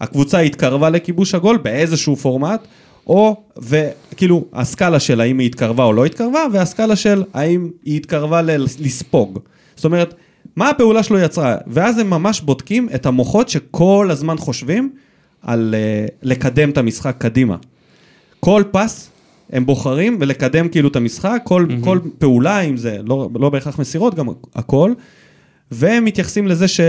הקבוצה 0.00 0.38
התקרבה 0.38 0.90
לכיבוש 0.90 1.34
הגול 1.34 1.56
באיזשהו 1.56 2.16
פורמט, 2.16 2.66
או, 3.08 3.36
וכאילו, 3.56 4.44
הסקאלה 4.52 5.00
של 5.00 5.20
האם 5.20 5.38
היא 5.38 5.46
התקרבה 5.46 5.84
או 5.84 5.92
לא 5.92 6.04
התקרבה, 6.04 6.46
והסקאלה 6.52 6.96
של 6.96 7.22
האם 7.34 7.70
היא 7.84 7.96
התקרבה 7.96 8.42
ל- 8.42 8.64
לספוג. 8.64 9.38
זאת 9.76 9.84
אומרת, 9.84 10.14
מה 10.56 10.70
הפעולה 10.70 11.02
שלו 11.02 11.18
יצרה? 11.18 11.56
ואז 11.66 11.98
הם 11.98 12.10
ממש 12.10 12.40
בודקים 12.40 12.88
את 12.94 13.06
המוחות 13.06 13.48
שכל 13.48 14.08
הזמן 14.10 14.38
חושבים 14.38 14.90
על 15.42 15.74
uh, 15.74 16.12
לקדם 16.22 16.70
את 16.70 16.78
המשחק 16.78 17.16
קדימה. 17.18 17.56
כל 18.40 18.62
פס 18.70 19.10
הם 19.52 19.66
בוחרים 19.66 20.16
ולקדם 20.20 20.68
כאילו 20.68 20.88
את 20.88 20.96
המשחק, 20.96 21.40
כל, 21.44 21.66
mm-hmm. 21.68 21.84
כל 21.84 21.98
פעולה, 22.18 22.60
אם 22.60 22.76
זה 22.76 22.98
לא, 23.06 23.28
לא 23.34 23.50
בהכרח 23.50 23.78
מסירות, 23.78 24.14
גם 24.14 24.28
הכל, 24.54 24.92
והם 25.70 26.04
מתייחסים 26.04 26.46
לזה 26.46 26.68
ש... 26.68 26.80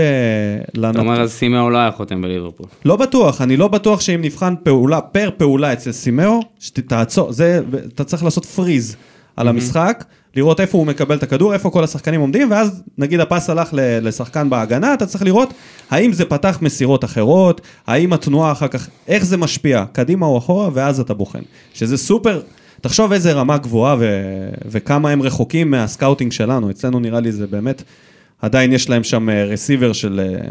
אתה 0.90 0.98
אומר, 0.98 1.20
אז 1.20 1.32
סימאו 1.32 1.70
לא 1.70 1.78
היה 1.78 1.90
חותם 1.90 2.22
בליברפול. 2.22 2.66
לא 2.84 2.96
בטוח, 2.96 3.40
אני 3.40 3.56
לא 3.56 3.68
בטוח 3.68 4.00
שאם 4.00 4.20
נבחן 4.22 4.54
פעולה, 4.62 5.00
פר 5.00 5.30
פעולה 5.36 5.72
אצל 5.72 5.92
סימאו, 5.92 6.40
שתעצור, 6.60 7.32
זה, 7.32 7.60
אתה 7.94 8.04
צריך 8.04 8.24
לעשות 8.24 8.44
freeze 8.44 8.96
על 9.36 9.48
המשחק, 9.48 10.04
לראות 10.36 10.60
איפה 10.60 10.78
הוא 10.78 10.86
מקבל 10.86 11.16
את 11.16 11.22
הכדור, 11.22 11.54
איפה 11.54 11.70
כל 11.70 11.84
השחקנים 11.84 12.20
עומדים, 12.20 12.50
ואז 12.50 12.82
נגיד 12.98 13.20
ה 13.20 13.26
pass 13.26 13.50
הלך 13.50 13.68
לשחקן 13.72 14.50
בהגנה, 14.50 14.94
אתה 14.94 15.06
צריך 15.06 15.22
לראות 15.22 15.54
האם 15.90 16.12
זה 16.12 16.24
פתח 16.24 16.58
מסירות 16.62 17.04
אחרות, 17.04 17.60
האם 17.86 18.12
התנועה 18.12 18.52
אחר 18.52 18.68
כך, 18.68 18.88
איך 19.08 19.24
זה 19.24 19.36
משפיע, 19.36 19.84
קדימה 19.92 20.26
או 20.26 20.38
אחורה, 20.38 20.68
ואז 20.72 21.00
אתה 21.00 21.14
בוחן. 21.14 21.42
שזה 21.74 21.96
סופר, 21.96 22.40
תחשוב 22.80 23.12
איזה 23.12 23.32
רמה 23.32 23.58
גבוהה 23.58 23.96
ו- 23.98 24.48
וכמה 24.66 25.10
הם 25.10 25.22
רחוקים 25.22 25.70
מה 25.70 25.82
scouting 25.82 26.32
שלנו, 26.32 26.70
אצלנו 26.70 27.00
נראה 27.00 27.20
לי 27.20 27.32
זה 27.32 27.46
באמת, 27.46 27.82
עדיין 28.42 28.72
יש 28.72 28.90
להם 28.90 29.04
שם 29.04 29.30
רסיבר 29.30 29.92
של, 29.92 30.20
אה, 30.20 30.50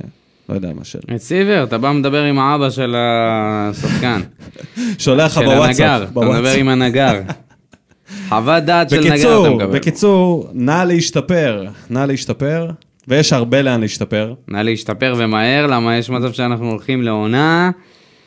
לא 0.50 0.56
יודע 0.56 0.74
מה, 0.74 0.84
של... 0.84 1.00
את 1.16 1.22
סיבר, 1.22 1.64
אתה 1.64 1.78
בא 1.78 1.92
מדבר 1.92 2.24
עם 2.24 2.40
האבא 2.40 2.70
של 2.70 2.96
השחקן. 2.98 4.22
שולח 4.98 5.26
לך 5.26 5.34
של 5.34 5.46
בוואטסאפ. 5.46 5.80
הנגר, 5.80 6.04
אתה 6.04 6.20
מדבר. 6.20 6.54
עם 6.54 6.70
הנגר. 6.70 7.22
חוות 8.30 8.64
דעת 8.64 8.90
של 8.90 9.00
נגר 9.00 9.42
אתה 9.42 9.50
מקבל. 9.50 9.78
בקיצור, 9.78 10.50
נא 10.54 10.84
להשתפר, 10.88 11.66
נא 11.90 12.00
להשתפר, 12.00 12.70
ויש 13.08 13.34
הרבה 13.34 13.62
לאן 13.62 13.82
להשתפר, 13.82 14.34
נא 14.48 14.58
להשתפר 14.58 15.16
ומהר, 15.18 15.68
למה 15.68 15.98
יש 15.98 16.10
מצב 16.10 16.32
שאנחנו 16.32 16.70
הולכים 16.70 17.02
לעונה, 17.02 17.72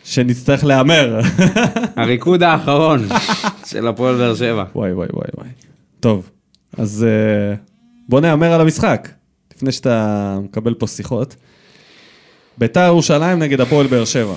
שנצטרך 0.05 0.65
להמר. 0.65 1.21
הריקוד 1.97 2.43
האחרון 2.43 3.07
של 3.67 3.87
הפועל 3.87 4.17
באר 4.17 4.35
שבע. 4.35 4.65
וואי 4.75 4.93
וואי 4.93 5.09
וואי 5.13 5.29
וואי. 5.39 5.49
טוב, 6.01 6.31
אז 6.79 7.07
אה, 7.09 7.55
בוא 8.09 8.21
נהמר 8.21 8.53
על 8.53 8.61
המשחק, 8.61 9.09
לפני 9.63 9.73
שאתה 9.73 10.39
מקבל 10.45 10.75
פה 10.75 10.87
שיחות. 10.87 11.37
ביתר 12.59 12.81
ירושלים 12.87 13.39
נגד 13.39 13.61
הפועל 13.61 13.87
באר 13.87 14.05
שבע. 14.05 14.35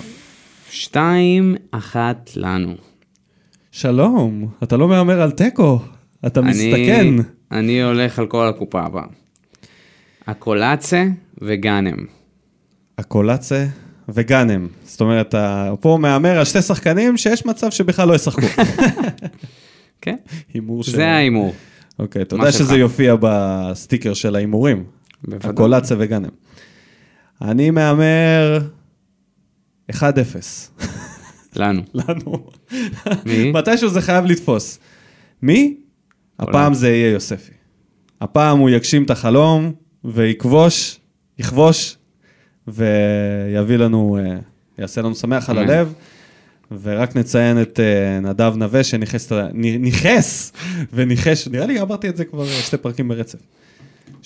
שתיים, 0.69 1.55
אחת 1.71 2.29
לנו. 2.35 2.73
שלום, 3.71 4.47
אתה 4.63 4.77
לא 4.77 4.87
מהמר 4.87 5.21
על 5.21 5.31
תיקו, 5.31 5.79
אתה 6.27 6.39
אני- 6.39 6.49
מסתכן. 6.49 7.13
אני 7.51 7.83
הולך 7.83 8.19
על 8.19 8.27
כל 8.27 8.47
הקופה 8.47 8.81
הבאה. 8.85 9.03
הקולאצה 10.27 11.05
וגאנם. 11.41 12.05
הקולאצה 12.97 13.65
וגאנם. 14.09 14.67
זאת 14.83 15.01
אומרת, 15.01 15.35
פה 15.79 15.97
מהמר 16.01 16.37
על 16.37 16.45
שתי 16.45 16.61
שחקנים 16.61 17.17
שיש 17.17 17.45
מצב 17.45 17.71
שבכלל 17.71 18.07
לא 18.07 18.13
ישחקו. 18.13 18.63
כן? 20.01 20.15
הימור 20.53 20.83
של... 20.83 20.91
זה 20.91 21.07
ההימור. 21.07 21.53
אוקיי, 21.99 22.21
אתה 22.21 22.35
יודע? 22.35 22.51
שזה 22.51 22.75
יופיע 22.77 23.15
בסטיקר 23.21 24.13
של 24.13 24.35
ההימורים. 24.35 24.83
בוודאי. 25.23 25.49
הקולאצה 25.49 25.95
וגאנם. 25.97 26.29
אני 27.41 27.71
מהמר 27.71 28.59
1-0. 29.91 29.93
לנו. 31.55 31.81
לנו. 32.07 32.47
מי? 33.25 33.51
מתישהו 33.51 33.89
זה 33.89 34.01
חייב 34.01 34.25
לתפוס. 34.25 34.79
מי? 35.41 35.77
הפעם. 36.39 36.73
זה 36.73 36.89
יהיה 36.89 37.11
יוספי. 37.11 37.51
הפעם 38.21 38.59
הוא 38.59 38.69
יגשים 38.69 39.03
את 39.03 39.09
החלום 39.09 39.73
ויכבוש, 40.05 40.99
יכבוש, 41.39 41.97
ויביא 42.67 43.77
לנו, 43.77 44.17
אה, 44.19 44.37
יעשה 44.77 45.01
לנו 45.01 45.15
שמח 45.15 45.49
על. 45.49 45.57
הלב. 45.57 45.93
ורק 46.81 47.15
נציין 47.15 47.61
את 47.61 47.79
אה, 47.79 48.19
נדב 48.19 48.53
נווה 48.55 48.83
שניכס, 48.83 49.31
ניכס 49.53 50.51
וניחש, 50.93 51.47
נראה 51.47 51.65
לי 51.65 51.81
אמרתי 51.81 52.09
את 52.09 52.17
זה 52.17 52.25
כבר 52.25 52.45
שתי 52.47 52.77
פרקים 52.77 53.07
ברצף, 53.07 53.39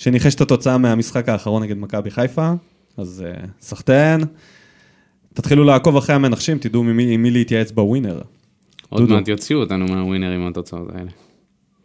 שניחש 0.00 0.34
את 0.34 0.40
התוצאה 0.40 0.78
מהמשחק 0.78 1.28
האחרון 1.28 1.62
נגד 1.62 1.78
מכבי 1.78 2.10
חיפה, 2.10 2.52
אז 2.96 3.24
אה, 3.26 3.44
סחטיין. 3.60 4.20
תתחילו 5.34 5.64
לעקוב 5.64 5.96
אחרי 5.96 6.14
המנחשים, 6.14 6.58
תדעו 6.58 6.82
עם 6.82 6.96
מי 6.96 7.30
להתייעץ 7.30 7.70
בווינר. 7.70 8.20
עוד 8.88 9.02
דודו. 9.02 9.14
מעט 9.14 9.28
יוציאו 9.28 9.60
אותנו 9.60 9.86
מהווינר 9.86 10.30
עם 10.30 10.46
התוצאות 10.46 10.88
האלה. 10.94 11.10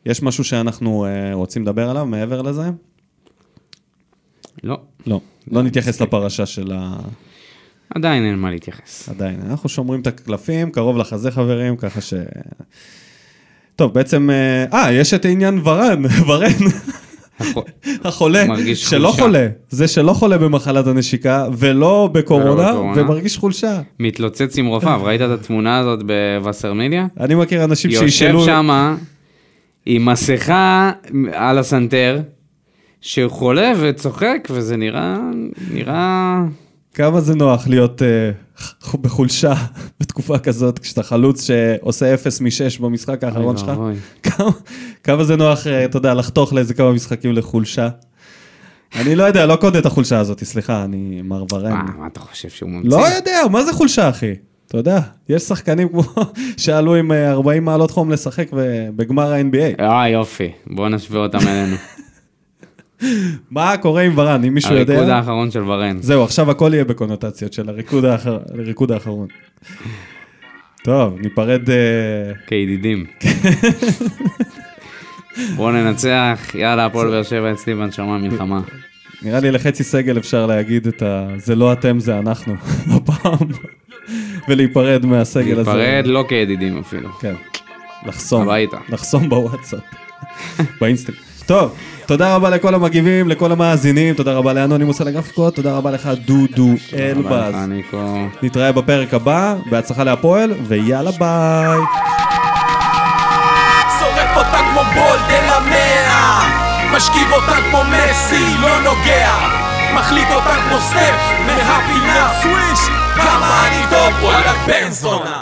יש 0.05 0.23
משהו 0.23 0.43
שאנחנו 0.43 1.05
אה, 1.05 1.33
רוצים 1.33 1.61
לדבר 1.61 1.89
עליו 1.89 2.05
מעבר 2.05 2.41
לזה? 2.41 2.69
לא, 4.63 4.79
לא. 5.07 5.21
לא 5.51 5.63
נתייחס 5.63 6.01
לפרשה 6.01 6.45
של 6.45 6.71
ה... 6.75 6.95
עדיין 7.95 8.23
אין 8.23 8.35
מה 8.35 8.51
להתייחס. 8.51 9.09
עדיין. 9.09 9.39
אנחנו 9.49 9.69
שומרים 9.69 10.01
את 10.01 10.07
הקלפים, 10.07 10.71
קרוב 10.71 10.97
לחזה 10.97 11.31
חברים, 11.31 11.77
ככה 11.77 12.01
ש... 12.01 12.13
טוב, 13.75 13.93
בעצם... 13.93 14.29
אה, 14.29 14.65
אה, 14.73 14.93
יש 14.93 15.13
את 15.13 15.25
עניין 15.25 15.61
ורן, 15.63 16.03
ורן, 16.27 16.51
החולה, 18.03 18.45
מרגיש 18.47 18.83
שלא 18.83 19.07
חולשה. 19.07 19.23
חולה. 19.23 19.47
זה 19.69 19.87
שלא 19.87 20.13
חולה 20.13 20.37
במחלת 20.37 20.87
הנשיקה, 20.87 21.47
ולא 21.57 22.09
בקורונה. 22.11 22.75
ומרגיש 22.95 23.37
חולשה. 23.37 23.81
מתלוצץ 23.99 24.57
עם 24.57 24.65
רופאיו, 24.65 25.01
ראית 25.03 25.21
את 25.21 25.29
התמונה 25.29 25.77
הזאת 25.77 25.99
בווסרמיליה? 26.03 27.07
אני 27.19 27.35
מכיר 27.35 27.63
אנשים 27.63 27.91
יושב 27.91 28.07
שישאלו... 28.07 28.45
שמה 28.45 28.95
עם 29.85 30.05
מסכה 30.05 30.91
על 31.33 31.57
הסנטר, 31.57 32.19
שהוא 33.01 33.31
חולה 33.31 33.71
וצוחק, 33.79 34.47
וזה 34.51 34.77
נראה, 34.77 35.17
נראה... 35.71 36.39
כמה 36.95 37.21
זה 37.21 37.35
נוח 37.35 37.67
להיות 37.67 38.01
uh, 38.01 38.97
בחולשה 38.97 39.53
בתקופה 39.99 40.37
כזאת, 40.37 40.79
כשאתה 40.79 41.03
חלוץ 41.03 41.43
שעושה 41.43 42.13
0 42.13 42.41
מ-6 42.41 42.81
במשחק 42.81 43.23
האחרון 43.23 43.57
שלך? 43.57 43.71
כמה, 44.23 44.49
כמה 45.03 45.23
זה 45.23 45.35
נוח, 45.35 45.67
אה, 45.67 45.85
אתה 45.85 45.97
יודע, 45.97 46.13
לחתוך 46.13 46.53
לאיזה 46.53 46.73
כמה 46.73 46.91
משחקים 46.91 47.31
לחולשה? 47.31 47.89
אני 48.95 49.15
לא 49.15 49.23
יודע, 49.23 49.45
לא 49.45 49.55
קונה 49.55 49.79
את 49.79 49.85
החולשה 49.85 50.19
הזאת, 50.19 50.43
סליחה, 50.43 50.83
אני 50.83 51.21
מר 51.21 51.45
ורן. 51.53 51.71
מה, 51.71 51.83
מה 51.97 52.07
אתה 52.07 52.19
חושב 52.19 52.49
שהוא 52.49 52.69
ממציא? 52.69 52.89
לא 52.89 53.05
יודע, 53.05 53.41
מה 53.51 53.63
זה 53.63 53.73
חולשה, 53.73 54.09
אחי? 54.09 54.33
אתה 54.67 54.77
יודע, 54.77 54.99
יש 55.29 55.43
שחקנים 55.43 55.89
כמו 55.89 56.03
שעלו 56.57 56.95
עם 56.95 57.11
אה, 57.11 57.31
40 57.31 57.65
מעלות 57.65 57.91
חום 57.91 58.11
לשחק 58.11 58.47
בגמר 58.95 59.33
ה-NBA. 59.33 59.81
אה, 59.81 60.09
יופי. 60.09 60.51
בוא 60.67 60.89
נשווה 60.89 61.19
אותם 61.19 61.39
אלינו. 61.47 61.75
מה 63.51 63.77
קורה 63.77 64.01
עם 64.01 64.17
ורן, 64.17 64.43
אם 64.43 64.53
מישהו 64.53 64.75
יודע? 64.75 64.93
הריקוד 64.93 65.09
האחרון 65.09 65.51
של 65.51 65.63
ורן. 65.63 65.97
זהו, 66.01 66.23
עכשיו 66.23 66.51
הכל 66.51 66.71
יהיה 66.73 66.83
בקונוטציות 66.85 67.53
של 67.53 67.69
הריקוד, 67.69 68.05
האחר... 68.05 68.39
הריקוד 68.53 68.91
האחרון. 68.91 69.27
טוב, 70.83 71.19
ניפרד... 71.19 71.69
אה, 71.69 71.75
כידידים. 72.47 73.05
בואו 75.55 75.71
ננצח, 75.71 76.51
יאללה, 76.55 76.85
הפועל 76.85 77.07
באר 77.07 77.23
שבע 77.23 77.51
אצלי 77.51 77.75
בנשמה 77.75 78.17
מלחמה. 78.17 78.61
נראה 79.21 79.39
לי 79.39 79.51
לחצי 79.51 79.83
סגל 79.83 80.17
אפשר 80.17 80.45
להגיד 80.45 80.87
את 80.87 81.01
ה... 81.01 81.27
זה 81.37 81.55
לא 81.55 81.73
אתם, 81.73 81.99
זה 81.99 82.19
אנחנו, 82.19 82.53
הפעם. 82.95 83.47
ולהיפרד 84.47 85.05
מהסגל 85.05 85.59
הזה. 85.59 85.73
להיפרד 85.73 86.07
לא 86.07 86.25
כידידים 86.29 86.79
אפילו. 86.79 87.09
כן. 87.09 87.33
לחסום. 88.05 88.41
הביתה. 88.41 88.77
לחסום 88.89 89.29
בוואטסאפ. 89.29 89.79
באינסטגרם. 90.81 91.34
טוב, 91.45 91.75
תודה 92.05 92.35
רבה 92.35 92.49
לכל 92.49 92.75
המגיבים, 92.75 93.29
לכל 93.29 93.51
המאזינים, 93.51 94.15
תודה 94.15 94.33
רבה 94.33 94.53
לאנונימוס 94.53 95.01
על 95.01 95.07
הגרפיקות, 95.07 95.55
תודה 95.55 95.77
רבה 95.77 95.91
לך 95.91 96.09
דודו 96.25 96.69
אלבז. 96.99 97.55
נתראה 98.43 98.71
בפרק 98.71 99.13
הבא, 99.13 99.55
בהצלחה 99.69 100.03
להפועל, 100.03 100.53
ויאללה 100.67 101.11
ביי. 101.11 101.79
שורף 103.99 104.37
אותה 104.37 104.57
כמו 104.71 104.81
בולד 104.93 105.29
אל 105.29 105.49
המאה 105.49 106.65
משכיב 106.95 107.31
אותה 107.31 107.55
כמו 107.69 107.79
מסי, 107.83 108.45
לא 108.61 108.81
נוגע. 108.81 109.31
מחליט 109.95 110.27
אותה 110.35 110.55
כמו 110.69 110.79
סטף 110.79 111.31
מהפינה. 111.45 112.31
סוויש 112.41 112.79
כמה 113.15 113.67
אני 113.67 113.83
טוב, 113.89 114.23
וואלה 114.23 114.53
בן 114.67 114.91
זונה 114.91 115.37